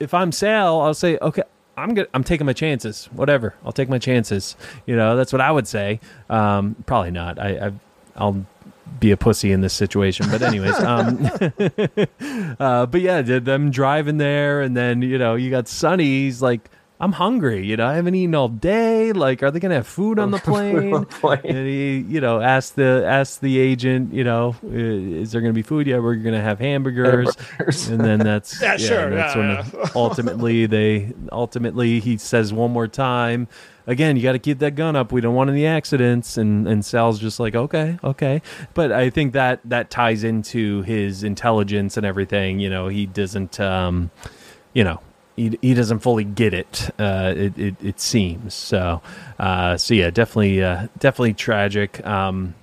if 0.00 0.14
I'm 0.14 0.32
Sal, 0.32 0.80
I'll 0.80 0.94
say, 0.94 1.18
okay, 1.20 1.42
I'm 1.76 1.94
good. 1.94 2.08
I'm 2.14 2.24
taking 2.24 2.46
my 2.46 2.52
chances. 2.52 3.06
Whatever, 3.12 3.54
I'll 3.64 3.72
take 3.72 3.88
my 3.88 3.98
chances. 3.98 4.56
You 4.86 4.96
know, 4.96 5.16
that's 5.16 5.32
what 5.32 5.40
I 5.40 5.50
would 5.50 5.66
say. 5.66 6.00
Um, 6.30 6.76
probably 6.86 7.10
not. 7.10 7.38
I, 7.38 7.66
I 7.66 7.72
I'll 8.16 8.46
be 9.00 9.10
a 9.10 9.16
pussy 9.16 9.52
in 9.52 9.60
this 9.60 9.74
situation. 9.74 10.26
But 10.30 10.42
anyways, 10.42 10.74
um, 10.80 11.28
uh, 12.60 12.86
but 12.86 13.00
yeah, 13.00 13.22
did 13.22 13.44
them 13.44 13.70
driving 13.70 14.18
there, 14.18 14.60
and 14.60 14.76
then 14.76 15.02
you 15.02 15.18
know 15.18 15.34
you 15.34 15.50
got 15.50 15.68
Sonny. 15.68 16.04
He's 16.04 16.42
like, 16.42 16.70
I'm 17.04 17.12
hungry. 17.12 17.66
You 17.66 17.76
know, 17.76 17.86
I 17.86 17.96
haven't 17.96 18.14
eaten 18.14 18.34
all 18.34 18.48
day. 18.48 19.12
Like, 19.12 19.42
are 19.42 19.50
they 19.50 19.60
gonna 19.60 19.74
have 19.74 19.86
food 19.86 20.18
on 20.18 20.30
the 20.30 20.38
plane? 20.38 21.04
plane. 21.04 21.40
and 21.44 21.66
he, 21.66 21.98
you 21.98 22.18
know, 22.18 22.40
asked 22.40 22.76
the 22.76 23.04
asked 23.06 23.42
the 23.42 23.58
agent, 23.58 24.14
you 24.14 24.24
know, 24.24 24.56
"Uh, 24.64 24.68
is 24.70 25.30
there 25.32 25.42
gonna 25.42 25.52
be 25.52 25.60
food? 25.60 25.86
Yeah, 25.86 25.98
we're 25.98 26.14
gonna 26.14 26.40
have 26.40 26.58
hamburgers. 26.58 27.36
Hamburgers. 27.36 27.88
And 27.88 28.00
then 28.00 28.20
that's 28.20 28.58
Yeah, 28.62 28.78
sure, 28.78 29.10
That's 29.10 29.34
yeah, 29.34 29.38
when 29.38 29.50
yeah. 29.50 29.88
ultimately 29.94 30.64
they 30.64 31.12
ultimately 31.30 32.00
he 32.00 32.16
says 32.16 32.54
one 32.54 32.70
more 32.70 32.88
time. 32.88 33.48
Again, 33.86 34.16
you 34.16 34.22
got 34.22 34.32
to 34.32 34.38
keep 34.38 34.60
that 34.60 34.76
gun 34.76 34.96
up. 34.96 35.12
We 35.12 35.20
don't 35.20 35.34
want 35.34 35.50
any 35.50 35.66
accidents. 35.66 36.38
And 36.38 36.66
and 36.66 36.82
Sal's 36.82 37.18
just 37.20 37.38
like, 37.38 37.54
okay, 37.54 37.98
okay. 38.02 38.40
But 38.72 38.92
I 38.92 39.10
think 39.10 39.34
that 39.34 39.60
that 39.66 39.90
ties 39.90 40.24
into 40.24 40.80
his 40.82 41.22
intelligence 41.22 41.98
and 41.98 42.06
everything. 42.06 42.60
You 42.60 42.70
know, 42.70 42.88
he 42.88 43.04
doesn't, 43.04 43.60
um, 43.60 44.10
you 44.72 44.84
know, 44.84 45.00
he, 45.36 45.58
he 45.60 45.74
doesn't 45.74 46.00
fully 46.00 46.24
get 46.24 46.54
it. 46.54 46.90
Uh, 46.98 47.32
it, 47.36 47.58
it 47.58 47.74
it 47.82 48.00
seems 48.00 48.54
so. 48.54 49.02
Uh, 49.38 49.76
so 49.76 49.94
yeah, 49.94 50.10
definitely, 50.10 50.62
uh, 50.62 50.88
definitely 50.98 51.34
tragic. 51.34 52.04
Um, 52.06 52.54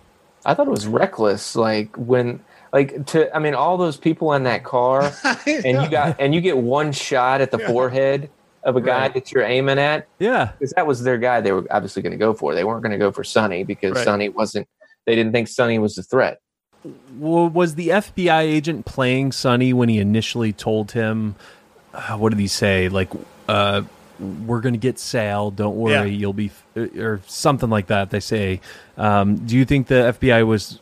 I 0.46 0.54
thought 0.54 0.68
it 0.68 0.72
was 0.72 0.88
reckless. 0.88 1.56
Like 1.56 1.96
when, 1.98 2.40
like 2.74 3.06
to, 3.08 3.36
I 3.36 3.40
mean, 3.40 3.54
all 3.54 3.78
those 3.78 3.98
people 3.98 4.34
in 4.34 4.44
that 4.44 4.64
car, 4.64 5.12
and 5.46 5.66
you 5.84 5.90
got, 5.90 6.16
and 6.20 6.34
you 6.34 6.42
get 6.42 6.58
one 6.58 6.92
shot 6.92 7.42
at 7.42 7.52
the 7.52 7.60
forehead 7.60 8.30
of 8.64 8.76
a 8.76 8.82
guy 8.82 9.02
Right. 9.02 9.14
that 9.16 9.32
you're 9.32 9.44
aiming 9.44 9.80
at, 9.80 10.08
yeah, 10.20 10.52
because 10.58 10.72
that 10.74 10.86
was 10.88 11.04
their 11.04 11.18
guy. 11.18 11.42
They 11.42 11.52
were 11.52 11.66
obviously 11.72 12.02
going 12.04 12.12
to 12.12 12.18
go 12.18 12.34
for. 12.34 12.54
They 12.56 12.64
weren't 12.64 12.84
going 12.84 12.92
to 12.92 12.98
go 12.98 13.12
for 13.12 13.24
Sonny 13.24 13.64
because 13.64 13.94
Right. 13.94 14.06
Sonny 14.06 14.30
wasn't. 14.30 14.68
They 15.06 15.16
didn't 15.16 15.32
think 15.32 15.48
Sonny 15.48 15.80
was 15.80 15.96
the 15.96 16.04
threat. 16.04 16.40
Well, 17.18 17.48
was 17.50 17.76
the 17.76 17.90
FBI 17.90 18.42
agent 18.42 18.86
playing 18.86 19.32
Sonny 19.34 19.74
when 19.74 19.90
he 19.90 19.98
initially 20.00 20.54
told 20.54 20.92
him, 20.94 21.36
uh, 21.94 22.18
what 22.18 22.30
did 22.30 22.40
he 22.40 22.48
say? 22.48 22.90
Like, 22.90 23.10
uh, 23.48 23.82
we're 24.20 24.62
going 24.62 24.74
to 24.74 24.80
get 24.80 25.00
Sal. 25.00 25.52
Don't 25.52 25.76
worry, 25.76 25.94
Yeah. 25.94 26.04
you'll 26.06 26.34
be, 26.34 26.52
f- 26.76 26.98
or 26.98 27.22
something 27.28 27.70
like 27.70 27.88
that. 27.88 28.10
They 28.12 28.20
say. 28.20 28.62
Um, 28.98 29.36
do 29.38 29.56
you 29.58 29.66
think 29.66 29.88
the 29.88 30.16
FBI 30.20 30.46
was 30.46 30.80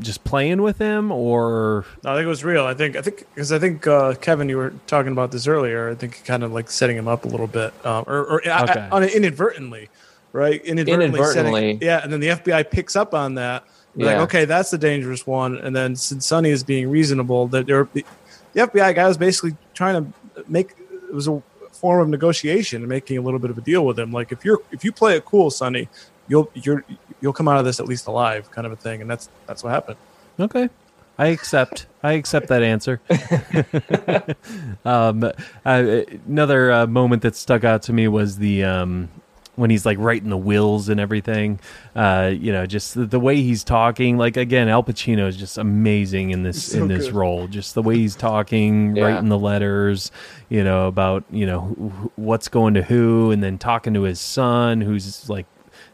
just 0.00 0.24
playing 0.24 0.60
with 0.60 0.78
him, 0.78 1.10
or 1.12 1.84
No, 2.04 2.10
I 2.12 2.16
think 2.16 2.24
it 2.24 2.28
was 2.28 2.44
real. 2.44 2.66
I 2.66 2.74
think 2.74 2.96
I 2.96 3.00
think 3.02 3.24
because 3.34 3.50
I 3.52 3.58
think 3.58 3.86
uh, 3.86 4.14
Kevin, 4.14 4.48
you 4.48 4.56
were 4.58 4.74
talking 4.86 5.12
about 5.12 5.30
this 5.32 5.46
earlier. 5.46 5.88
I 5.88 5.94
think 5.94 6.22
kind 6.26 6.42
of 6.42 6.52
like 6.52 6.70
setting 6.70 6.96
him 6.98 7.08
up 7.08 7.24
a 7.24 7.28
little 7.28 7.46
bit, 7.46 7.72
um, 7.86 8.04
or, 8.06 8.18
or 8.26 8.42
I- 8.48 8.64
I- 8.64 8.88
on 8.90 9.04
inadvertently, 9.04 9.88
right? 10.32 10.62
Inadvertently, 10.64 11.06
Inadvertently. 11.20 11.60
setting, 11.60 11.78
yeah. 11.82 12.02
And 12.02 12.12
then 12.12 12.20
the 12.20 12.28
FBI 12.28 12.70
picks 12.70 12.96
up 12.96 13.14
on 13.14 13.36
that. 13.36 13.64
Yeah. 13.96 14.06
Like, 14.06 14.16
okay, 14.18 14.44
that's 14.44 14.70
the 14.70 14.78
dangerous 14.78 15.26
one. 15.26 15.56
And 15.58 15.74
then 15.74 15.96
since 15.96 16.26
Sonny 16.26 16.50
is 16.50 16.62
being 16.62 16.90
reasonable, 16.90 17.46
that 17.48 17.66
the, 17.66 17.88
the 18.54 18.60
FBI 18.60 18.94
guy 18.94 19.08
was 19.08 19.16
basically 19.16 19.56
trying 19.74 20.04
to 20.04 20.12
make 20.48 20.74
it 20.78 21.14
was 21.14 21.28
a 21.28 21.42
form 21.72 22.00
of 22.00 22.08
negotiation 22.08 22.82
and 22.82 22.88
making 22.88 23.18
a 23.18 23.22
little 23.22 23.38
bit 23.38 23.50
of 23.50 23.58
a 23.58 23.60
deal 23.60 23.84
with 23.84 23.98
him. 23.98 24.12
Like 24.12 24.32
if 24.32 24.44
you're 24.44 24.60
if 24.70 24.84
you 24.84 24.92
play 24.92 25.16
it 25.16 25.24
cool, 25.24 25.50
Sonny, 25.50 25.88
you'll 26.28 26.50
you're 26.54 26.84
you'll 27.20 27.32
come 27.32 27.48
out 27.48 27.58
of 27.58 27.64
this 27.64 27.80
at 27.80 27.86
least 27.86 28.06
alive, 28.06 28.50
kind 28.50 28.66
of 28.66 28.72
a 28.72 28.76
thing. 28.76 29.00
And 29.00 29.10
that's 29.10 29.28
that's 29.46 29.62
what 29.62 29.70
happened. 29.70 29.96
okay? 30.38 30.68
I 31.18 31.26
accept. 31.26 31.86
I 32.02 32.12
accept 32.12 32.48
that 32.48 32.62
answer. 32.62 32.98
um, 34.86 35.22
uh, 35.22 36.00
another 36.26 36.72
uh, 36.72 36.86
moment 36.86 37.20
that 37.22 37.36
stuck 37.36 37.62
out 37.62 37.82
to 37.82 37.92
me 37.92 38.08
was 38.08 38.38
the 38.38 38.64
um, 38.64 39.10
when 39.60 39.70
he's 39.70 39.84
like 39.86 39.98
writing 39.98 40.30
the 40.30 40.36
wills 40.36 40.88
and 40.88 40.98
everything. 40.98 41.60
Uh, 41.94 42.32
you 42.34 42.50
know, 42.52 42.66
just 42.66 42.94
the, 42.94 43.04
the 43.06 43.20
way 43.20 43.36
he's 43.42 43.62
talking. 43.62 44.16
Like 44.18 44.36
again, 44.36 44.68
Al 44.68 44.82
Pacino 44.82 45.28
is 45.28 45.36
just 45.36 45.58
amazing 45.58 46.30
in 46.30 46.42
this 46.42 46.72
So 46.72 46.82
in 46.82 46.88
this 46.88 47.06
good. 47.06 47.14
role. 47.14 47.46
Just 47.46 47.74
the 47.74 47.82
way 47.82 47.96
he's 47.96 48.16
talking, 48.16 48.96
Yeah. 48.96 49.04
writing 49.04 49.28
the 49.28 49.38
letters. 49.38 50.10
You 50.48 50.64
know 50.64 50.88
about 50.88 51.24
you 51.30 51.46
know 51.46 51.60
wh- 51.60 52.04
wh- 52.06 52.18
what's 52.18 52.48
going 52.48 52.74
to 52.74 52.82
who, 52.82 53.30
and 53.30 53.42
then 53.42 53.58
talking 53.58 53.94
to 53.94 54.02
his 54.02 54.20
son, 54.20 54.80
who's 54.80 55.28
like 55.28 55.46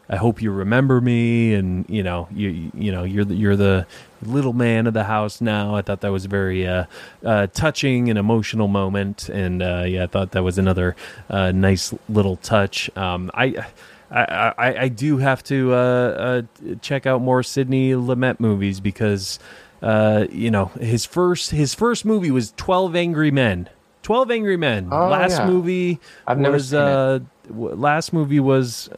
I 0.09 0.15
hope 0.15 0.41
you 0.41 0.51
remember 0.51 1.01
me, 1.01 1.53
and 1.53 1.85
you 1.89 2.01
know, 2.01 2.27
you 2.31 2.71
you 2.73 2.91
know, 2.91 3.03
you're 3.03 3.25
the, 3.25 3.35
you're 3.35 3.55
the 3.57 3.85
little 4.21 4.53
man 4.53 4.87
of 4.87 4.93
the 4.93 5.03
house 5.03 5.41
now. 5.41 5.75
I 5.75 5.81
thought 5.81 6.01
that 6.01 6.11
was 6.11 6.25
a 6.25 6.29
very 6.29 6.65
uh, 6.65 6.85
uh, 7.25 7.47
touching 7.47 8.09
and 8.09 8.17
emotional 8.17 8.67
moment, 8.69 9.27
and 9.29 9.61
uh, 9.61 9.83
yeah, 9.85 10.03
I 10.03 10.07
thought 10.07 10.31
that 10.31 10.43
was 10.43 10.57
another 10.57 10.95
uh, 11.29 11.51
nice 11.51 11.93
little 12.09 12.37
touch. 12.37 12.89
Um, 12.97 13.31
I. 13.33 13.65
I, 14.09 14.53
I, 14.57 14.81
I 14.83 14.87
do 14.87 15.17
have 15.17 15.43
to 15.43 15.73
uh, 15.73 15.77
uh, 15.77 16.41
check 16.81 17.05
out 17.05 17.21
more 17.21 17.43
Sidney 17.43 17.91
Lumet 17.91 18.39
movies 18.39 18.79
because 18.79 19.37
uh, 19.81 20.27
you 20.31 20.49
know 20.49 20.67
his 20.79 21.05
first 21.05 21.51
his 21.51 21.73
first 21.73 22.05
movie 22.05 22.31
was 22.31 22.53
Twelve 22.55 22.95
Angry 22.95 23.31
Men. 23.31 23.67
Twelve 24.03 24.31
Angry 24.31 24.55
Men. 24.55 24.87
Oh, 24.93 25.09
last 25.09 25.39
yeah. 25.39 25.47
movie 25.47 25.99
I've 26.25 26.39
never 26.39 26.53
was 26.53 26.69
seen 26.69 26.79
it. 26.79 27.23
w- 27.49 27.75
last 27.75 28.13
movie 28.13 28.39
was 28.39 28.89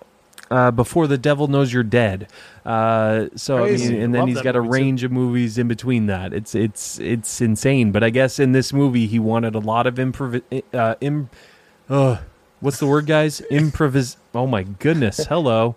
uh, 0.51 0.71
before 0.71 1.07
the 1.07 1.17
devil 1.17 1.47
knows 1.47 1.71
you're 1.73 1.83
dead. 1.83 2.27
Uh, 2.65 3.27
so 3.35 3.57
Crazy. 3.65 3.87
I 3.87 3.91
mean, 3.91 4.01
and 4.01 4.13
then 4.13 4.19
Love 4.21 4.27
he's 4.29 4.37
that 4.37 4.43
got 4.43 4.55
a 4.55 4.59
movie, 4.61 4.67
too. 4.67 4.83
range 4.83 5.03
of 5.03 5.11
movies 5.11 5.57
in 5.57 5.67
between 5.67 6.05
that. 6.07 6.33
It's 6.33 6.55
it's 6.55 6.99
it's 6.99 7.41
insane. 7.41 7.91
But 7.91 8.03
I 8.03 8.09
guess 8.09 8.39
in 8.39 8.51
this 8.51 8.73
movie 8.73 9.07
he 9.07 9.19
wanted 9.19 9.55
a 9.55 9.59
lot 9.59 9.87
of 9.87 9.95
improv. 9.95 10.41
Uh, 10.73 10.95
Im- 11.01 11.29
uh, 11.89 12.17
what's 12.59 12.79
the 12.79 12.87
word, 12.87 13.05
guys? 13.05 13.41
Improvis. 13.51 14.17
Oh 14.33 14.47
my 14.47 14.63
goodness! 14.63 15.25
Hello. 15.25 15.75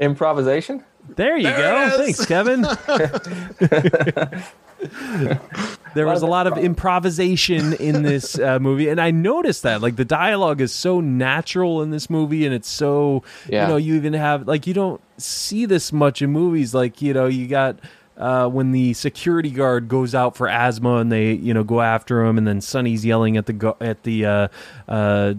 Improvisation. 0.00 0.84
There 1.16 1.36
you 1.36 1.44
There 1.44 1.90
go. 1.90 1.98
Thanks, 1.98 2.24
Kevin. 2.26 2.62
there 5.94 6.06
was 6.06 6.22
a 6.22 6.26
lot 6.26 6.46
of 6.46 6.56
improvisation 6.58 7.72
in 7.74 8.02
this 8.02 8.38
uh, 8.38 8.58
movie, 8.58 8.88
and 8.88 9.00
I 9.00 9.10
noticed 9.10 9.62
that. 9.62 9.80
Like 9.82 9.96
the 9.96 10.04
dialogue 10.04 10.60
is 10.60 10.72
so 10.72 11.00
natural 11.00 11.82
in 11.82 11.90
this 11.90 12.08
movie, 12.10 12.44
and 12.46 12.54
it's 12.54 12.68
so 12.68 13.22
Yeah. 13.48 13.62
you 13.62 13.68
know 13.68 13.76
you 13.76 13.94
even 13.94 14.12
have 14.14 14.46
like 14.46 14.66
you 14.66 14.74
don't 14.74 15.00
see 15.18 15.66
this 15.66 15.92
much 15.92 16.22
in 16.22 16.30
movies. 16.30 16.74
Like 16.74 17.02
you 17.02 17.12
know 17.14 17.26
you 17.26 17.46
got. 17.46 17.78
Uh, 18.14 18.46
when 18.46 18.72
the 18.72 18.92
security 18.92 19.50
guard 19.50 19.88
goes 19.88 20.14
out 20.14 20.36
for 20.36 20.46
asthma 20.46 20.96
and 20.98 21.10
they, 21.10 21.32
you 21.32 21.52
know, 21.54 21.64
go 21.64 21.80
after 21.80 22.22
him, 22.22 22.36
and 22.36 22.46
then 22.46 22.60
Sonny's 22.60 23.06
yelling 23.06 23.38
at 23.38 23.46
the 23.46 23.54
go- 23.54 23.76
at 23.80 24.02
the 24.02 24.26
uh, 24.26 24.48
uh, 24.86 25.32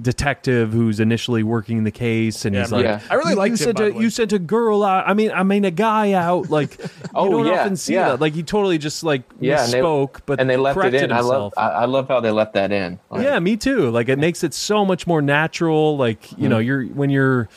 detective 0.00 0.72
who's 0.72 1.00
initially 1.00 1.42
working 1.42 1.84
the 1.84 1.90
case, 1.90 2.44
and 2.44 2.54
Yeah, 2.54 2.62
he's 2.62 2.72
like, 2.72 2.84
Yeah. 2.84 3.00
I 3.10 3.14
really 3.14 3.32
you, 3.32 3.36
liked 3.36 3.48
you 3.48 3.52
him, 3.54 3.56
sent 3.56 3.78
by 3.78 3.84
a 3.86 4.00
you 4.00 4.10
sent 4.10 4.32
a 4.32 4.38
girl 4.38 4.82
out. 4.84 5.08
I 5.08 5.14
mean, 5.14 5.30
I 5.32 5.42
mean 5.42 5.64
a 5.64 5.70
guy 5.70 6.12
out. 6.12 6.48
Like 6.58 6.78
you 6.78 6.88
Oh, 7.14 7.30
don't 7.30 7.46
yeah, 7.46 7.60
often 7.60 7.76
see 7.76 7.94
that. 7.94 8.20
Like 8.20 8.34
he 8.34 8.42
totally 8.42 8.78
just 8.78 9.02
like 9.02 9.22
Yeah, 9.40 9.64
misspoke, 9.66 10.20
but 10.26 10.40
and 10.40 10.48
they 10.48 10.56
left 10.56 10.78
it 10.78 10.94
in. 10.94 11.10
I 11.12 11.20
love 11.20 11.52
himself. 11.52 11.54
I, 11.56 11.84
love 11.86 12.08
how 12.08 12.20
they 12.20 12.30
left 12.30 12.54
that 12.54 12.70
in. 12.72 12.98
Like, 13.10 13.24
yeah, 13.24 13.38
me 13.38 13.56
too. 13.56 13.90
Like 13.90 14.08
it 14.08 14.18
makes 14.18 14.42
it 14.44 14.54
so 14.54 14.84
much 14.84 15.06
more 15.06 15.20
natural. 15.22 15.96
Like 15.96 16.30
you 16.38 16.48
know, 16.48 16.58
you're 16.58 16.84
when 16.84 17.10
you're 17.10 17.48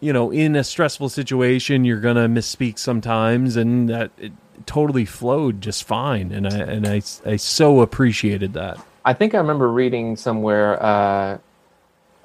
you 0.00 0.12
know 0.12 0.30
in 0.30 0.56
a 0.56 0.64
stressful 0.64 1.08
situation, 1.10 1.84
you're 1.84 2.00
gonna 2.00 2.28
misspeak 2.28 2.78
sometimes, 2.78 3.56
and 3.56 3.88
that 3.88 4.10
it 4.18 4.32
totally 4.64 5.04
flowed 5.04 5.60
just 5.60 5.84
fine. 5.84 6.32
And 6.32 6.46
I 6.46 6.56
and 6.56 6.86
I 6.86 7.02
I 7.24 7.36
so 7.36 7.80
appreciated 7.80 8.54
that. 8.54 8.78
I 9.04 9.12
think 9.12 9.34
I 9.34 9.38
remember 9.38 9.70
reading 9.70 10.16
somewhere 10.16 10.82
uh, 10.82 11.38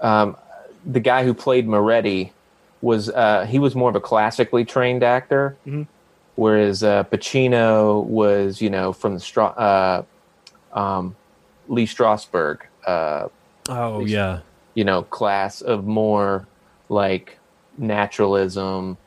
um, 0.02 0.36
the 0.86 0.99
guy 0.99 1.24
who 1.24 1.34
played 1.34 1.68
Moretti 1.68 2.34
was 2.82 3.10
uh, 3.10 3.45
he 3.47 3.60
was 3.60 3.76
more 3.76 3.89
of 3.89 3.95
a 3.95 4.02
classically 4.02 4.66
trained 4.66 5.04
actor, 5.04 5.56
whereas 6.36 6.84
uh, 6.84 7.04
Pacino 7.06 8.04
was 8.06 8.62
you 8.62 8.70
know 8.70 8.91
from 8.93 9.14
the 9.14 9.20
Stra- 9.20 9.45
uh, 9.45 10.04
um, 10.74 11.16
Lee 11.68 11.86
Strasberg, 11.86 12.62
uh, 12.88 13.28
Oh 13.70 14.04
yeah, 14.06 14.39
you 14.74 14.84
know 14.84 15.04
class 15.04 15.62
of 15.62 15.86
more 15.86 16.47
like 16.89 17.38
naturalism. 17.78 18.97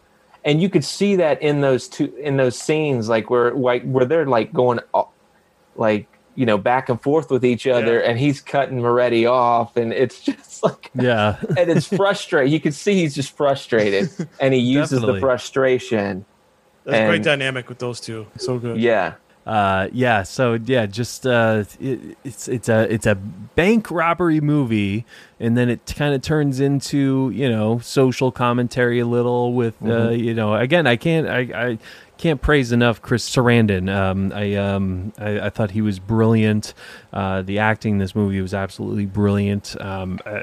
And 0.46 0.60
you 0.60 0.68
could 0.68 0.84
see 0.84 1.16
that 1.16 1.40
in 1.42 1.60
those 1.62 1.88
two 1.88 2.14
in 2.20 2.36
those 2.36 2.58
scenes, 2.58 3.08
like 3.08 3.30
where 3.30 3.52
like 3.54 3.82
where 3.82 4.04
they're 4.04 4.26
like 4.26 4.52
going, 4.52 4.78
uh, 4.92 5.04
like 5.74 6.06
you 6.34 6.46
know, 6.46 6.58
back 6.58 6.88
and 6.88 7.00
forth 7.00 7.30
with 7.30 7.44
each 7.44 7.66
other, 7.66 8.00
and 8.00 8.18
he's 8.18 8.40
cutting 8.40 8.80
Moretti 8.80 9.26
off, 9.26 9.76
and 9.76 9.92
it's 9.92 10.20
just 10.24 10.62
like, 10.62 10.90
yeah. 10.94 11.36
and 11.56 11.70
it's 11.70 11.86
frustrating. 11.86 12.52
You 12.52 12.60
can 12.60 12.72
see 12.72 12.94
he's 12.94 13.14
just 13.14 13.36
frustrated, 13.36 14.10
and 14.40 14.54
he 14.54 14.60
uses 14.78 15.00
Definitely. 15.00 15.20
the 15.20 15.26
frustration. 15.26 16.24
That's 16.84 16.98
a 16.98 17.06
great 17.06 17.22
dynamic 17.22 17.68
with 17.68 17.78
those 17.78 18.00
two. 18.00 18.26
So 18.36 18.58
good. 18.58 18.78
Yeah, 18.78 19.14
uh 19.46 19.88
yeah 19.92 20.22
so 20.22 20.54
yeah 20.64 20.86
just 20.86 21.26
uh 21.26 21.64
it, 21.78 22.16
it's 22.24 22.48
it's 22.48 22.68
a 22.68 22.90
it's 22.92 23.04
a 23.04 23.14
bank 23.14 23.90
robbery 23.90 24.40
movie 24.40 25.04
and 25.38 25.54
then 25.54 25.68
it 25.68 25.92
kind 25.94 26.14
of 26.14 26.22
turns 26.22 26.60
into 26.60 27.30
you 27.34 27.46
know 27.48 27.78
social 27.80 28.32
commentary 28.32 29.00
a 29.00 29.06
little 29.06 29.52
with 29.52 29.76
uh 29.84 30.08
you 30.08 30.32
know 30.32 30.54
again 30.54 30.86
i 30.86 30.96
can't 30.96 31.28
i 31.28 31.40
i 31.54 31.78
can't 32.16 32.40
praise 32.40 32.72
enough 32.72 33.02
chris 33.02 33.28
sarandon. 33.28 33.92
Um 33.94 34.32
i 34.32 34.54
um 34.54 35.12
i, 35.18 35.40
I 35.46 35.50
thought 35.50 35.72
he 35.72 35.82
was 35.82 35.98
brilliant. 35.98 36.74
Uh 37.12 37.42
the 37.42 37.58
acting 37.58 37.92
in 37.94 37.98
this 37.98 38.14
movie 38.14 38.40
was 38.40 38.54
absolutely 38.54 39.06
brilliant. 39.06 39.78
Um 39.80 40.18
uh, 40.24 40.42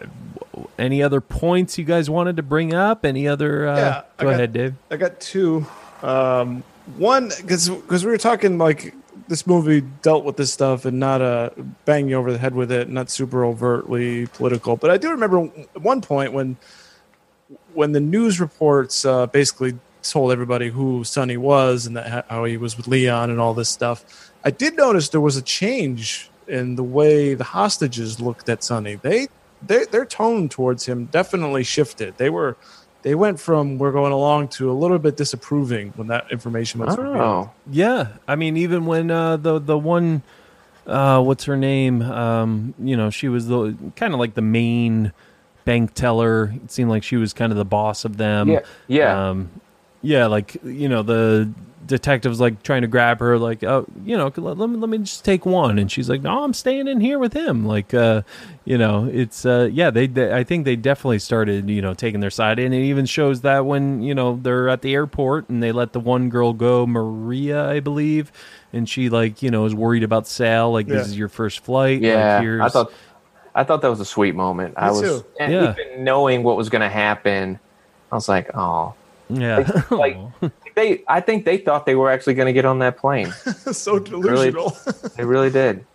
any 0.78 1.02
other 1.02 1.22
points 1.22 1.78
you 1.78 1.86
guys 1.86 2.10
wanted 2.10 2.36
to 2.38 2.44
bring 2.44 2.74
up? 2.74 3.06
Any 3.06 3.28
other 3.28 3.68
uh 3.68 3.76
Yeah, 3.78 4.02
go 4.18 4.26
got- 4.26 4.34
ahead 4.34 4.54
dave. 4.54 4.76
I 4.90 4.98
got 4.98 5.20
two. 5.20 5.66
Um, 6.04 6.64
one 6.98 7.30
because 7.40 7.70
because 7.70 8.04
we 8.04 8.12
were 8.12 8.18
talking 8.18 8.58
like 8.58 8.94
this 9.28 9.46
movie 9.48 9.82
dealt 10.02 10.26
with 10.26 10.36
this 10.36 10.52
stuff 10.52 10.84
and 10.86 11.00
not 11.00 11.22
uh 11.22 11.52
bang 11.86 12.10
you 12.10 12.16
over 12.16 12.32
the 12.32 12.38
head 12.40 12.54
with 12.56 12.72
it, 12.72 12.90
not 12.90 13.10
super 13.10 13.46
overtly 13.46 14.26
political. 14.28 14.76
But 14.76 14.90
I 14.92 14.98
do 14.98 15.10
remember 15.12 15.46
at 15.76 15.82
one 15.82 16.02
point 16.02 16.34
when 16.34 16.58
when 17.74 17.92
the 17.92 18.00
news 18.00 18.40
reports 18.42 19.06
uh, 19.06 19.28
basically 19.28 19.78
told 20.04 20.32
everybody 20.32 20.70
who 20.70 21.04
Sonny 21.04 21.38
was 21.38 21.86
and 21.86 21.96
that 21.98 22.26
how 22.30 22.44
he 22.46 22.58
was 22.58 22.78
with 22.78 22.88
Leon 22.88 23.30
and 23.30 23.40
all 23.40 23.54
this 23.54 23.70
stuff. 23.70 24.32
I 24.44 24.52
did 24.52 24.76
notice 24.76 25.10
there 25.10 25.22
was 25.22 25.38
a 25.38 25.42
change 25.42 26.30
in 26.48 26.76
the 26.76 26.84
way 26.84 27.34
the 27.34 27.44
hostages 27.44 28.20
looked 28.20 28.50
at 28.50 28.64
Sonny. 28.64 28.96
They 28.96 29.28
their 29.62 29.86
their 29.86 30.06
tone 30.06 30.50
towards 30.50 30.86
him 30.86 31.06
definitely 31.06 31.64
shifted. 31.64 32.18
They 32.18 32.30
were 32.30 32.58
they 33.04 33.16
went 33.16 33.40
from 33.40 33.78
we're 33.78 33.92
going 33.92 34.12
along 34.12 34.50
to 34.50 34.72
a 34.72 34.74
little 34.74 35.00
bit 35.00 35.18
disapproving 35.18 35.94
when 35.96 36.08
that 36.08 36.32
information 36.32 36.82
was 36.82 36.98
revealed. 36.98 37.18
oh, 37.18 37.52
Yeah, 37.70 38.10
I 38.28 38.36
mean, 38.36 38.58
even 38.58 38.86
when 38.86 39.12
uh, 39.12 39.38
the 39.38 39.60
the 39.60 39.78
one, 39.78 40.24
uh, 40.86 41.22
what's 41.22 41.46
her 41.46 41.58
name? 41.58 42.02
Um, 42.02 42.74
you 42.80 42.98
know, 42.98 43.10
she 43.10 43.28
was 43.28 43.48
the 43.48 43.76
kind 43.96 44.14
of 44.14 44.20
like 44.20 44.34
the 44.34 44.42
main 44.42 45.14
bank 45.66 45.94
teller. 45.94 46.54
It 46.64 46.72
seemed 46.72 46.90
like 46.90 47.04
she 47.04 47.18
was 47.18 47.34
kind 47.34 47.52
of 47.52 47.58
the 47.58 47.66
boss 47.66 48.06
of 48.06 48.18
them. 48.18 48.50
Yeah, 48.50 48.62
yeah. 48.88 49.30
um, 49.30 49.50
yeah. 50.02 50.28
Like 50.28 50.58
you 50.64 50.90
know, 50.90 51.04
the 51.04 51.52
detectives 51.88 52.40
like 52.40 52.62
trying 52.64 52.84
to 52.84 52.88
grab 52.88 53.20
her, 53.20 53.38
like, 53.38 53.64
oh, 53.64 53.86
you 54.06 54.16
know, 54.16 54.32
let, 54.38 54.58
let 54.58 54.70
me 54.70 54.78
let 54.78 54.90
me 54.90 55.00
just 55.00 55.26
take 55.26 55.46
one, 55.46 55.78
and 55.80 55.92
she's 55.92 56.10
like, 56.10 56.22
no, 56.22 56.44
I'm 56.44 56.54
staying 56.54 56.88
in 56.88 57.02
here 57.02 57.20
with 57.20 57.34
him. 57.34 57.66
Like, 57.66 57.94
uh, 57.94 58.22
you 58.66 58.78
know, 58.78 59.10
it's 59.12 59.46
uh, 59.46 59.68
yeah. 59.72 59.90
They, 59.90 60.08
they, 60.08 60.32
I 60.34 60.44
think 60.44 60.66
they 60.66 60.76
definitely 60.76 61.20
started, 61.20 61.70
you 61.70 61.82
know, 61.82 61.94
taking 61.94 62.20
their 62.20 62.30
side, 62.30 62.60
and 62.60 62.74
it 62.74 62.84
even 62.84 63.06
shows 63.06 63.42
that 63.42 63.66
when 63.66 64.02
you 64.02 64.16
know 64.16 64.40
they're 64.42 64.70
at 64.70 64.82
the 64.84 64.94
airport 64.94 65.50
and 65.50 65.62
they 65.62 65.72
let 65.72 65.92
the 65.94 66.00
one 66.00 66.30
girl 66.30 66.54
go, 66.54 66.86
Maria, 66.88 67.68
I 67.70 67.80
believe, 67.80 68.32
and 68.72 68.88
she 68.88 69.10
like 69.10 69.42
you 69.42 69.52
know 69.52 69.66
is 69.66 69.76
worried 69.76 70.04
about 70.04 70.28
Sal, 70.28 70.72
like 70.72 70.88
Yeah. 70.88 70.96
this 70.98 71.08
is 71.08 71.18
your 71.18 71.30
first 71.30 71.62
flight. 71.62 72.02
yeah. 72.02 72.36
like, 72.36 72.44
here's, 72.44 72.62
I 72.62 72.70
thought 72.70 72.92
I 73.54 73.64
thought 73.66 73.82
that 73.82 73.90
was 73.90 74.00
a 74.00 74.06
sweet 74.06 74.36
moment. 74.36 74.76
I 74.78 74.92
was 74.92 75.02
too. 75.02 75.26
and 75.40 75.52
Yeah. 75.52 75.76
even 75.78 76.04
knowing 76.06 76.44
what 76.44 76.56
was 76.56 76.70
going 76.70 76.82
to 76.84 76.90
happen. 76.90 77.60
I 78.12 78.16
was 78.16 78.30
like, 78.30 78.50
oh, 78.56 78.94
yeah, 79.32 79.84
like 79.92 80.18
they. 80.76 81.04
I 81.08 81.22
think 81.22 81.46
they 81.46 81.58
thought 81.58 81.86
they 81.86 81.96
were 81.96 82.12
actually 82.12 82.34
going 82.34 82.48
to 82.48 82.54
get 82.54 82.66
on 82.66 82.80
that 82.80 82.98
plane. 82.98 83.32
so 83.72 84.00
delusional. 84.00 84.78
They 85.16 85.26
really 85.26 85.50
did. 85.50 85.86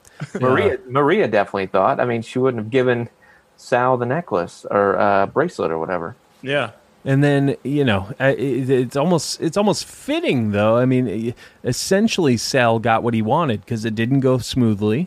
Maria 0.40 0.78
Maria 0.88 1.28
definitely 1.28 1.66
thought. 1.66 2.00
I 2.00 2.04
mean, 2.04 2.22
she 2.22 2.38
wouldn't 2.38 2.62
have 2.62 2.70
given 2.70 3.08
Sal 3.56 3.96
the 3.96 4.06
necklace 4.06 4.64
or 4.70 4.98
uh, 4.98 5.26
bracelet 5.26 5.70
or 5.70 5.78
whatever. 5.78 6.16
yeah. 6.42 6.70
And 7.04 7.22
then 7.22 7.56
you 7.62 7.84
know 7.84 8.12
it, 8.18 8.68
it's 8.68 8.96
almost 8.96 9.40
it's 9.40 9.56
almost 9.56 9.84
fitting 9.84 10.50
though. 10.50 10.76
I 10.76 10.86
mean, 10.86 11.34
essentially 11.62 12.36
Sal 12.36 12.80
got 12.80 13.04
what 13.04 13.14
he 13.14 13.22
wanted 13.22 13.60
because 13.60 13.84
it 13.84 13.94
didn't 13.94 14.20
go 14.20 14.38
smoothly, 14.38 15.06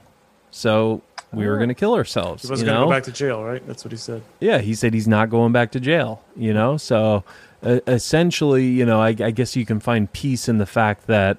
so 0.49 1.01
we 1.33 1.45
were 1.45 1.57
going 1.57 1.67
to 1.67 1.75
kill 1.75 1.95
ourselves. 1.95 2.43
He 2.43 2.49
wasn't 2.49 2.67
going 2.67 2.79
to 2.79 2.85
go 2.85 2.89
back 2.89 3.03
to 3.03 3.11
jail, 3.11 3.43
right? 3.43 3.61
That's 3.67 3.83
what 3.83 3.91
he 3.91 3.97
said. 3.97 4.21
yeah, 4.39 4.59
he 4.59 4.75
said 4.75 4.93
he's 4.93 5.09
not 5.09 5.29
going 5.29 5.51
back 5.51 5.71
to 5.73 5.79
jail. 5.81 6.23
You 6.37 6.53
know, 6.53 6.77
so 6.77 7.25
uh, 7.63 7.79
essentially, 7.87 8.65
you 8.65 8.85
know, 8.85 9.01
I, 9.01 9.09
I 9.09 9.31
guess 9.31 9.55
you 9.55 9.65
can 9.65 9.79
find 9.79 10.11
peace 10.11 10.47
in 10.47 10.57
the 10.57 10.65
fact 10.65 11.07
that 11.07 11.37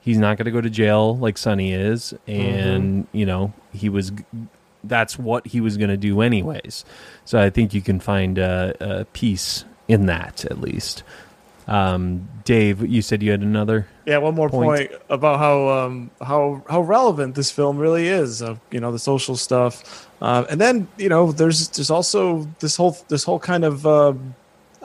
he's 0.00 0.18
not 0.18 0.36
going 0.38 0.46
to 0.46 0.50
go 0.50 0.60
to 0.60 0.70
jail 0.70 1.16
like 1.16 1.36
Sonny 1.36 1.72
is, 1.72 2.14
and 2.26 3.06
you 3.12 3.26
know, 3.26 3.52
he 3.72 3.88
was. 3.88 4.12
That's 4.84 5.18
what 5.18 5.46
he 5.48 5.60
was 5.60 5.76
going 5.76 5.90
to 5.90 5.96
do 5.96 6.20
anyways. 6.20 6.84
So 7.24 7.40
I 7.40 7.50
think 7.50 7.74
you 7.74 7.82
can 7.82 7.98
find 7.98 8.38
uh, 8.38 8.72
uh, 8.80 9.04
peace 9.12 9.64
in 9.88 10.06
that 10.06 10.44
at 10.44 10.60
least. 10.60 11.02
Um, 11.66 12.28
Dave, 12.44 12.80
you 12.86 13.02
said 13.02 13.22
you 13.22 13.30
had 13.30 13.42
another. 13.42 13.86
Yeah, 14.06 14.18
one 14.18 14.34
more 14.34 14.48
Point. 14.48 14.90
point, 14.90 15.02
about 15.10 15.38
how 15.38 15.68
um, 15.68 16.10
how 16.22 16.62
how 16.68 16.80
relevant 16.80 17.34
this 17.34 17.50
film 17.50 17.76
really 17.76 18.08
is. 18.08 18.40
Of 18.40 18.58
you 18.70 18.80
know 18.80 18.90
the 18.90 18.98
social 18.98 19.36
stuff, 19.36 20.08
uh, 20.22 20.46
and 20.48 20.58
then 20.58 20.88
you 20.96 21.10
know 21.10 21.30
there's 21.30 21.68
there's 21.68 21.90
also 21.90 22.48
this 22.60 22.76
whole 22.76 22.96
this 23.08 23.24
whole 23.24 23.38
kind 23.38 23.64
of 23.64 23.86
uh, 23.86 24.14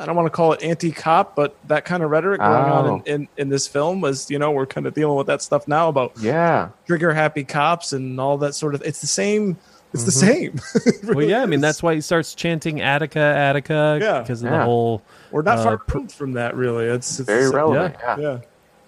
I 0.04 0.06
don't 0.06 0.16
want 0.18 0.26
to 0.26 0.32
call 0.32 0.52
it 0.52 0.62
anti-cop, 0.62 1.34
but 1.34 1.56
that 1.70 1.86
kind 1.86 2.04
of 2.04 2.10
rhetoric 2.12 2.42
going 2.42 2.52
on 2.52 2.86
Oh. 2.86 2.96
in, 3.06 3.22
in, 3.22 3.28
in 3.38 3.50
this 3.50 3.68
film 3.68 4.02
was 4.02 4.30
you 4.30 4.38
know 4.38 4.52
we're 4.52 4.66
kind 4.66 4.86
of 4.86 4.94
dealing 4.94 5.16
with 5.18 5.28
that 5.28 5.42
stuff 5.42 5.66
now 5.68 5.88
about 5.88 6.12
Yeah. 6.20 6.70
trigger 6.86 7.14
happy 7.14 7.46
cops 7.46 7.94
and 7.94 8.20
all 8.20 8.38
that 8.40 8.54
sort 8.54 8.76
of. 8.76 8.82
It's 8.82 9.00
the 9.00 9.08
same. 9.08 9.58
It's 9.94 10.04
the 10.04 10.12
same. 10.12 10.60
It 10.86 11.04
Well, 11.04 11.14
really 11.20 11.30
yeah, 11.32 11.42
I 11.44 11.46
mean 11.46 11.62
that's 11.62 11.82
why 11.82 11.96
he 11.96 12.02
starts 12.02 12.36
chanting 12.36 12.82
Attica, 12.82 13.20
Attica, 13.20 13.98
Yeah. 14.02 14.20
because 14.22 14.44
of 14.44 14.52
Yeah. 14.52 14.58
the 14.60 14.64
whole. 14.66 15.02
we're 15.32 15.42
not 15.42 15.60
uh, 15.60 15.64
far 15.64 15.78
pr- 15.78 16.08
from 16.10 16.34
that. 16.34 16.56
Really, 16.58 16.86
it's, 16.86 17.20
it's 17.20 17.28
Very 17.28 17.50
relevant. 17.50 17.96
Yeah. 18.02 18.18
Yeah, 18.18 18.38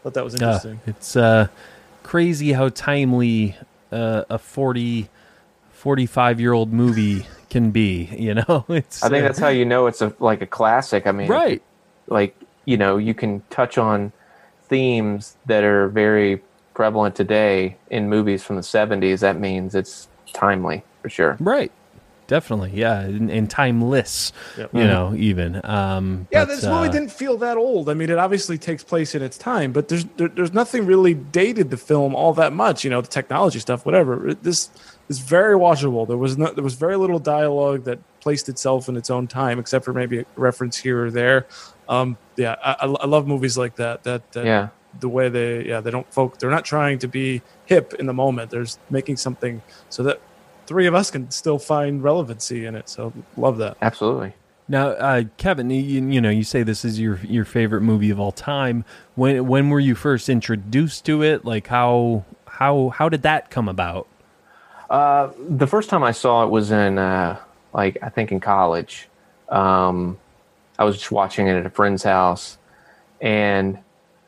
thought 0.03 0.15
that 0.15 0.23
was 0.25 0.33
Uh, 0.33 0.37
interesting. 0.37 0.79
it's 0.85 1.15
uh, 1.15 1.47
crazy 2.03 2.51
how 2.51 2.67
timely 2.69 3.55
uh, 3.91 4.23
a 4.29 4.37
40, 4.37 5.07
45 5.71 6.39
year 6.41 6.51
old 6.53 6.73
movie 6.73 7.25
can 7.55 7.71
be. 7.71 8.09
You 8.17 8.33
know, 8.33 8.65
it's 8.69 9.01
I 9.01 9.07
think 9.07 9.23
uh, 9.23 9.27
that's 9.27 9.39
how 9.39 9.47
you 9.47 9.63
know 9.63 9.87
it's 9.87 10.01
a 10.01 10.13
like 10.19 10.41
a 10.41 10.45
classic. 10.45 11.07
I 11.07 11.13
mean, 11.13 11.29
right. 11.29 11.61
Like 12.07 12.35
you 12.65 12.75
know, 12.75 12.97
you 12.97 13.13
can 13.13 13.41
touch 13.49 13.77
on 13.77 14.11
themes 14.67 15.37
that 15.45 15.63
are 15.63 15.87
very 15.87 16.41
prevalent 16.73 17.15
today 17.15 17.77
in 17.89 18.09
movies 18.09 18.43
from 18.43 18.57
the 18.57 18.61
'70s. 18.61 19.21
That 19.21 19.39
means 19.39 19.73
it's 19.73 20.09
timely 20.33 20.83
for 21.01 21.09
sure. 21.09 21.37
Right. 21.39 21.71
Definitely, 22.27 22.71
yeah, 22.73 23.01
and, 23.01 23.29
and 23.29 23.47
timeless, 23.47 24.33
Yep. 24.57 24.73
you 24.73 24.83
know, 24.83 25.13
even. 25.15 25.61
Um, 25.63 26.27
Yeah, 26.31 26.45
but, 26.45 26.55
this 26.55 26.63
movie 26.63 26.87
uh, 26.87 26.91
didn't 26.91 27.11
feel 27.11 27.37
that 27.37 27.55
old. 27.55 27.87
I 27.87 27.93
mean, 27.93 28.09
it 28.09 28.17
obviously 28.17 28.57
takes 28.57 28.83
place 28.83 29.13
in 29.13 29.21
its 29.21 29.37
time, 29.37 29.71
but 29.71 29.89
there's 29.89 30.05
there, 30.17 30.29
there's 30.29 30.51
nothing 30.51 30.87
really 30.87 31.13
dated 31.13 31.69
the 31.69 31.77
film 31.77 32.15
all 32.15 32.33
that 32.33 32.51
much. 32.51 32.83
You 32.83 32.89
know, 32.89 32.99
the 32.99 33.07
technology 33.07 33.59
stuff, 33.59 33.85
whatever. 33.85 34.33
This 34.41 34.71
is 35.09 35.19
very 35.19 35.55
watchable. 35.55 36.07
There 36.07 36.17
was 36.17 36.37
no, 36.37 36.51
there 36.51 36.63
was 36.63 36.73
very 36.75 36.95
little 36.97 37.19
dialogue 37.19 37.83
that 37.85 37.99
placed 38.21 38.49
itself 38.49 38.89
in 38.89 38.97
its 38.97 39.09
own 39.09 39.27
time, 39.27 39.59
except 39.59 39.85
for 39.85 39.93
maybe 39.93 40.19
a 40.19 40.25
reference 40.35 40.77
here 40.77 41.05
or 41.05 41.11
there. 41.11 41.45
Um, 41.87 42.17
yeah, 42.37 42.55
I, 42.63 42.71
I 42.81 42.85
I 42.87 43.05
love 43.05 43.27
movies 43.27 43.57
like 43.57 43.75
that. 43.75 44.03
That, 44.03 44.31
that 44.31 44.45
Yeah. 44.45 44.69
the 44.99 45.09
way 45.09 45.29
they 45.29 45.65
yeah 45.65 45.81
they 45.81 45.91
don't 45.91 46.11
folk 46.11 46.39
they're 46.39 46.49
not 46.49 46.65
trying 46.65 46.97
to 46.99 47.07
be 47.07 47.41
hip 47.65 47.93
in 47.99 48.05
the 48.07 48.13
moment. 48.13 48.49
There's 48.49 48.79
making 48.89 49.17
something 49.17 49.61
so 49.89 50.01
that 50.03 50.19
three 50.65 50.87
of 50.87 50.95
us 50.95 51.11
can 51.11 51.29
still 51.29 51.59
find 51.59 52.01
relevancy 52.01 52.65
in 52.65 52.73
it. 52.75 52.89
So 52.89 53.13
love 53.37 53.57
that. 53.59 53.77
Absolutely. 53.81 54.33
Now, 54.67 54.87
uh, 54.89 55.23
Kevin, 55.37 55.69
you, 55.69 55.79
you 56.09 56.19
know, 56.19 56.31
you 56.31 56.43
say 56.43 56.63
this 56.63 56.83
is 56.83 56.99
your 56.99 57.17
your 57.17 57.45
favorite 57.45 57.81
movie 57.81 58.09
of 58.09 58.19
all 58.19 58.31
time. 58.31 58.83
When 59.13 59.45
when 59.47 59.69
were 59.69 59.79
you 59.79 59.93
first 59.93 60.27
introduced 60.29 61.05
to 61.05 61.21
it? 61.21 61.45
Like 61.45 61.67
how 61.67 62.25
how 62.47 62.89
how 62.89 63.07
did 63.07 63.21
that 63.21 63.51
come 63.51 63.69
about? 63.69 64.07
Uh, 64.89 65.31
the 65.49 65.67
first 65.67 65.89
time 65.89 66.03
I 66.03 66.11
saw 66.11 66.43
it 66.43 66.49
was 66.49 66.71
in 66.71 66.97
uh, 66.97 67.39
like 67.73 67.97
I 68.01 68.09
think 68.09 68.31
in 68.31 68.39
college. 68.39 69.07
Um, 69.49 70.17
I 70.77 70.83
was 70.83 70.97
just 70.97 71.11
watching 71.11 71.47
it 71.47 71.55
at 71.55 71.65
a 71.65 71.69
friend's 71.69 72.03
house, 72.03 72.57
and 73.21 73.79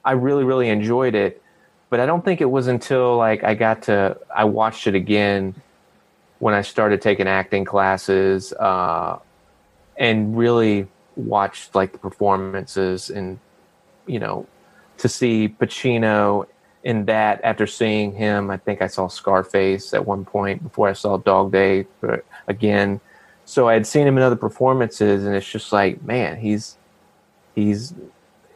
I 0.03 0.13
really 0.13 0.43
really 0.43 0.69
enjoyed 0.69 1.15
it. 1.15 1.41
But 1.89 1.99
I 1.99 2.05
don't 2.05 2.23
think 2.23 2.41
it 2.41 2.49
was 2.49 2.67
until 2.67 3.17
like 3.17 3.43
I 3.43 3.53
got 3.53 3.83
to 3.83 4.17
I 4.33 4.45
watched 4.45 4.87
it 4.87 4.95
again 4.95 5.55
when 6.39 6.53
I 6.53 6.61
started 6.61 7.01
taking 7.01 7.27
acting 7.27 7.65
classes 7.65 8.53
uh, 8.53 9.19
and 9.97 10.37
really 10.37 10.87
watched 11.15 11.73
like 11.73 11.93
the 11.93 11.97
performances 11.97 13.09
and 13.09 13.39
you 14.05 14.19
know 14.19 14.45
to 14.97 15.09
see 15.09 15.47
Pacino 15.47 16.47
in 16.87 17.05
that 17.05 17.41
after 17.43 17.67
seeing 17.67 18.13
him 18.13 18.49
I 18.49 18.57
think 18.65 18.81
I 18.81 18.87
saw 18.87 19.07
Scarface 19.09 19.93
at 19.93 20.05
one 20.13 20.23
point 20.23 20.63
before 20.63 20.87
I 20.87 20.93
saw 20.93 21.17
Dog 21.17 21.51
Day 21.51 21.85
but 22.01 22.25
again 22.47 23.01
so 23.45 23.67
I 23.67 23.73
had 23.73 23.85
seen 23.93 24.07
him 24.07 24.15
in 24.17 24.23
other 24.23 24.35
performances 24.47 25.25
and 25.25 25.35
it's 25.35 25.51
just 25.57 25.69
like 25.79 26.01
man 26.03 26.37
he's 26.37 26.77
he's 27.55 27.93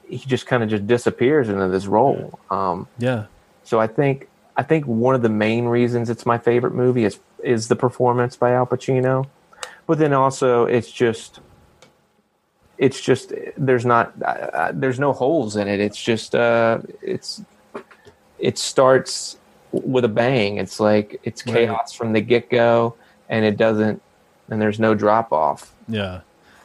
he 0.08 0.18
just 0.18 0.46
kind 0.46 0.64
of 0.64 0.70
just 0.70 0.86
disappears 0.88 1.50
into 1.50 1.68
this 1.68 1.86
role 1.88 2.40
um, 2.50 2.88
Yeah. 3.00 3.26
so 3.64 3.80
I 3.86 3.88
think 3.88 4.28
I 4.56 4.64
think 4.64 4.86
one 4.86 5.16
of 5.16 5.22
the 5.22 5.30
main 5.48 5.66
reasons 5.66 6.10
it's 6.10 6.26
my 6.26 6.38
favorite 6.38 6.74
movie 6.74 7.06
is 7.06 7.20
is 7.44 7.68
the 7.68 7.76
performance 7.76 8.36
by 8.38 8.52
Al 8.54 8.68
Pacino, 8.68 9.26
but 9.88 9.98
then 9.98 10.14
also 10.14 10.66
it's 10.66 10.92
just 10.92 11.40
it's 12.78 13.00
just 13.02 13.34
there's 13.58 13.86
not 13.86 14.14
uh, 14.22 14.28
uh, 14.62 14.72
there's 14.74 15.00
no 15.00 15.12
holes 15.14 15.56
in 15.56 15.68
it. 15.68 15.80
It's 15.80 16.02
just 16.12 16.36
uh, 16.36 16.80
it's 17.02 17.42
it 18.42 18.58
starts 18.58 19.38
with 19.72 20.04
a 20.04 20.10
bang. 20.10 20.58
It's 20.58 20.80
like 20.80 21.20
it's 21.24 21.46
Right. 21.46 21.68
chaos 21.68 21.94
from 21.94 22.14
the 22.14 22.22
get 22.22 22.50
go, 22.50 22.96
and 23.30 23.46
it 23.46 23.58
doesn't 23.58 24.02
and 24.50 24.62
there's 24.62 24.80
no 24.80 24.94
drop 24.94 25.32
off. 25.32 25.74
Yeah. 25.88 26.22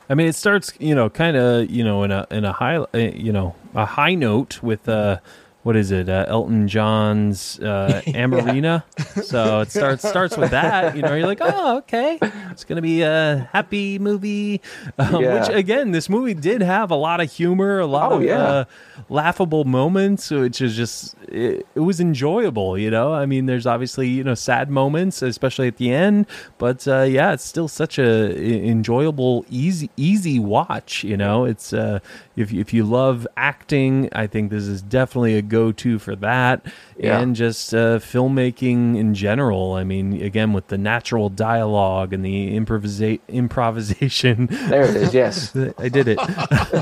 I 0.09 0.15
mean, 0.15 0.29
it 0.29 0.35
starts, 0.35 0.73
you 0.79 0.95
know, 0.95 1.09
kind 1.11 1.37
of, 1.37 1.71
you 1.71 1.83
know, 1.85 2.03
in 2.05 2.11
a 2.13 2.27
in 2.31 2.45
a 2.45 2.53
high, 2.53 2.77
uh, 2.77 2.87
you 2.95 3.33
know, 3.33 3.55
a 3.75 3.85
high 3.85 4.15
note 4.15 4.63
with 4.63 4.89
uh, 4.89 5.19
what 5.67 5.75
is 5.75 5.91
it, 5.91 6.09
uh, 6.09 6.25
Elton 6.29 6.69
John's 6.69 7.59
uh, 7.59 8.01
Amoreena. 8.07 8.85
So 9.25 9.63
it 9.63 9.71
starts 9.73 10.09
starts 10.09 10.37
with 10.37 10.53
that. 10.53 10.95
You 10.95 11.03
know, 11.03 11.13
you're 11.17 11.27
like, 11.27 11.41
oh, 11.43 11.79
okay, 11.79 12.21
it's 12.53 12.63
gonna 12.63 12.81
be 12.83 13.03
a 13.03 13.49
happy 13.53 13.99
movie. 13.99 14.61
Um, 14.97 15.23
Yeah. 15.23 15.41
Which 15.41 15.49
again, 15.57 15.91
this 15.91 16.09
movie 16.09 16.35
did 16.35 16.63
have 16.63 16.93
a 16.93 16.95
lot 16.95 17.21
of 17.21 17.33
humor, 17.33 17.81
a 17.81 17.87
lot 17.87 18.13
Oh, 18.13 18.19
of 18.19 18.23
yeah. 18.23 18.39
uh, 18.43 18.65
laughable 19.09 19.65
moments, 19.65 20.31
which 20.31 20.61
is 20.61 20.77
just 20.77 21.17
it, 21.27 21.67
it 21.75 21.81
was 21.81 21.99
enjoyable. 22.01 22.79
You 22.79 22.91
know, 22.93 23.13
I 23.13 23.27
mean, 23.27 23.47
there's 23.47 23.67
obviously 23.67 24.07
you 24.09 24.23
know 24.23 24.35
sad 24.37 24.71
moments, 24.71 25.21
especially 25.21 25.67
at 25.67 25.79
the 25.79 25.93
end, 25.93 26.27
but 26.59 26.87
uh, 26.87 27.03
yeah, 27.03 27.33
it's 27.33 27.43
still 27.45 27.67
such 27.67 27.99
a 27.99 28.37
enjoyable, 28.65 29.45
easy 29.51 29.91
easy 29.97 30.39
watch. 30.39 31.03
You 31.03 31.17
know, 31.17 31.45
it's 31.45 31.73
uh, 31.73 31.99
if 32.37 32.53
if 32.53 32.73
you 32.73 32.85
love 32.85 33.27
acting, 33.37 34.09
I 34.13 34.29
think 34.29 34.51
this 34.53 34.65
is 34.69 34.81
definitely 34.81 35.35
a 35.37 35.43
go 35.57 35.73
to 35.73 35.99
for 35.99 36.15
that, 36.17 36.57
Yeah. 36.99 37.19
and 37.21 37.35
just 37.37 37.73
uh, 37.75 37.99
filmmaking 37.99 38.97
in 38.97 39.15
general. 39.15 39.75
I 39.75 39.85
mean, 39.85 40.21
again 40.23 40.53
with 40.53 40.67
the 40.69 40.79
natural 40.79 41.29
dialogue 41.31 42.13
and 42.15 42.25
the 42.25 42.39
improvisa- 42.59 43.21
improvisation. 43.29 44.47
There 44.69 44.85
it 44.91 44.97
is. 44.97 45.15
Yes. 45.15 45.57
I 45.79 45.89
did 45.89 46.09
it 46.09 46.19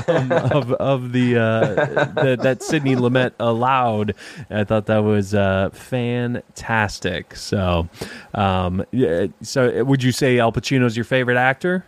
um, 0.09 0.31
of 0.59 0.71
of 0.73 1.11
the 1.11 1.37
uh, 1.37 1.75
that 2.23 2.39
that 2.41 2.63
Sidney 2.63 2.95
Lumet 2.95 3.31
allowed. 3.39 4.13
I 4.49 4.63
thought 4.63 4.85
that 4.87 5.03
was 5.03 5.33
uh, 5.33 5.69
fantastic. 5.73 7.35
So, 7.35 7.87
um, 8.33 8.85
yeah, 8.91 9.27
so 9.41 9.83
would 9.83 10.03
you 10.03 10.11
say 10.11 10.39
Al 10.39 10.51
Pacino's 10.51 10.95
your 10.97 11.03
favorite 11.05 11.37
actor? 11.37 11.85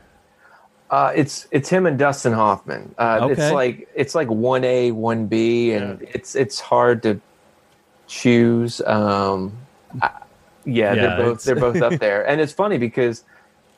Uh, 0.89 1.11
it's 1.15 1.47
it's 1.51 1.67
him 1.69 1.85
and 1.85 1.97
Dustin 1.99 2.33
Hoffman. 2.33 2.95
Uh, 2.97 3.19
Okay. 3.23 3.33
It's 3.33 3.51
like 3.53 3.88
it's 3.95 4.15
like 4.15 4.29
one 4.29 4.63
A, 4.63 4.91
one 4.91 5.25
B, 5.27 5.73
and 5.73 6.01
it's 6.01 6.35
it's 6.35 6.59
hard 6.59 7.03
to 7.03 7.19
choose. 8.07 8.81
Um, 8.81 9.53
I- 10.01 10.09
yeah, 10.65 10.93
Yeah, 10.93 11.01
they're 11.01 11.17
both 11.25 11.43
they're 11.43 11.55
both 11.55 11.81
up 11.81 11.93
there, 11.99 12.27
and 12.27 12.41
it's 12.41 12.53
funny 12.53 12.77
because 12.77 13.23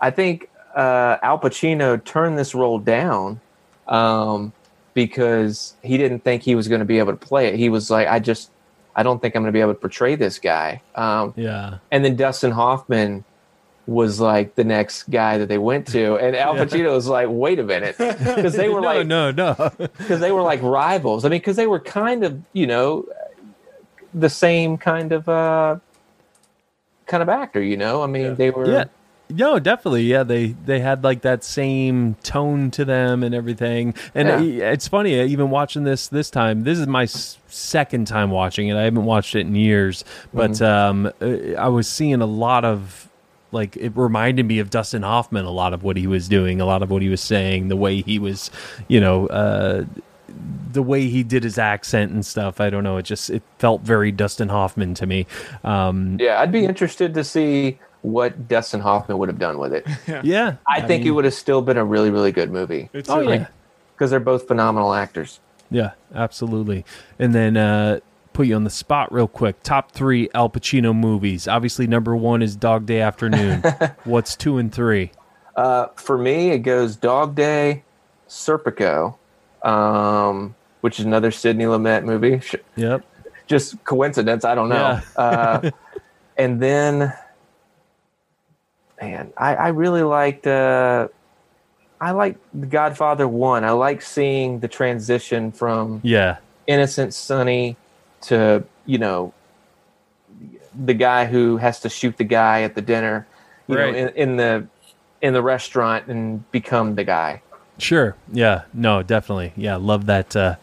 I 0.02 0.12
think 0.12 0.50
uh, 0.76 1.18
Al 1.22 1.40
Pacino 1.40 2.04
turned 2.04 2.38
this 2.38 2.54
role 2.56 2.80
down 2.80 3.40
um, 3.88 4.54
because 4.94 5.76
he 5.84 5.98
didn't 5.98 6.24
think 6.24 6.42
he 6.44 6.56
was 6.56 6.68
going 6.68 6.80
to 6.80 6.86
be 6.86 7.00
able 7.00 7.12
to 7.14 7.18
play 7.28 7.48
it. 7.48 7.56
He 7.56 7.70
was 7.70 7.90
like, 7.92 8.08
I 8.08 8.20
just 8.20 8.50
I 8.96 9.04
don't 9.04 9.22
think 9.22 9.36
I'm 9.36 9.44
going 9.44 9.52
to 9.54 9.58
be 9.58 9.62
able 9.62 9.74
to 9.74 9.80
portray 9.80 10.16
this 10.16 10.40
guy. 10.40 10.82
Um, 10.96 11.34
Yeah, 11.38 11.78
and 11.92 12.04
then 12.04 12.16
Dustin 12.16 12.52
Hoffman 12.52 13.24
was 13.90 14.20
like 14.20 14.56
the 14.56 14.64
next 14.64 15.10
guy 15.10 15.38
that 15.40 15.48
they 15.48 15.58
went 15.58 15.88
to, 15.88 16.16
and 16.18 16.36
Al 16.36 16.56
Pacino 16.62 16.94
was 16.94 17.08
like, 17.08 17.28
"Wait 17.30 17.60
a 17.60 17.64
minute," 17.64 17.96
because 17.98 18.54
they 18.54 18.70
were 18.70 18.82
no, 18.82 18.88
like, 18.88 19.08
no, 19.08 19.32
no. 19.32 19.54
because 19.78 20.20
they 20.20 20.32
were 20.32 20.42
like 20.44 20.62
rivals. 20.62 21.26
I 21.26 21.30
mean, 21.30 21.40
because 21.40 21.56
they 21.56 21.68
were 21.68 21.80
kind 21.80 22.24
of, 22.24 22.40
you 22.54 22.68
know, 22.68 23.06
the 24.14 24.30
same 24.30 24.78
kind 24.78 25.12
of 25.12 25.28
uh 25.28 25.78
kind 27.08 27.24
of 27.24 27.30
actor. 27.30 27.62
You 27.62 27.78
know, 27.78 28.04
I 28.04 28.08
mean, 28.08 28.36
they 28.36 28.52
were. 28.52 28.70
yeah. 28.70 28.84
No, 29.32 29.60
definitely. 29.60 30.04
Yeah, 30.04 30.24
they 30.24 30.48
they 30.66 30.80
had 30.80 31.04
like 31.04 31.22
that 31.22 31.44
same 31.44 32.16
tone 32.24 32.72
to 32.72 32.84
them 32.84 33.22
and 33.24 33.36
everything. 33.36 33.94
And 34.16 34.28
Yeah. 34.28 34.72
it's 34.72 34.88
funny, 34.88 35.20
uh, 35.20 35.26
even 35.26 35.52
watching 35.52 35.84
this 35.84 36.08
this 36.08 36.32
time. 36.32 36.64
This 36.64 36.80
is 36.80 36.88
my 36.88 37.04
s- 37.04 37.38
second 37.48 38.08
time 38.08 38.32
watching 38.32 38.70
it. 38.70 38.76
I 38.76 38.84
haven't 38.84 39.06
watched 39.06 39.36
it 39.36 39.42
in 39.42 39.54
years, 39.54 40.04
but 40.34 40.60
um, 40.64 41.12
uh, 41.22 41.26
I 41.60 41.68
was 41.68 41.88
seeing 41.88 42.22
a 42.22 42.26
lot 42.26 42.66
of 42.66 43.08
like 43.52 43.76
it 43.78 43.92
reminded 43.96 44.46
me 44.46 44.60
of 44.60 44.70
Dustin 44.70 45.02
Hoffman. 45.04 45.46
A 45.46 45.52
lot 45.52 45.74
of 45.74 45.84
what 45.84 45.98
he 45.98 46.08
was 46.08 46.28
doing, 46.28 46.62
a 46.62 46.66
lot 46.66 46.82
of 46.84 46.90
what 46.90 47.02
he 47.02 47.10
was 47.10 47.22
saying, 47.22 47.68
the 47.70 47.78
way 47.78 48.02
he 48.02 48.20
was, 48.20 48.52
you 48.88 49.00
know. 49.00 49.28
Uh, 49.28 49.86
the 50.72 50.84
way 50.84 51.08
he 51.08 51.24
did 51.24 51.44
his 51.44 51.58
accent 51.58 52.12
and 52.12 52.24
stuff, 52.24 52.62
I 52.62 52.70
don't 52.70 52.84
know. 52.84 52.98
It 52.98 53.04
just 53.04 53.30
it 53.32 53.42
felt 53.58 53.82
very 53.82 54.12
Dustin 54.12 54.50
Hoffman 54.50 54.94
to 54.96 55.08
me. 55.08 55.26
Um, 55.64 56.18
Yeah, 56.20 56.40
I'd 56.40 56.52
be 56.52 56.66
interested 56.66 57.16
to 57.16 57.24
see 57.24 57.80
what 58.02 58.48
Dustin 58.48 58.80
Hoffman 58.80 59.18
would 59.18 59.28
have 59.30 59.40
done 59.40 59.58
with 59.58 59.74
it. 59.74 59.88
yeah, 60.24 60.58
I, 60.68 60.82
think 60.82 61.06
it 61.06 61.12
would 61.12 61.26
have 61.26 61.34
still 61.34 61.62
been 61.64 61.78
a 61.78 61.84
really, 61.84 62.12
really 62.12 62.32
good 62.32 62.52
movie 62.52 62.90
It's 62.94 63.10
Oh 63.10 63.20
a- 63.22 63.36
yeah, 63.38 63.48
because 63.96 64.12
they're 64.12 64.20
both 64.20 64.48
phenomenal 64.48 64.94
actors. 64.94 65.40
Yeah, 65.72 65.92
absolutely. 66.14 66.86
And 67.18 67.34
then 67.36 67.58
uh, 67.58 68.00
put 68.40 68.48
you 68.48 68.56
on 68.56 68.64
the 68.64 68.70
spot 68.70 69.12
real 69.12 69.28
quick. 69.28 69.62
Top 69.64 69.92
three 69.92 70.30
Al 70.34 70.50
Pacino 70.50 70.96
movies. 70.96 71.46
Obviously, 71.46 71.88
number 71.88 72.16
one 72.16 72.42
is 72.42 72.56
Dog 72.56 72.86
Day 72.86 73.02
Afternoon. 73.02 73.62
What's 74.06 74.38
two 74.38 74.58
and 74.58 74.74
three? 74.74 75.12
Uh, 75.58 75.88
for 75.98 76.18
me, 76.18 76.52
it 76.52 76.60
goes 76.60 76.96
Dog 76.96 77.36
Day, 77.36 77.84
Serpico, 78.30 79.16
um, 79.62 80.56
which 80.80 81.02
is 81.02 81.06
another 81.06 81.32
Sidney 81.32 81.66
Lumet 81.66 82.06
movie. 82.06 82.40
Yep. 82.78 83.04
Just 83.48 83.84
coincidence, 83.84 84.46
I 84.46 84.56
don't 84.56 84.70
know. 84.70 85.02
Yeah. 85.18 85.22
uh, 85.22 85.72
and 86.38 86.62
then, 86.62 87.12
man, 89.02 89.34
I, 89.36 89.56
I 89.56 89.68
really 89.68 90.04
liked. 90.04 90.48
Uh, 90.48 91.10
I 92.00 92.12
like 92.12 92.38
The 92.54 92.68
Godfather 92.68 93.28
One. 93.28 93.66
I 93.66 93.72
like 93.72 94.02
seeing 94.02 94.62
the 94.62 94.70
transition 94.70 95.52
from 95.52 96.00
Yeah. 96.06 96.38
innocent 96.68 97.14
Sonny 97.14 97.76
to 98.22 98.64
you 98.86 98.98
know 98.98 99.34
the 100.86 100.94
guy 100.94 101.26
who 101.26 101.58
has 101.58 101.80
to 101.82 101.90
shoot 101.90 102.18
the 102.18 102.24
guy 102.24 102.62
at 102.62 102.76
the 102.76 102.82
dinner, 102.82 103.28
you 103.68 103.76
Right. 103.78 103.92
know, 103.94 104.00
in, 104.00 104.10
in 104.16 104.38
the 104.38 104.68
in 105.22 105.34
the 105.34 105.42
restaurant 105.42 106.08
and 106.08 106.50
become 106.52 106.96
the 106.96 107.04
guy. 107.04 107.42
Sure. 107.78 108.16
Yeah. 108.32 108.64
No, 108.74 109.04
definitely. 109.04 109.54
Yeah. 109.56 109.76
Love 109.78 110.06
that. 110.06 110.36
Uh, 110.36 110.56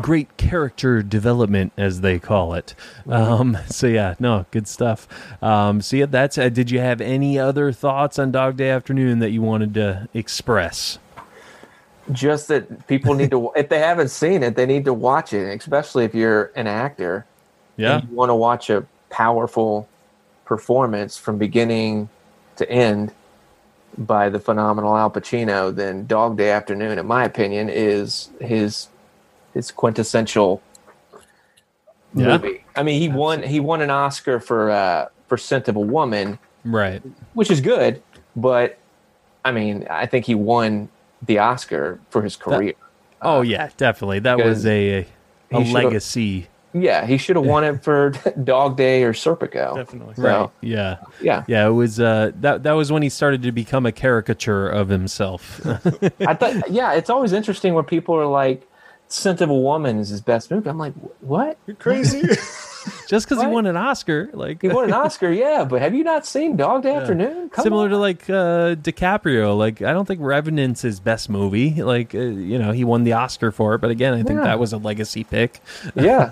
great 0.00 0.36
character 0.36 1.02
development, 1.02 1.72
as 1.76 2.00
they 2.02 2.18
call 2.18 2.54
it. 2.54 2.74
Um, 3.08 3.56
so 3.66 3.86
yeah, 3.86 4.14
no, 4.20 4.46
good 4.50 4.68
stuff. 4.68 5.08
Um, 5.42 5.80
so 5.80 5.96
yeah, 5.96 6.06
that's. 6.06 6.38
Uh, 6.38 6.48
did 6.48 6.70
you 6.70 6.78
have 6.80 7.00
any 7.00 7.38
other 7.38 7.72
thoughts 7.72 8.18
on 8.18 8.30
Dog 8.30 8.56
Day 8.56 8.70
Afternoon 8.70 9.18
that 9.20 9.30
you 9.30 9.42
wanted 9.42 9.74
to 9.74 10.08
express? 10.14 10.98
Just 12.12 12.48
that 12.48 12.86
people 12.88 13.14
need 13.14 13.30
to, 13.30 13.50
if 13.56 13.68
they 13.68 13.78
haven't 13.78 14.08
seen 14.08 14.42
it, 14.42 14.56
they 14.56 14.66
need 14.66 14.84
to 14.86 14.92
watch 14.94 15.32
it, 15.32 15.56
especially 15.58 16.04
if 16.04 16.14
you're 16.14 16.50
an 16.56 16.66
actor. 16.66 17.24
Yeah. 17.76 18.00
and 18.00 18.10
you 18.10 18.14
want 18.16 18.28
to 18.28 18.34
watch 18.34 18.68
a 18.68 18.84
powerful 19.08 19.88
performance 20.44 21.16
from 21.16 21.38
beginning 21.38 22.10
to 22.56 22.70
end 22.70 23.12
by 23.96 24.28
the 24.28 24.38
phenomenal 24.38 24.96
Al 24.96 25.10
Pacino, 25.10 25.74
then 25.74 26.04
Dog 26.06 26.36
Day 26.36 26.50
Afternoon, 26.50 26.98
in 26.98 27.06
my 27.06 27.24
opinion, 27.24 27.68
is 27.70 28.28
his 28.40 28.88
his 29.54 29.70
quintessential 29.70 30.60
Yeah. 32.14 32.36
movie. 32.38 32.64
I 32.76 32.82
mean, 32.82 33.00
he 33.00 33.08
won 33.08 33.42
he 33.42 33.60
won 33.60 33.80
an 33.80 33.90
Oscar 33.90 34.40
for 34.40 34.70
uh, 34.70 35.08
for 35.26 35.36
Scent 35.38 35.68
of 35.68 35.76
a 35.76 35.80
Woman, 35.80 36.38
Right. 36.64 37.02
which 37.34 37.50
is 37.50 37.60
good. 37.60 38.02
But 38.36 38.78
I 39.44 39.52
mean, 39.52 39.86
I 39.88 40.06
think 40.06 40.26
he 40.26 40.34
won 40.34 40.88
the 41.22 41.38
Oscar 41.38 42.00
for 42.10 42.22
his 42.22 42.36
career. 42.36 42.74
Oh 43.22 43.42
yeah, 43.42 43.70
definitely. 43.76 44.20
That 44.20 44.38
was 44.38 44.62
because 44.64 44.66
a 44.66 45.06
a 45.52 45.58
legacy. 45.58 46.46
yeah, 46.72 47.04
he 47.04 47.18
should 47.18 47.36
have 47.36 47.44
won 47.44 47.64
it 47.64 47.82
for 47.84 48.10
Dog 48.44 48.76
Day 48.76 49.02
or 49.02 49.12
Serpico. 49.12 49.74
Definitely. 49.76 50.14
So, 50.14 50.22
Right. 50.22 50.50
Yeah. 50.62 50.98
Yeah. 51.20 51.44
Yeah, 51.48 51.66
it 51.66 51.72
was 51.72 52.00
uh 52.00 52.32
that 52.36 52.62
that 52.62 52.72
was 52.72 52.90
when 52.92 53.02
he 53.02 53.08
started 53.08 53.42
to 53.42 53.52
become 53.52 53.84
a 53.86 53.92
caricature 53.92 54.68
of 54.68 54.88
himself. 54.88 55.60
I 55.66 56.34
thought, 56.34 56.70
yeah, 56.70 56.92
it's 56.94 57.10
always 57.10 57.32
interesting 57.32 57.74
when 57.74 57.84
people 57.84 58.14
are 58.14 58.26
like, 58.26 58.66
"Scent 59.08 59.40
of 59.40 59.50
a 59.50 59.54
Woman" 59.54 59.98
is 59.98 60.08
his 60.08 60.20
best 60.20 60.50
movie. 60.50 60.70
I'm 60.70 60.78
like, 60.78 60.94
what? 61.20 61.58
You're 61.66 61.76
crazy. 61.76 62.22
Just 63.08 63.28
cuz 63.28 63.40
he 63.40 63.46
won 63.46 63.66
an 63.66 63.76
Oscar, 63.76 64.30
like 64.32 64.62
He 64.62 64.68
won 64.68 64.84
an 64.84 64.92
Oscar, 64.92 65.30
yeah, 65.30 65.64
but 65.64 65.82
have 65.82 65.94
you 65.94 66.04
not 66.04 66.24
seen 66.26 66.56
Dog 66.56 66.82
Day 66.82 66.94
Afternoon? 66.94 67.50
Come 67.50 67.62
similar 67.62 67.84
on. 67.84 67.90
to 67.90 67.96
like 67.98 68.30
uh 68.30 68.74
DiCaprio, 68.76 69.56
like 69.58 69.82
I 69.82 69.92
don't 69.92 70.06
think 70.06 70.20
Revenant's 70.22 70.82
his 70.82 71.00
best 71.00 71.28
movie. 71.28 71.82
Like 71.82 72.14
uh, 72.14 72.18
you 72.18 72.58
know, 72.58 72.70
he 72.72 72.84
won 72.84 73.04
the 73.04 73.12
Oscar 73.14 73.50
for 73.50 73.74
it, 73.74 73.80
but 73.80 73.90
again, 73.90 74.14
I 74.14 74.22
think 74.22 74.38
Yeah. 74.38 74.44
that 74.44 74.58
was 74.58 74.72
a 74.72 74.78
legacy 74.78 75.24
pick. 75.24 75.60
yeah, 75.94 76.30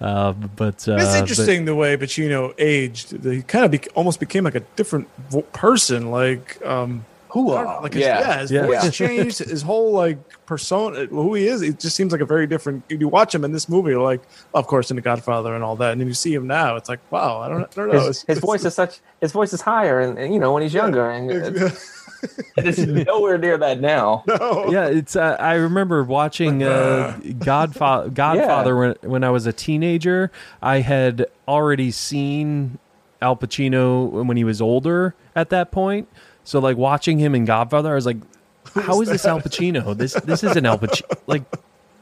Uh 0.00 0.32
but 0.56 0.86
uh 0.88 0.96
it's 0.96 1.04
but- 1.12 1.18
interesting 1.18 1.64
the 1.64 1.74
way 1.74 1.96
Pacino 1.96 2.52
aged. 2.58 3.24
He 3.24 3.42
kind 3.42 3.64
of 3.64 3.70
be- 3.70 3.88
almost 3.94 4.20
became 4.20 4.44
like 4.44 4.54
a 4.54 4.60
different 4.76 5.08
vo- 5.30 5.42
person. 5.52 6.10
Like, 6.10 6.64
um, 6.66 7.04
I 7.34 7.64
don't 7.64 7.82
like 7.82 7.92
his, 7.94 8.02
Yeah. 8.02 8.20
yeah, 8.20 8.38
his 8.40 8.50
Yeah. 8.50 8.66
voice 8.66 8.90
changed. 8.96 9.38
His 9.40 9.62
whole 9.62 9.92
like 9.92 10.18
persona, 10.46 11.06
who 11.06 11.34
he 11.34 11.46
is, 11.46 11.62
it 11.62 11.80
just 11.80 11.96
seems 11.96 12.12
like 12.12 12.20
a 12.20 12.26
very 12.26 12.46
different. 12.46 12.84
You 12.88 13.08
watch 13.08 13.34
him 13.34 13.44
in 13.44 13.52
this 13.52 13.68
movie, 13.68 13.94
like, 13.96 14.22
of 14.54 14.66
course, 14.66 14.90
in 14.90 14.96
The 14.96 15.02
Godfather 15.02 15.54
and 15.54 15.64
all 15.64 15.76
that, 15.76 15.92
and 15.92 16.00
then 16.00 16.08
you 16.08 16.14
see 16.14 16.32
him 16.34 16.46
now, 16.46 16.76
it's 16.76 16.88
like, 16.88 17.00
wow, 17.10 17.40
I 17.40 17.48
don't, 17.48 17.62
I 17.62 17.66
don't 17.74 17.88
know. 17.88 17.94
his, 17.94 18.02
It's- 18.02 18.24
his 18.26 18.36
it's- 18.38 18.44
voice 18.44 18.64
is 18.64 18.74
such. 18.82 19.00
His 19.20 19.32
voice 19.32 19.52
is 19.52 19.60
higher, 19.62 20.00
and, 20.00 20.18
and, 20.18 20.32
you 20.34 20.38
know 20.40 20.52
when 20.52 20.62
he's 20.62 20.74
younger, 20.74 21.10
and 21.10 21.30
it's, 21.30 22.04
it's 22.56 22.78
nowhere 22.78 23.38
near 23.38 23.56
that 23.58 23.80
now. 23.80 24.22
no. 24.26 24.70
yeah, 24.70 24.86
it's. 24.86 25.16
Uh, 25.16 25.36
I 25.40 25.54
remember 25.54 26.04
watching 26.04 26.62
uh, 26.62 27.18
Godfather. 27.38 28.10
Godfather 28.10 28.76
when 28.76 28.94
when 29.02 29.24
I 29.24 29.30
was 29.30 29.46
a 29.46 29.52
teenager. 29.52 30.30
I 30.62 30.80
had 30.80 31.26
already 31.48 31.90
seen 31.90 32.78
Al 33.22 33.36
Pacino 33.36 34.24
when 34.24 34.36
he 34.36 34.44
was 34.44 34.60
older. 34.60 35.14
At 35.36 35.50
that 35.50 35.70
point, 35.72 36.08
so 36.44 36.58
like 36.60 36.76
watching 36.76 37.18
him 37.18 37.34
in 37.34 37.44
Godfather, 37.44 37.90
I 37.92 37.94
was 37.94 38.06
like, 38.06 38.18
"How 38.74 39.00
is 39.00 39.08
this 39.08 39.24
Al 39.26 39.40
Pacino? 39.40 39.96
This 39.96 40.14
this 40.14 40.44
isn't 40.44 40.64
Al 40.66 40.78
Pacino. 40.78 41.16
Like, 41.26 41.42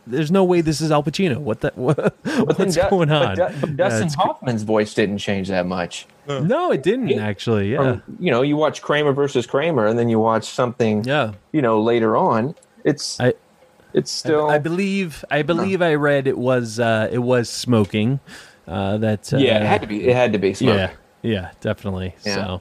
there's 0.07 0.33
no 0.33 0.43
way 0.43 0.61
this 0.63 0.81
is 0.81 0.91
Al 0.91 1.03
Pacino. 1.05 1.37
What 1.39 1.61
the 1.61 1.71
what, 1.77 1.97
But 1.97 2.59
what's 2.59 2.75
Du- 2.75 2.91
going 2.91 3.09
but 3.09 3.27
on? 3.29 3.37
Du- 3.37 3.55
but 3.61 3.77
Dustin 3.77 4.07
it's- 4.09 4.15
Hoffman's 4.15 4.65
voice 4.65 4.95
didn't 4.95 5.19
change 5.19 5.49
that 5.49 5.65
much. 5.67 6.07
no, 6.27 6.71
it 6.73 6.83
didn't 6.83 7.13
actually. 7.19 7.73
Yeah, 7.73 7.79
From, 8.01 8.03
you 8.21 8.31
know, 8.31 8.43
you 8.43 8.57
watch 8.57 8.83
Kramer 8.83 9.13
versus 9.13 9.47
Kramer, 9.47 9.87
and 9.87 9.99
then 9.99 10.09
you 10.09 10.19
watch 10.19 10.45
something. 10.45 11.05
yeah. 11.05 11.33
You 11.53 11.63
know, 11.63 11.81
later 11.81 12.17
on, 12.17 12.55
it's 12.85 13.19
I 13.21 13.35
it's 13.93 14.11
still. 14.11 14.49
I 14.51 14.59
believe 14.59 15.25
I 15.31 15.43
believe 15.43 15.83
I 15.83 15.95
read 15.95 16.27
it 16.27 16.39
was 16.39 16.81
uh, 16.81 17.09
it 17.13 17.19
was 17.19 17.49
smoking. 17.51 18.21
Uh, 18.67 18.97
that 18.99 19.33
uh, 19.35 19.37
yeah, 19.39 19.59
it 19.59 19.67
had 19.67 19.81
to 19.83 19.87
be. 19.89 20.07
It 20.09 20.15
had 20.17 20.33
to 20.33 20.39
be. 20.39 20.55
Smoke. 20.55 20.77
Yeah, 20.77 20.91
yeah, 21.23 21.53
definitely. 21.61 22.17
Yeah. 22.25 22.35
So, 22.35 22.61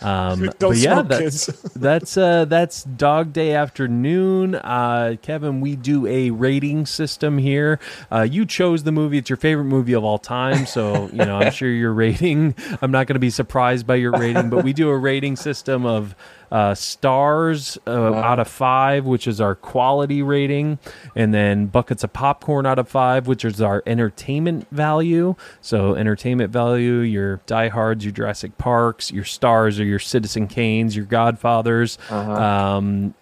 um, 0.06 0.50
but 0.58 0.76
yeah, 0.76 1.02
that's 1.02 1.46
kids. 1.46 1.72
that's 1.76 2.16
uh, 2.16 2.44
that's 2.44 2.82
Dog 2.82 3.32
Day 3.32 3.54
Afternoon. 3.54 4.56
Uh, 4.56 5.14
Kevin, 5.22 5.60
we 5.60 5.76
do 5.76 6.06
a 6.08 6.30
rating 6.30 6.86
system 6.86 7.38
here. 7.38 7.78
Uh, 8.10 8.22
you 8.22 8.44
chose 8.44 8.82
the 8.82 8.92
movie; 8.92 9.18
it's 9.18 9.30
your 9.30 9.36
favorite 9.36 9.66
movie 9.66 9.92
of 9.92 10.02
all 10.02 10.18
time. 10.18 10.66
So, 10.66 11.08
you 11.12 11.24
know, 11.24 11.38
I'm 11.38 11.52
sure 11.52 11.70
your 11.70 11.92
rating. 11.92 12.56
I'm 12.82 12.90
not 12.90 13.06
going 13.06 13.14
to 13.14 13.20
be 13.20 13.30
surprised 13.30 13.86
by 13.86 13.94
your 13.94 14.12
rating, 14.12 14.50
but 14.50 14.64
we 14.64 14.72
do 14.72 14.90
a 14.90 14.98
rating 14.98 15.36
system 15.36 15.86
of 15.86 16.16
uh, 16.50 16.74
stars 16.74 17.78
uh, 17.86 18.14
out 18.14 18.38
of 18.38 18.48
five, 18.48 19.06
which 19.06 19.26
is 19.26 19.40
our 19.40 19.54
quality 19.54 20.22
rating, 20.22 20.78
and 21.14 21.32
then 21.32 21.66
buckets 21.66 22.04
of 22.04 22.12
popcorn 22.12 22.66
out 22.66 22.78
of 22.78 22.88
five, 22.88 23.26
which 23.26 23.44
is 23.44 23.60
our 23.60 23.82
entertainment 23.86 24.66
value. 24.70 25.34
So, 25.60 25.94
entertainment 25.94 26.52
value, 26.52 26.98
your 26.98 27.36
diehards, 27.46 28.04
your 28.04 28.12
Jurassic 28.12 28.58
Parks, 28.58 29.10
your 29.12 29.24
stars 29.24 29.78
or 29.78 29.84
your 29.84 29.98
Citizen 29.98 30.48
Kanes, 30.48 30.96
your 30.96 31.06
Godfathers. 31.06 31.98
Um, 32.10 33.14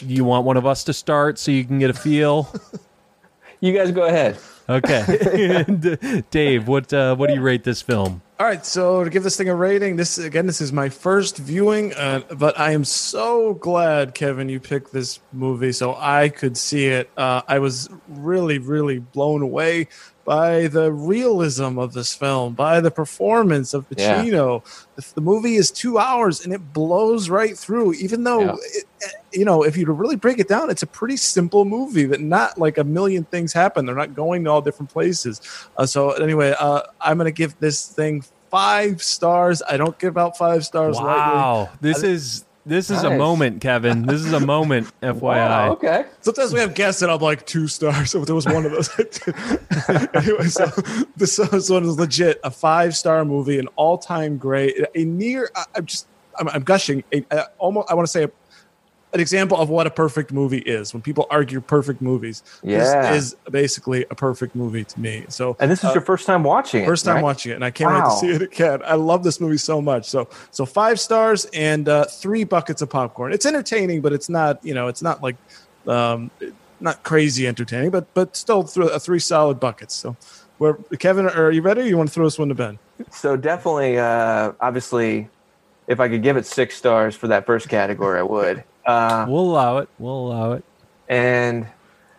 you 0.00 0.24
want 0.24 0.44
one 0.44 0.56
of 0.56 0.66
us 0.66 0.84
to 0.84 0.92
start 0.92 1.38
so 1.38 1.50
you 1.50 1.64
can 1.64 1.78
get 1.78 1.90
a 1.90 1.94
feel? 1.94 2.52
You 3.60 3.72
guys 3.72 3.90
go 3.90 4.04
ahead. 4.04 4.38
Okay, 4.68 5.64
Dave, 6.30 6.68
what 6.68 6.92
uh, 6.92 7.16
what 7.16 7.28
do 7.28 7.34
you 7.34 7.40
rate 7.40 7.64
this 7.64 7.80
film? 7.80 8.22
All 8.38 8.44
right, 8.44 8.66
so 8.66 9.02
to 9.02 9.08
give 9.08 9.22
this 9.22 9.34
thing 9.38 9.48
a 9.48 9.54
rating, 9.54 9.96
this 9.96 10.18
again, 10.18 10.46
this 10.46 10.60
is 10.60 10.70
my 10.70 10.90
first 10.90 11.38
viewing, 11.38 11.94
uh, 11.94 12.20
but 12.36 12.60
I 12.60 12.72
am 12.72 12.84
so 12.84 13.54
glad, 13.54 14.14
Kevin, 14.14 14.50
you 14.50 14.60
picked 14.60 14.92
this 14.92 15.20
movie 15.32 15.72
so 15.72 15.96
I 15.98 16.28
could 16.28 16.58
see 16.58 16.88
it. 16.88 17.08
Uh, 17.16 17.40
I 17.48 17.60
was 17.60 17.88
really, 18.06 18.58
really 18.58 18.98
blown 18.98 19.40
away 19.40 19.88
by 20.26 20.66
the 20.66 20.92
realism 20.92 21.78
of 21.78 21.92
this 21.92 22.12
film, 22.14 22.54
by 22.54 22.80
the 22.80 22.90
performance 22.90 23.72
of 23.72 23.88
Pacino. 23.88 24.62
The, 24.96 25.06
the 25.14 25.20
movie 25.20 25.54
is 25.54 25.70
two 25.70 25.98
hours 25.98 26.44
and 26.44 26.52
it 26.52 26.72
blows 26.72 27.30
right 27.30 27.56
through, 27.56 27.94
even 27.94 28.24
though, 28.24 28.40
Yeah. 28.40 28.56
it, 28.74 28.84
you 29.32 29.44
know, 29.44 29.62
if 29.62 29.76
you 29.76 29.84
to 29.84 29.92
really 29.92 30.16
break 30.16 30.40
it 30.40 30.48
down, 30.48 30.68
it's 30.68 30.82
a 30.82 30.86
pretty 30.86 31.16
simple 31.16 31.64
movie 31.64 32.06
that 32.06 32.20
not 32.20 32.58
like 32.58 32.76
a 32.76 32.84
million 32.84 33.24
things 33.24 33.52
happen. 33.52 33.86
They're 33.86 33.94
not 33.94 34.14
going 34.16 34.42
to 34.44 34.50
all 34.50 34.60
different 34.60 34.90
places. 34.90 35.40
Uh, 35.76 35.86
so 35.86 36.10
anyway, 36.10 36.54
uh, 36.58 36.82
I'm 37.00 37.18
going 37.18 37.26
to 37.26 37.30
give 37.32 37.56
this 37.60 37.86
thing 37.86 38.24
five 38.50 39.02
stars. 39.02 39.62
I 39.68 39.76
don't 39.76 39.98
give 39.98 40.16
out 40.16 40.36
five 40.38 40.64
stars 40.64 40.96
lightly. 40.96 41.10
Wow, 41.36 41.68
this 41.80 42.02
is 42.02 42.45
this 42.66 42.90
is 42.90 43.04
a 43.04 43.16
moment, 43.16 43.60
Kevin. 43.60 44.06
This 44.06 44.24
is 44.24 44.32
a 44.32 44.40
moment, 44.40 44.92
FYI. 45.02 45.20
Wow, 45.22 45.72
okay. 45.72 46.04
Sometimes 46.20 46.52
we 46.52 46.58
have 46.58 46.74
guests 46.74 47.00
that 47.00 47.08
I'm 47.08 47.20
like 47.20 47.46
two 47.46 47.68
stars. 47.68 48.10
So 48.16 48.24
there 48.24 48.34
was 48.34 48.46
one 48.46 48.66
of 48.66 48.72
those. 48.72 48.90
anyway, 50.14 50.46
so 50.46 50.66
this, 51.16 51.36
this 51.36 51.70
one 51.70 51.84
is 51.84 51.98
legit 51.98 52.40
a 52.42 52.50
five 52.50 52.96
star 52.96 53.24
movie, 53.24 53.58
an 53.58 53.68
all 53.76 53.98
time 53.98 54.36
great, 54.36 54.76
a 54.94 55.04
near. 55.04 55.50
I, 55.54 55.64
I'm 55.76 55.86
just 55.86 56.06
I'm, 56.38 56.48
I'm 56.48 56.62
gushing. 56.62 57.04
A, 57.12 57.24
a, 57.30 57.44
almost 57.58 57.90
I 57.90 57.94
want 57.94 58.06
to 58.06 58.10
say 58.10 58.24
a, 58.24 58.30
an 59.12 59.20
example 59.20 59.56
of 59.56 59.68
what 59.68 59.86
a 59.86 59.90
perfect 59.90 60.32
movie 60.32 60.58
is. 60.58 60.92
When 60.92 61.00
people 61.00 61.26
argue 61.30 61.60
perfect 61.60 62.02
movies, 62.02 62.42
Yeah. 62.62 62.78
this 63.12 63.24
is 63.24 63.36
basically 63.50 64.04
a 64.10 64.14
perfect 64.14 64.54
movie 64.54 64.84
to 64.84 65.00
me. 65.00 65.24
So 65.28 65.56
And 65.60 65.70
this 65.70 65.82
is 65.84 65.94
your 65.94 66.02
first 66.02 66.26
time 66.26 66.42
watching 66.42 66.82
it. 66.82 66.86
First 66.86 67.04
time 67.04 67.16
right? 67.16 67.24
watching 67.24 67.52
it, 67.52 67.54
and 67.54 67.64
I 67.64 67.70
can't 67.70 67.94
wait 67.94 68.04
to 68.04 68.16
see 68.16 68.30
it 68.30 68.42
again. 68.42 68.80
I 68.84 68.94
love 68.94 69.22
this 69.24 69.40
movie 69.40 69.58
so 69.58 69.80
much. 69.80 70.08
So, 70.08 70.28
so 70.50 70.66
five 70.66 71.00
stars 71.00 71.46
and 71.54 71.88
uh, 71.88 72.04
three 72.06 72.44
buckets 72.44 72.82
of 72.82 72.90
popcorn. 72.90 73.32
It's 73.32 73.46
entertaining, 73.46 74.00
but 74.02 74.12
it's 74.12 74.28
not, 74.28 74.62
you 74.64 74.74
know, 74.74 74.88
it's 74.88 75.02
not 75.02 75.22
like, 75.22 75.36
um, 75.86 76.30
not 76.80 77.02
crazy 77.04 77.46
entertaining, 77.46 77.90
but 77.90 78.12
but 78.12 78.36
still 78.36 78.62
th- 78.64 78.90
uh, 78.90 78.98
three 78.98 79.18
solid 79.18 79.58
buckets. 79.58 79.94
So, 79.94 80.14
where 80.58 80.74
Kevin, 80.98 81.26
are 81.26 81.50
you 81.50 81.62
ready? 81.62 81.80
Or 81.82 81.84
you 81.84 81.96
want 81.96 82.10
to 82.10 82.12
throw 82.14 82.24
this 82.24 82.38
one 82.38 82.48
to 82.48 82.54
Ben? 82.54 82.78
So 83.10 83.36
definitely, 83.36 83.98
uh, 83.98 84.52
obviously, 84.60 85.28
if 85.86 86.00
I 86.00 86.08
could 86.08 86.22
give 86.22 86.36
it 86.36 86.44
six 86.44 86.76
stars 86.76 87.14
for 87.16 87.28
that 87.28 87.46
first 87.46 87.68
category, 87.70 88.18
I 88.18 88.24
would. 88.24 88.64
Uh, 88.86 89.26
We'll 89.28 89.42
allow 89.42 89.78
it. 89.78 89.88
We'll 89.98 90.26
allow 90.28 90.52
it. 90.52 90.64
and 91.08 91.66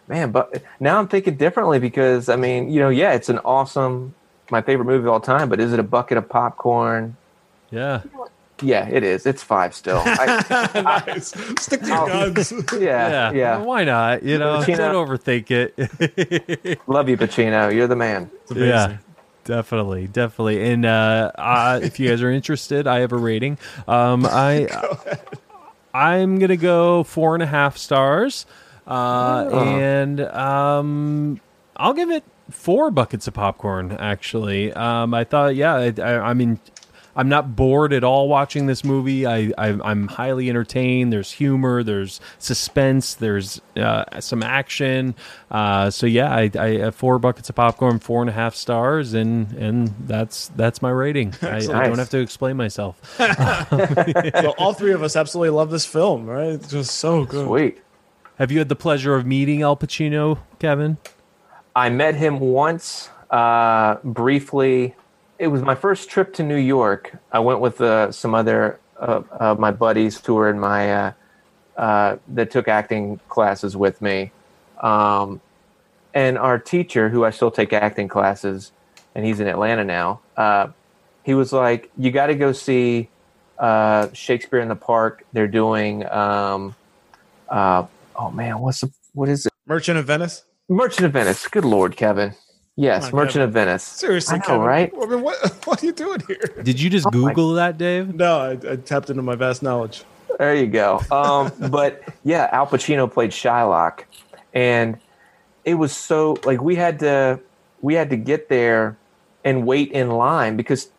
man, 0.08 0.32
but 0.32 0.62
now 0.80 1.00
I'm 1.00 1.08
thinking 1.08 1.36
differently 1.36 1.80
because 1.80 2.30
I 2.30 2.36
mean, 2.36 2.70
you 2.72 2.80
know, 2.80 2.90
yeah, 2.90 3.14
it's 3.14 3.30
an 3.30 3.40
awesome, 3.40 4.14
my 4.52 4.62
favorite 4.62 4.86
movie 4.86 5.08
of 5.08 5.14
all 5.14 5.20
time. 5.20 5.50
But 5.50 5.60
is 5.60 5.74
it 5.74 5.80
a 5.80 5.84
bucket 5.84 6.18
of 6.18 6.28
popcorn? 6.30 7.16
Yeah. 7.72 8.02
Yeah, 8.62 8.88
it 8.90 9.04
is. 9.04 9.26
It's 9.28 9.44
five 9.44 9.76
still. 9.76 10.02
I, 10.04 11.04
nice. 11.08 11.28
Stick 11.62 11.82
to 11.82 11.88
your 11.88 11.96
I'll- 11.96 12.32
guns. 12.32 12.52
yeah, 12.80 13.32
yeah. 13.32 13.58
Why 13.60 13.84
not? 13.84 14.24
You 14.24 14.40
know, 14.40 14.60
Pacino- 14.62 14.78
don't 14.78 15.08
overthink 15.08 15.52
it. 15.52 16.80
Love 16.88 17.08
you, 17.08 17.18
Pacino. 17.18 17.72
You're 17.74 17.88
the 17.88 17.96
man. 17.96 18.32
yeah. 18.56 18.98
Definitely, 19.44 20.08
definitely, 20.08 20.72
and 20.72 20.86
uh, 20.86 21.32
uh, 21.36 21.80
if 21.82 22.00
you 22.02 22.10
guys 22.10 22.22
are 22.22 22.30
interested, 22.32 22.86
I 22.86 23.00
have 23.00 23.14
a 23.14 23.18
rating. 23.18 23.58
Um, 23.88 24.26
I 24.26 24.68
I'm 25.98 26.38
gonna 26.40 26.58
go 26.58 27.04
four 27.04 27.34
and 27.34 27.42
a 27.44 27.48
half 27.48 27.78
stars, 27.78 28.46
uh, 28.88 29.48
Oh. 29.52 29.60
and 29.60 30.22
um, 30.22 31.40
I'll 31.76 31.94
give 31.94 32.10
it 32.12 32.24
four 32.52 32.92
buckets 32.92 33.28
of 33.28 33.34
popcorn. 33.34 33.92
Actually, 34.00 34.72
um, 34.74 35.14
I 35.14 35.24
thought, 35.24 35.56
yeah, 35.56 35.74
I, 35.76 35.94
I, 36.02 36.30
I 36.30 36.34
mean, 36.34 36.60
I'm 37.18 37.30
not 37.30 37.56
bored 37.56 37.94
at 37.94 38.04
all 38.04 38.30
watching 38.30 38.68
this 38.68 38.84
movie. 38.84 39.26
I, 39.26 39.52
I 39.58 39.70
I'm 39.84 40.08
highly 40.08 40.50
entertained. 40.52 41.12
There's 41.12 41.32
humor. 41.32 41.82
There's 41.82 42.22
suspense. 42.38 43.16
There's 43.16 43.60
uh, 43.76 44.20
some 44.20 44.44
action. 44.44 45.16
Uh, 45.50 45.90
so 45.90 46.06
yeah, 46.06 46.32
I, 46.32 46.52
I 46.58 46.78
have 46.78 46.96
four 46.96 47.18
buckets 47.18 47.50
of 47.50 47.56
popcorn, 47.56 47.98
four 47.98 48.22
and 48.22 48.30
a 48.30 48.34
half 48.34 48.54
stars, 48.54 49.16
and 49.16 49.52
and 49.54 49.96
that's 50.08 50.50
that's 50.56 50.80
my 50.84 50.92
rating. 50.92 51.34
I, 51.42 51.58
I 51.58 51.88
don't 51.88 51.98
have 51.98 52.12
to 52.12 52.20
explain 52.20 52.56
myself. 52.56 53.02
so 53.18 54.54
all 54.60 54.74
three 54.74 54.94
of 54.94 55.02
us 55.02 55.16
absolutely 55.16 55.50
love 55.50 55.72
this 55.72 55.88
film, 55.88 56.28
right? 56.28 56.50
It's 56.50 56.70
just 56.70 56.98
so 56.98 57.26
good. 57.26 57.48
Sweet. 57.48 57.82
Have 58.38 58.52
you 58.52 58.60
had 58.60 58.70
the 58.70 58.76
pleasure 58.76 59.16
of 59.16 59.26
meeting 59.26 59.64
Al 59.64 59.76
Pacino, 59.76 60.38
Kevin? 60.60 60.98
I 61.76 61.90
met 61.90 62.14
him 62.14 62.40
once, 62.40 63.10
uh, 63.32 63.96
briefly, 64.04 64.96
it 65.40 65.48
was 65.48 65.62
my 65.62 65.76
first 65.76 66.10
trip 66.10 66.34
to 66.36 66.44
New 66.44 66.58
York. 66.58 67.16
I 67.32 67.40
went 67.40 67.60
with 67.60 67.82
uh, 67.82 68.12
some 68.12 68.36
other 68.36 68.80
uh, 69.00 69.22
uh, 69.40 69.56
my 69.58 69.72
buddies 69.72 70.24
who 70.26 70.36
were 70.36 70.50
in 70.50 70.60
my 70.60 70.94
uh, 70.94 71.12
uh, 71.78 72.18
that 72.30 72.52
took 72.52 72.68
acting 72.68 73.20
classes 73.30 73.78
with 73.78 74.02
me, 74.02 74.32
um, 74.82 75.42
and 76.14 76.38
our 76.38 76.58
teacher, 76.60 77.10
who 77.10 77.24
I 77.26 77.30
still 77.30 77.52
take 77.52 77.74
acting 77.74 78.08
classes, 78.08 78.72
and 79.16 79.26
he's 79.26 79.40
in 79.40 79.48
Atlanta 79.48 79.84
now. 79.84 80.22
Uh, 80.36 80.70
he 81.24 81.34
was 81.34 81.54
like, 81.54 81.92
"You 81.98 82.12
got 82.12 82.28
to 82.28 82.36
go 82.36 82.52
see 82.52 83.10
uh, 83.60 84.08
Shakespeare 84.14 84.60
in 84.60 84.70
the 84.70 84.76
Park. 84.76 85.26
They're 85.34 85.48
doing, 85.48 86.06
um, 86.10 86.76
uh, 87.50 87.86
oh 88.16 88.32
man, 88.32 88.60
what's 88.60 88.82
the 88.82 88.92
what 89.14 89.30
is 89.30 89.46
it? 89.46 89.54
Merchant 89.68 89.98
of 89.98 90.06
Venice. 90.06 90.44
Merchant 90.70 91.06
of 91.06 91.14
Venice. 91.14 91.48
Good 91.48 91.66
lord, 91.66 91.96
Kevin. 91.98 92.34
Yes, 92.80 93.06
on, 93.08 93.12
Merchant 93.16 93.34
Kevin. 93.34 93.48
of 93.50 93.54
Venice. 93.54 93.84
Seriously, 93.84 94.36
I 94.36 94.38
know, 94.38 94.44
Kevin. 94.46 94.62
right? 94.62 94.94
I 95.02 95.06
mean, 95.08 95.22
what 95.22 95.38
what 95.66 95.82
are 95.82 95.86
you 95.86 95.92
doing 95.92 96.22
here? 96.28 96.54
Did 96.64 96.80
you 96.80 96.90
just 96.90 97.08
Oh 97.08 97.12
my- 97.12 97.30
Google 97.34 97.54
that, 97.54 97.78
Dave? 97.78 98.14
No, 98.14 98.38
I, 98.40 98.52
I 98.72 98.76
tapped 98.78 99.10
into 99.10 99.24
my 99.24 99.36
vast 99.36 99.62
knowledge. 99.64 100.04
There 100.38 100.54
you 100.56 100.68
go. 100.68 101.02
Um, 101.12 101.52
but 101.72 102.04
yeah, 102.24 102.48
Al 102.52 102.68
Pacino 102.68 103.12
played 103.12 103.32
Shylock, 103.32 104.04
and 104.54 104.98
it 105.66 105.74
was 105.74 105.96
so 105.96 106.38
like 106.46 106.62
we 106.62 106.76
had 106.76 107.00
to 107.00 107.40
we 107.82 107.96
had 107.96 108.10
to 108.12 108.16
get 108.18 108.48
there 108.50 108.96
and 109.44 109.66
wait 109.66 109.92
in 109.92 110.12
line 110.12 110.56
because 110.56 110.90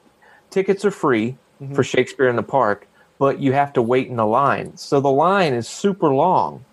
tickets 0.50 0.84
are 0.84 0.90
free 0.90 1.36
for 1.74 1.82
Shakespeare 1.84 2.28
in 2.28 2.36
the 2.36 2.42
Park, 2.42 2.86
but 3.18 3.40
you 3.40 3.52
have 3.52 3.72
to 3.74 3.82
wait 3.82 4.06
in 4.08 4.16
the 4.16 4.26
line. 4.26 4.76
So 4.76 5.00
the 5.00 5.10
line 5.10 5.52
is 5.54 5.68
super 5.68 6.12
long, 6.14 6.64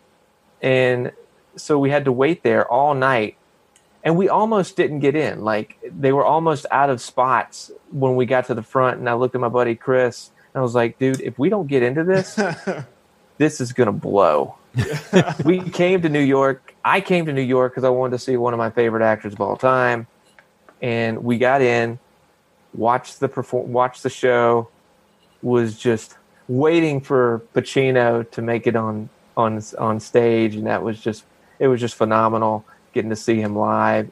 and 0.61 1.11
so 1.55 1.77
we 1.79 1.89
had 1.91 2.05
to 2.05 2.11
wait 2.11 2.41
there 2.43 2.67
all 2.71 2.93
night. 2.95 3.35
And 4.05 4.15
we 4.15 4.29
almost 4.29 4.77
didn't 4.77 4.99
get 4.99 5.15
in. 5.15 5.43
Like 5.43 5.77
they 5.83 6.13
were 6.13 6.23
almost 6.23 6.67
out 6.69 6.91
of 6.91 7.01
spots 7.01 7.71
when 7.91 8.15
we 8.15 8.27
got 8.27 8.45
to 8.47 8.53
the 8.53 8.63
front. 8.63 8.99
And 8.99 9.09
I 9.09 9.15
looked 9.15 9.33
at 9.33 9.41
my 9.41 9.49
buddy 9.49 9.73
Chris, 9.75 10.29
and 10.53 10.59
I 10.59 10.63
was 10.63 10.75
like, 10.75 10.99
"Dude, 10.99 11.19
if 11.21 11.39
we 11.39 11.49
don't 11.49 11.67
get 11.67 11.81
into 11.81 12.03
this, 12.03 12.35
this 13.39 13.59
is 13.59 13.73
gonna 13.73 13.91
blow." 13.91 14.55
we 15.45 15.59
came 15.71 16.03
to 16.03 16.09
New 16.09 16.19
York. 16.19 16.75
I 16.85 17.01
came 17.01 17.25
to 17.25 17.33
New 17.33 17.41
York 17.41 17.73
because 17.73 17.83
I 17.83 17.89
wanted 17.89 18.11
to 18.11 18.19
see 18.19 18.37
one 18.37 18.53
of 18.53 18.59
my 18.59 18.69
favorite 18.69 19.03
actors 19.03 19.33
of 19.33 19.41
all 19.41 19.57
time, 19.57 20.05
and 20.83 21.23
we 21.23 21.39
got 21.39 21.61
in, 21.61 21.97
watched 22.75 23.19
the 23.19 23.27
perform, 23.27 23.73
watched 23.73 24.03
the 24.03 24.09
show, 24.09 24.69
was 25.41 25.77
just 25.77 26.15
waiting 26.47 27.01
for 27.01 27.41
Pacino 27.55 28.29
to 28.31 28.41
make 28.43 28.67
it 28.67 28.75
on 28.75 29.09
on 29.35 29.63
on 29.79 29.99
stage, 29.99 30.55
and 30.55 30.67
that 30.67 30.83
was 30.83 30.99
just 30.99 31.23
it 31.57 31.67
was 31.67 31.79
just 31.81 31.95
phenomenal 31.95 32.65
getting 32.95 33.11
to 33.11 33.15
see 33.15 33.39
him 33.39 33.55
live. 33.55 34.09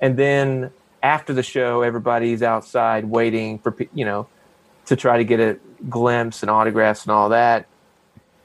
And 0.00 0.16
then 0.16 0.72
after 1.02 1.32
the 1.32 1.42
show, 1.44 1.82
everybody's 1.82 2.42
outside 2.42 3.04
waiting 3.04 3.60
for 3.60 3.76
you 3.94 4.04
know 4.04 4.26
to 4.86 4.96
try 4.96 5.18
to 5.18 5.24
get 5.24 5.38
a 5.38 5.58
glimpse 5.88 6.42
and 6.42 6.50
autographs 6.50 7.04
and 7.04 7.12
all 7.12 7.28
that. 7.28 7.66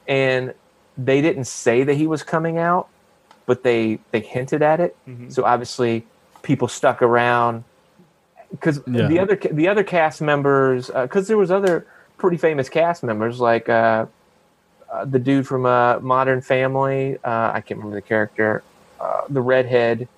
And 0.06 0.54
they 0.96 1.20
didn't 1.20 1.44
say 1.46 1.82
that 1.84 1.94
he 1.94 2.06
was 2.06 2.22
coming 2.22 2.58
out, 2.58 2.88
but 3.46 3.64
they 3.64 3.98
they 4.12 4.20
hinted 4.20 4.62
at 4.62 4.78
it. 4.78 4.96
So 5.30 5.44
obviously, 5.44 6.06
people 6.42 6.68
stuck 6.68 7.02
around 7.02 7.64
because 8.50 8.80
Yeah. 8.86 9.08
the 9.08 9.18
other 9.18 9.36
the 9.36 9.68
other 9.68 9.82
cast 9.84 10.20
members 10.20 10.90
because 10.94 11.26
there 11.28 11.36
was 11.38 11.50
other 11.50 11.86
pretty 12.18 12.36
famous 12.36 12.68
cast 12.68 13.02
members 13.04 13.38
like 13.40 13.68
uh, 13.68 14.06
uh, 14.92 15.04
the 15.04 15.18
dude 15.18 15.46
from 15.46 15.66
uh, 15.66 15.98
Modern 16.00 16.40
Family. 16.40 17.16
Uh, 17.22 17.52
I 17.54 17.60
can't 17.60 17.78
remember 17.78 17.96
the 17.96 18.02
character. 18.02 18.62
Uh, 19.00 19.22
the 19.28 19.40
redhead. 19.40 20.08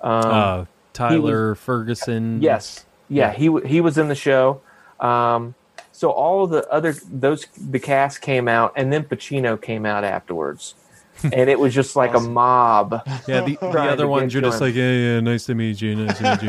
Um, 0.00 0.22
uh, 0.24 0.64
Tyler 0.92 1.54
Ferguson. 1.54 2.40
Yes, 2.42 2.84
yeah, 3.08 3.32
he 3.32 3.46
w- 3.46 3.66
he 3.66 3.80
was 3.80 3.98
in 3.98 4.08
the 4.08 4.14
show. 4.14 4.60
Um, 5.00 5.54
so 5.92 6.10
all 6.10 6.46
the 6.46 6.68
other 6.70 6.94
those 7.10 7.46
the 7.56 7.78
cast 7.78 8.20
came 8.20 8.48
out, 8.48 8.72
and 8.76 8.92
then 8.92 9.04
Pacino 9.04 9.60
came 9.60 9.86
out 9.86 10.04
afterwards, 10.04 10.74
and 11.22 11.48
it 11.48 11.58
was 11.58 11.74
just 11.74 11.96
like 11.96 12.14
a 12.14 12.20
mob. 12.20 13.02
Yeah, 13.26 13.42
the, 13.42 13.56
the 13.60 13.66
other 13.80 14.04
to 14.04 14.08
ones 14.08 14.34
you're 14.34 14.42
just 14.42 14.60
like, 14.60 14.74
yeah, 14.74 14.90
yeah, 14.90 15.20
nice 15.20 15.46
to 15.46 15.54
meet 15.54 15.80
you, 15.80 15.94
nice 15.96 16.18
to 16.18 16.24
meet 16.32 16.42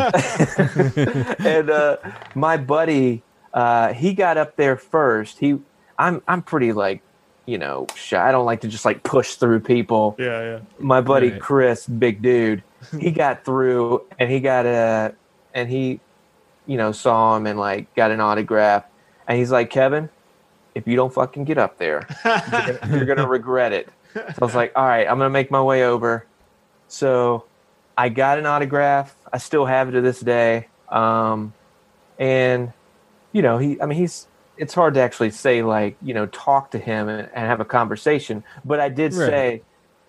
you. 1.13 1.45
and 1.45 1.69
uh, 1.69 1.97
my 2.33 2.57
buddy, 2.57 3.23
uh, 3.53 3.93
he 3.93 4.13
got 4.13 4.37
up 4.37 4.55
there 4.55 4.77
first. 4.77 5.39
He, 5.39 5.57
I'm 5.97 6.21
I'm 6.27 6.41
pretty 6.41 6.71
like, 6.73 7.01
you 7.45 7.57
know, 7.57 7.87
shy. 7.95 8.27
I 8.27 8.31
don't 8.31 8.45
like 8.45 8.61
to 8.61 8.67
just 8.67 8.85
like 8.85 9.03
push 9.03 9.35
through 9.35 9.61
people. 9.61 10.15
Yeah, 10.17 10.41
yeah. 10.41 10.59
my 10.79 11.01
buddy 11.01 11.31
Right. 11.31 11.41
Chris, 11.41 11.85
big 11.85 12.21
dude, 12.21 12.63
he 12.99 13.11
got 13.11 13.45
through 13.45 14.05
and 14.19 14.29
he 14.29 14.39
got 14.39 14.65
a 14.65 15.13
and 15.53 15.69
he, 15.69 15.99
you 16.65 16.77
know, 16.77 16.91
saw 16.91 17.35
him 17.35 17.47
and 17.47 17.59
like 17.59 17.93
got 17.95 18.11
an 18.11 18.19
autograph. 18.19 18.85
And 19.27 19.37
he's 19.37 19.51
like, 19.51 19.69
Kevin, 19.69 20.09
if 20.75 20.87
you 20.87 20.95
don't 20.95 21.13
fucking 21.13 21.45
get 21.45 21.57
up 21.57 21.77
there, 21.77 22.07
you're 22.23 22.41
gonna, 22.51 22.97
you're 22.97 23.05
gonna 23.05 23.27
regret 23.27 23.73
it. 23.73 23.89
So 24.13 24.21
I 24.41 24.45
was 24.45 24.55
like, 24.55 24.71
all 24.75 24.85
right, 24.85 25.07
I'm 25.07 25.17
gonna 25.17 25.29
make 25.29 25.51
my 25.51 25.61
way 25.61 25.83
over. 25.83 26.25
So 26.87 27.45
I 27.97 28.09
got 28.09 28.39
an 28.39 28.45
autograph. 28.45 29.15
I 29.31 29.37
still 29.37 29.65
have 29.65 29.89
it 29.89 29.91
to 29.91 30.01
this 30.01 30.19
day. 30.19 30.67
Um, 30.89 31.53
and 32.19 32.71
you 33.31 33.41
know, 33.41 33.57
he, 33.57 33.79
I 33.81 33.85
mean, 33.85 33.97
he's. 33.97 34.27
It's 34.57 34.73
hard 34.73 34.93
to 34.95 35.01
actually 35.01 35.31
say 35.31 35.61
like 35.63 35.97
you 36.01 36.13
know 36.13 36.25
talk 36.27 36.71
to 36.71 36.79
him 36.79 37.07
and, 37.09 37.21
and 37.33 37.45
have 37.47 37.59
a 37.59 37.65
conversation. 37.65 38.43
But 38.63 38.79
I 38.79 38.89
did 38.89 39.13
Right. 39.13 39.27
say, 39.29 39.61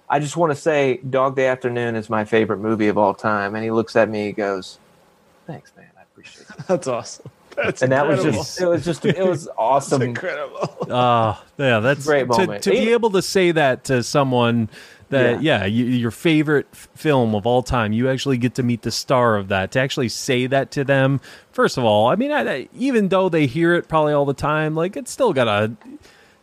I 0.09 0.21
just 0.21 0.37
want 0.37 0.53
to 0.53 0.57
say, 0.61 0.99
Dog 1.09 1.37
Day 1.37 1.47
Afternoon 1.49 1.97
is 1.97 2.09
my 2.09 2.25
favorite 2.25 2.59
movie 2.59 2.89
of 2.89 2.97
all 2.99 3.15
time. 3.15 3.55
And 3.55 3.65
he 3.65 3.71
looks 3.71 3.97
at 3.97 4.09
me, 4.09 4.27
he 4.27 4.33
goes, 4.33 4.79
"Thanks, 5.47 5.73
man. 5.77 5.91
I 5.99 6.03
appreciate 6.03 6.47
it." 6.59 6.67
That's 6.69 6.87
awesome. 6.87 7.31
That's 7.57 7.83
And 7.83 7.91
that 7.93 8.07
was 8.07 8.23
just, 8.23 8.61
it 8.61 8.67
was 8.67 8.85
just, 8.85 9.05
it 9.05 9.25
was 9.25 9.45
That's 9.47 9.57
awesome. 9.59 10.03
incredible. 10.03 10.77
Oh, 10.89 11.43
yeah, 11.59 11.81
that's 11.81 12.05
Great 12.05 12.25
to, 12.25 12.27
moment. 12.27 12.63
to 12.65 12.71
be 12.71 12.93
able 12.93 13.11
to 13.13 13.23
say 13.23 13.51
that 13.53 13.85
to 13.85 14.03
someone 14.03 14.69
that 15.11 15.43
yeah, 15.43 15.65
you, 15.65 15.85
your 15.85 16.11
favorite 16.11 16.67
f- 16.73 16.89
film 16.95 17.35
of 17.35 17.47
all 17.47 17.63
time. 17.63 17.93
You 17.93 18.09
actually 18.11 18.39
get 18.39 18.55
to 18.57 18.63
meet 18.63 18.83
the 18.83 18.91
star 18.91 19.37
of 19.37 19.49
that. 19.49 19.73
To 19.73 19.81
actually 19.81 20.09
say 20.09 20.47
that 20.47 20.71
to 20.73 20.85
them, 20.85 21.21
first 21.53 21.79
of 21.79 21.85
all, 21.85 22.09
I 22.09 22.17
mean, 22.17 22.33
I, 22.33 22.41
I- 22.53 22.69
even 22.75 23.09
though 23.09 23.29
they 23.29 23.47
hear 23.47 23.75
it 23.75 23.89
probably 23.89 24.13
all 24.13 24.25
the 24.25 24.35
time, 24.35 24.75
like 24.75 24.97
it's 24.97 25.11
still 25.11 25.33
gotta. 25.33 25.73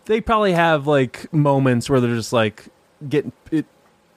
They 0.05 0.19
probably 0.21 0.51
have 0.53 0.85
like 0.87 1.31
moments 1.33 1.89
where 1.89 1.99
they're 2.01 2.15
just 2.15 2.33
like 2.33 2.65
getting 3.07 3.31
it. 3.51 3.65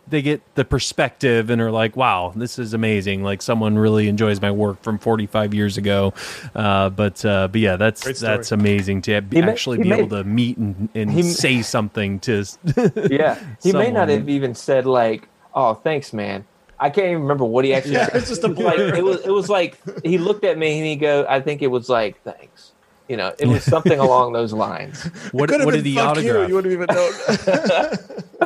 They 0.09 0.23
get 0.23 0.41
the 0.55 0.65
perspective 0.65 1.51
and 1.51 1.61
are 1.61 1.73
like, 1.73 1.97
"Wow, 1.97 2.33
this 2.37 2.59
is 2.61 2.75
amazing!" 2.75 3.25
Like 3.25 3.43
someone 3.43 3.77
really 3.77 4.07
enjoys 4.09 4.41
my 4.41 4.53
work 4.53 4.81
from 4.83 4.99
45 4.99 5.53
years 5.53 5.77
ago. 5.77 6.15
Uh, 6.55 6.91
but 6.91 7.25
uh, 7.25 7.49
but 7.49 7.61
yeah, 7.61 7.75
that's 7.77 8.21
that's 8.21 8.53
amazing 8.53 9.03
to 9.03 9.21
He 9.31 9.43
actually 9.43 9.79
he 9.79 9.83
be 9.83 9.89
made- 9.91 9.99
able 9.99 10.17
to 10.19 10.25
meet 10.25 10.57
and, 10.59 10.89
and 10.95 11.11
he- 11.11 11.23
say 11.25 11.61
something 11.63 12.21
to 12.21 12.45
Yeah. 13.11 13.37
He 13.63 13.73
may 13.73 13.91
not 13.91 14.09
have 14.09 14.29
even 14.29 14.55
said 14.55 14.87
like, 14.87 15.29
"Oh, 15.55 15.75
thanks, 15.75 16.13
man." 16.13 16.45
I 16.79 16.91
can't 16.91 17.07
even 17.09 17.23
remember 17.23 17.47
what 17.47 17.65
he 17.65 17.73
actually 17.73 17.95
Yeah, 17.95 18.07
said. 18.07 18.17
it's 18.17 18.29
just 18.29 18.45
a 18.45 18.49
like 18.49 18.79
it 18.79 19.03
was 19.03 19.23
it 19.23 19.31
was 19.31 19.49
like 19.49 19.79
he 20.05 20.19
looked 20.19 20.45
at 20.45 20.59
me 20.59 20.77
and 20.79 20.87
he 20.87 20.95
go 20.97 21.25
I 21.29 21.41
think 21.41 21.63
it 21.63 21.69
was 21.69 21.89
like 21.89 22.23
thanks. 22.23 22.73
You 23.09 23.17
know, 23.17 23.33
it 23.39 23.47
was 23.47 23.63
something 23.63 23.99
along 24.01 24.33
those 24.33 24.53
lines. 24.53 25.01
what 25.33 25.51
what 25.51 25.75
did 25.75 25.85
the 25.85 25.95
fuck 25.95 26.17
you. 26.17 26.31
autograph 26.33 26.49
You 26.49 26.55
wouldn't 26.57 26.73
even 26.73 26.87
know. 26.91 27.11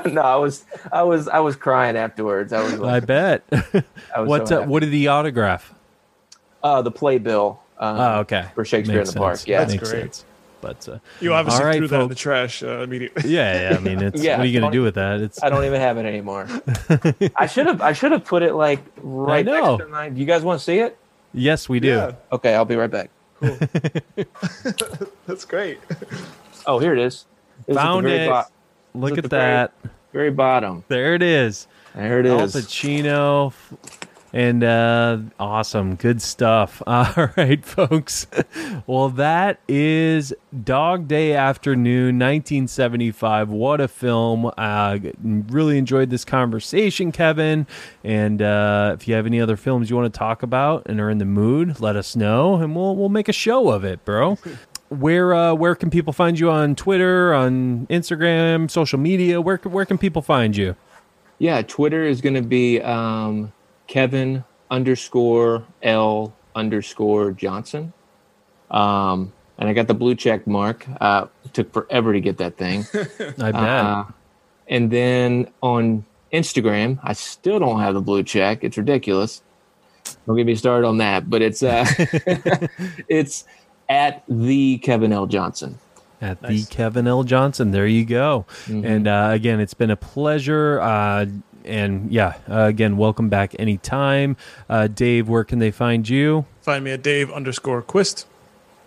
no, 0.12 0.20
I 0.22 0.36
was 0.36 0.64
I 0.92 1.02
was 1.02 1.28
I 1.28 1.40
was 1.40 1.56
crying 1.56 1.96
afterwards. 1.96 2.52
I 2.52 2.62
was 2.62 2.80
I 2.80 3.00
bet 3.00 3.42
I 3.52 4.20
was 4.20 4.28
what 4.28 4.48
so 4.48 4.62
uh, 4.62 4.66
what 4.66 4.80
did 4.80 4.90
the 4.90 5.08
autograph 5.08 5.72
uh 6.62 6.82
the 6.82 6.90
playbill 6.90 7.58
um, 7.78 7.98
oh 7.98 8.18
okay 8.20 8.48
for 8.54 8.64
Shakespeare 8.66 8.98
Makes 8.98 9.08
in 9.10 9.14
the 9.14 9.20
Park. 9.20 9.46
Yeah. 9.46 9.60
That's 9.60 9.72
Makes 9.72 9.90
great. 9.90 10.02
sense. 10.14 10.24
but 10.60 10.88
uh, 10.90 10.98
You 11.20 11.32
obviously 11.32 11.62
All 11.62 11.66
right, 11.70 11.76
threw 11.78 11.88
that 11.88 12.00
in 12.02 12.08
the 12.10 12.14
trash 12.14 12.62
uh, 12.62 12.82
immediately. 12.82 13.30
yeah 13.30 13.70
yeah 13.70 13.76
I 13.76 13.80
mean 13.80 14.02
it's 14.02 14.22
Yeah, 14.22 14.36
what 14.36 14.44
are 14.44 14.48
you 14.48 14.60
gonna 14.60 14.70
don't- 14.72 14.84
with 14.84 14.94
that 14.96 15.20
it's 15.20 15.42
I 15.42 15.48
don't 15.48 15.64
even 15.64 15.80
have 15.80 15.96
it 15.96 16.04
anymore. 16.04 16.46
I 17.34 17.46
should 17.46 17.66
have 17.66 17.80
I 17.80 17.94
should 17.94 18.12
have 18.12 18.26
put 18.26 18.42
it 18.42 18.52
like 18.54 18.80
right 18.98 19.46
know. 19.46 19.76
next 19.76 19.84
to 19.84 19.90
mine. 19.90 20.12
Do 20.14 20.20
you 20.20 20.26
guys 20.26 20.42
want 20.42 20.58
to 20.60 20.64
see 20.64 20.80
it? 20.80 20.98
yes 21.32 21.66
we 21.68 21.80
do 21.80 21.88
Yeah, 21.88 22.12
Okay, 22.30 22.54
I'll 22.54 22.66
be 22.66 22.76
right 22.76 22.90
back. 22.90 23.08
that's 25.26 25.44
great. 25.44 25.78
Oh, 26.66 26.78
here 26.78 26.92
it 26.92 26.98
is. 26.98 27.24
It 27.66 27.68
was 27.68 27.76
at 27.76 27.82
Found 27.82 28.06
it. 28.06 28.28
bo- 28.28 28.44
look 28.94 29.12
at 29.12 29.18
at 29.18 29.22
the 29.24 29.28
very- 29.28 29.52
that 29.52 29.72
very 30.12 30.30
bottom. 30.30 30.84
there 30.88 31.14
it 31.14 31.22
is 31.22 31.66
There 31.94 32.20
it 32.20 32.26
Al 32.26 32.40
is. 32.40 32.54
Pacino. 32.54 33.52
And 34.32 34.62
uh, 34.62 35.18
awesome, 35.40 35.96
good 35.96 36.22
stuff. 36.22 36.82
All 36.86 37.30
right, 37.36 37.64
folks. 37.64 38.28
Well, 38.86 39.08
that 39.10 39.58
is 39.68 40.32
Dog 40.62 41.08
Day 41.08 41.34
Afternoon, 41.34 42.18
1975. 42.18 43.50
What 43.50 43.80
a 43.80 43.88
film! 43.88 44.50
Uh, 44.56 44.98
really 45.22 45.78
enjoyed 45.78 46.10
this 46.10 46.24
conversation, 46.24 47.10
Kevin. 47.10 47.66
And 48.04 48.40
uh, 48.40 48.96
if 48.98 49.08
you 49.08 49.14
have 49.14 49.26
any 49.26 49.40
other 49.40 49.56
films 49.56 49.90
you 49.90 49.96
want 49.96 50.12
to 50.12 50.18
talk 50.18 50.44
about 50.44 50.86
and 50.86 51.00
are 51.00 51.10
in 51.10 51.18
the 51.18 51.24
mood, 51.24 51.80
let 51.80 51.96
us 51.96 52.14
know, 52.14 52.56
and 52.56 52.76
we'll 52.76 52.94
we'll 52.94 53.08
make 53.08 53.28
a 53.28 53.32
show 53.32 53.70
of 53.70 53.84
it, 53.84 54.04
bro. 54.04 54.38
Where 54.90 55.32
uh, 55.34 55.54
where 55.54 55.76
can 55.76 55.88
people 55.88 56.12
find 56.12 56.36
you 56.36 56.50
on 56.50 56.74
Twitter, 56.74 57.32
on 57.32 57.86
Instagram, 57.86 58.68
social 58.68 58.98
media? 58.98 59.40
Where 59.40 59.58
where 59.58 59.84
can 59.84 59.98
people 59.98 60.20
find 60.20 60.56
you? 60.56 60.74
Yeah, 61.38 61.62
Twitter 61.62 62.04
is 62.04 62.20
going 62.20 62.34
to 62.34 62.42
be 62.42 62.80
um, 62.80 63.52
Kevin 63.90 64.44
underscore 64.70 65.64
L 65.82 66.32
underscore 66.54 67.32
Johnson. 67.32 67.92
Um, 68.70 69.32
and 69.58 69.68
I 69.68 69.72
got 69.72 69.88
the 69.88 69.94
blue 69.94 70.14
check 70.14 70.46
mark. 70.46 70.86
Uh, 71.00 71.26
it 71.44 71.52
took 71.54 71.72
forever 71.72 72.12
to 72.12 72.20
get 72.20 72.38
that 72.38 72.56
thing. 72.56 72.86
I 72.94 73.50
bet. 73.50 73.56
Uh, 73.56 74.04
and 74.68 74.92
then 74.92 75.50
on 75.60 76.04
Instagram, 76.32 77.00
I 77.02 77.14
still 77.14 77.58
don't 77.58 77.80
have 77.80 77.94
the 77.94 78.00
blue 78.00 78.22
check. 78.22 78.62
It's 78.62 78.78
ridiculous. 78.78 79.42
Don't 80.24 80.36
get 80.36 80.46
me 80.46 80.54
started 80.54 80.86
on 80.86 80.98
that, 80.98 81.28
but 81.28 81.42
it's 81.42 81.64
uh, 81.64 81.84
it's 83.08 83.44
at 83.88 84.22
the 84.28 84.78
Kevin 84.78 85.12
L 85.12 85.26
Johnson. 85.26 85.80
at 86.20 86.40
Nice. 86.42 86.68
the 86.68 86.72
Kevin 86.72 87.08
L. 87.08 87.24
Johnson. 87.24 87.72
There 87.72 87.88
you 87.88 88.04
go. 88.04 88.46
Mm-hmm. 88.66 88.84
And 88.86 89.08
uh, 89.08 89.30
again, 89.32 89.58
it's 89.58 89.74
been 89.74 89.90
a 89.90 89.96
pleasure. 89.96 90.80
Uh, 90.80 91.26
and 91.64 92.10
yeah, 92.10 92.34
uh, 92.48 92.64
again, 92.64 92.96
welcome 92.96 93.28
back 93.28 93.54
anytime. 93.58 94.36
Uh, 94.68 94.86
Dave, 94.86 95.28
where 95.28 95.44
can 95.44 95.58
they 95.58 95.70
find 95.70 96.08
you? 96.08 96.44
Find 96.62 96.84
me 96.84 96.92
at 96.92 97.02
Dave 97.02 97.30
underscore 97.30 97.82
Quist. 97.82 98.26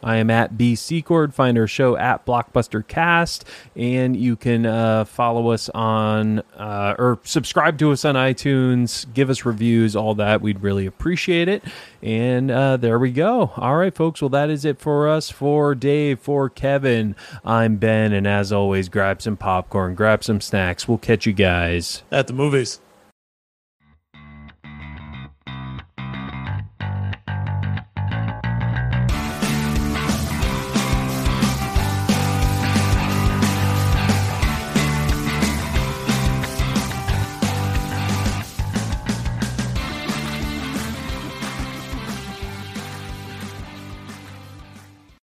I 0.03 0.17
am 0.17 0.29
at 0.29 0.57
B 0.57 0.75
Secord. 0.75 1.33
Find 1.33 1.57
our 1.57 1.67
show 1.67 1.95
at 1.97 2.25
Blockbuster 2.25 2.85
Cast, 2.85 3.45
and 3.75 4.15
you 4.15 4.35
can 4.35 4.65
uh, 4.65 5.05
follow 5.05 5.49
us 5.49 5.69
on 5.69 6.39
uh, 6.57 6.95
or 6.97 7.19
subscribe 7.23 7.77
to 7.79 7.91
us 7.91 8.05
on 8.05 8.15
iTunes. 8.15 9.11
Give 9.13 9.29
us 9.29 9.45
reviews, 9.45 9.95
all 9.95 10.15
that. 10.15 10.41
We'd 10.41 10.61
really 10.61 10.85
appreciate 10.85 11.47
it. 11.47 11.63
And 12.01 12.51
uh, 12.51 12.77
there 12.77 12.99
we 12.99 13.11
go. 13.11 13.51
All 13.55 13.77
right, 13.77 13.93
folks. 13.93 14.21
Well, 14.21 14.29
that 14.29 14.49
is 14.49 14.65
it 14.65 14.79
for 14.79 15.07
us. 15.07 15.29
For 15.29 15.73
Dave, 15.75 16.19
for 16.19 16.49
Kevin, 16.49 17.15
I'm 17.45 17.77
Ben, 17.77 18.13
and 18.13 18.27
as 18.27 18.51
always, 18.51 18.89
grab 18.89 19.21
some 19.21 19.37
popcorn, 19.37 19.95
grab 19.95 20.23
some 20.23 20.41
snacks. 20.41 20.87
We'll 20.87 20.97
catch 20.97 21.25
you 21.25 21.33
guys. 21.33 22.03
At 22.11 22.27
the 22.27 22.33
movies. 22.33 22.79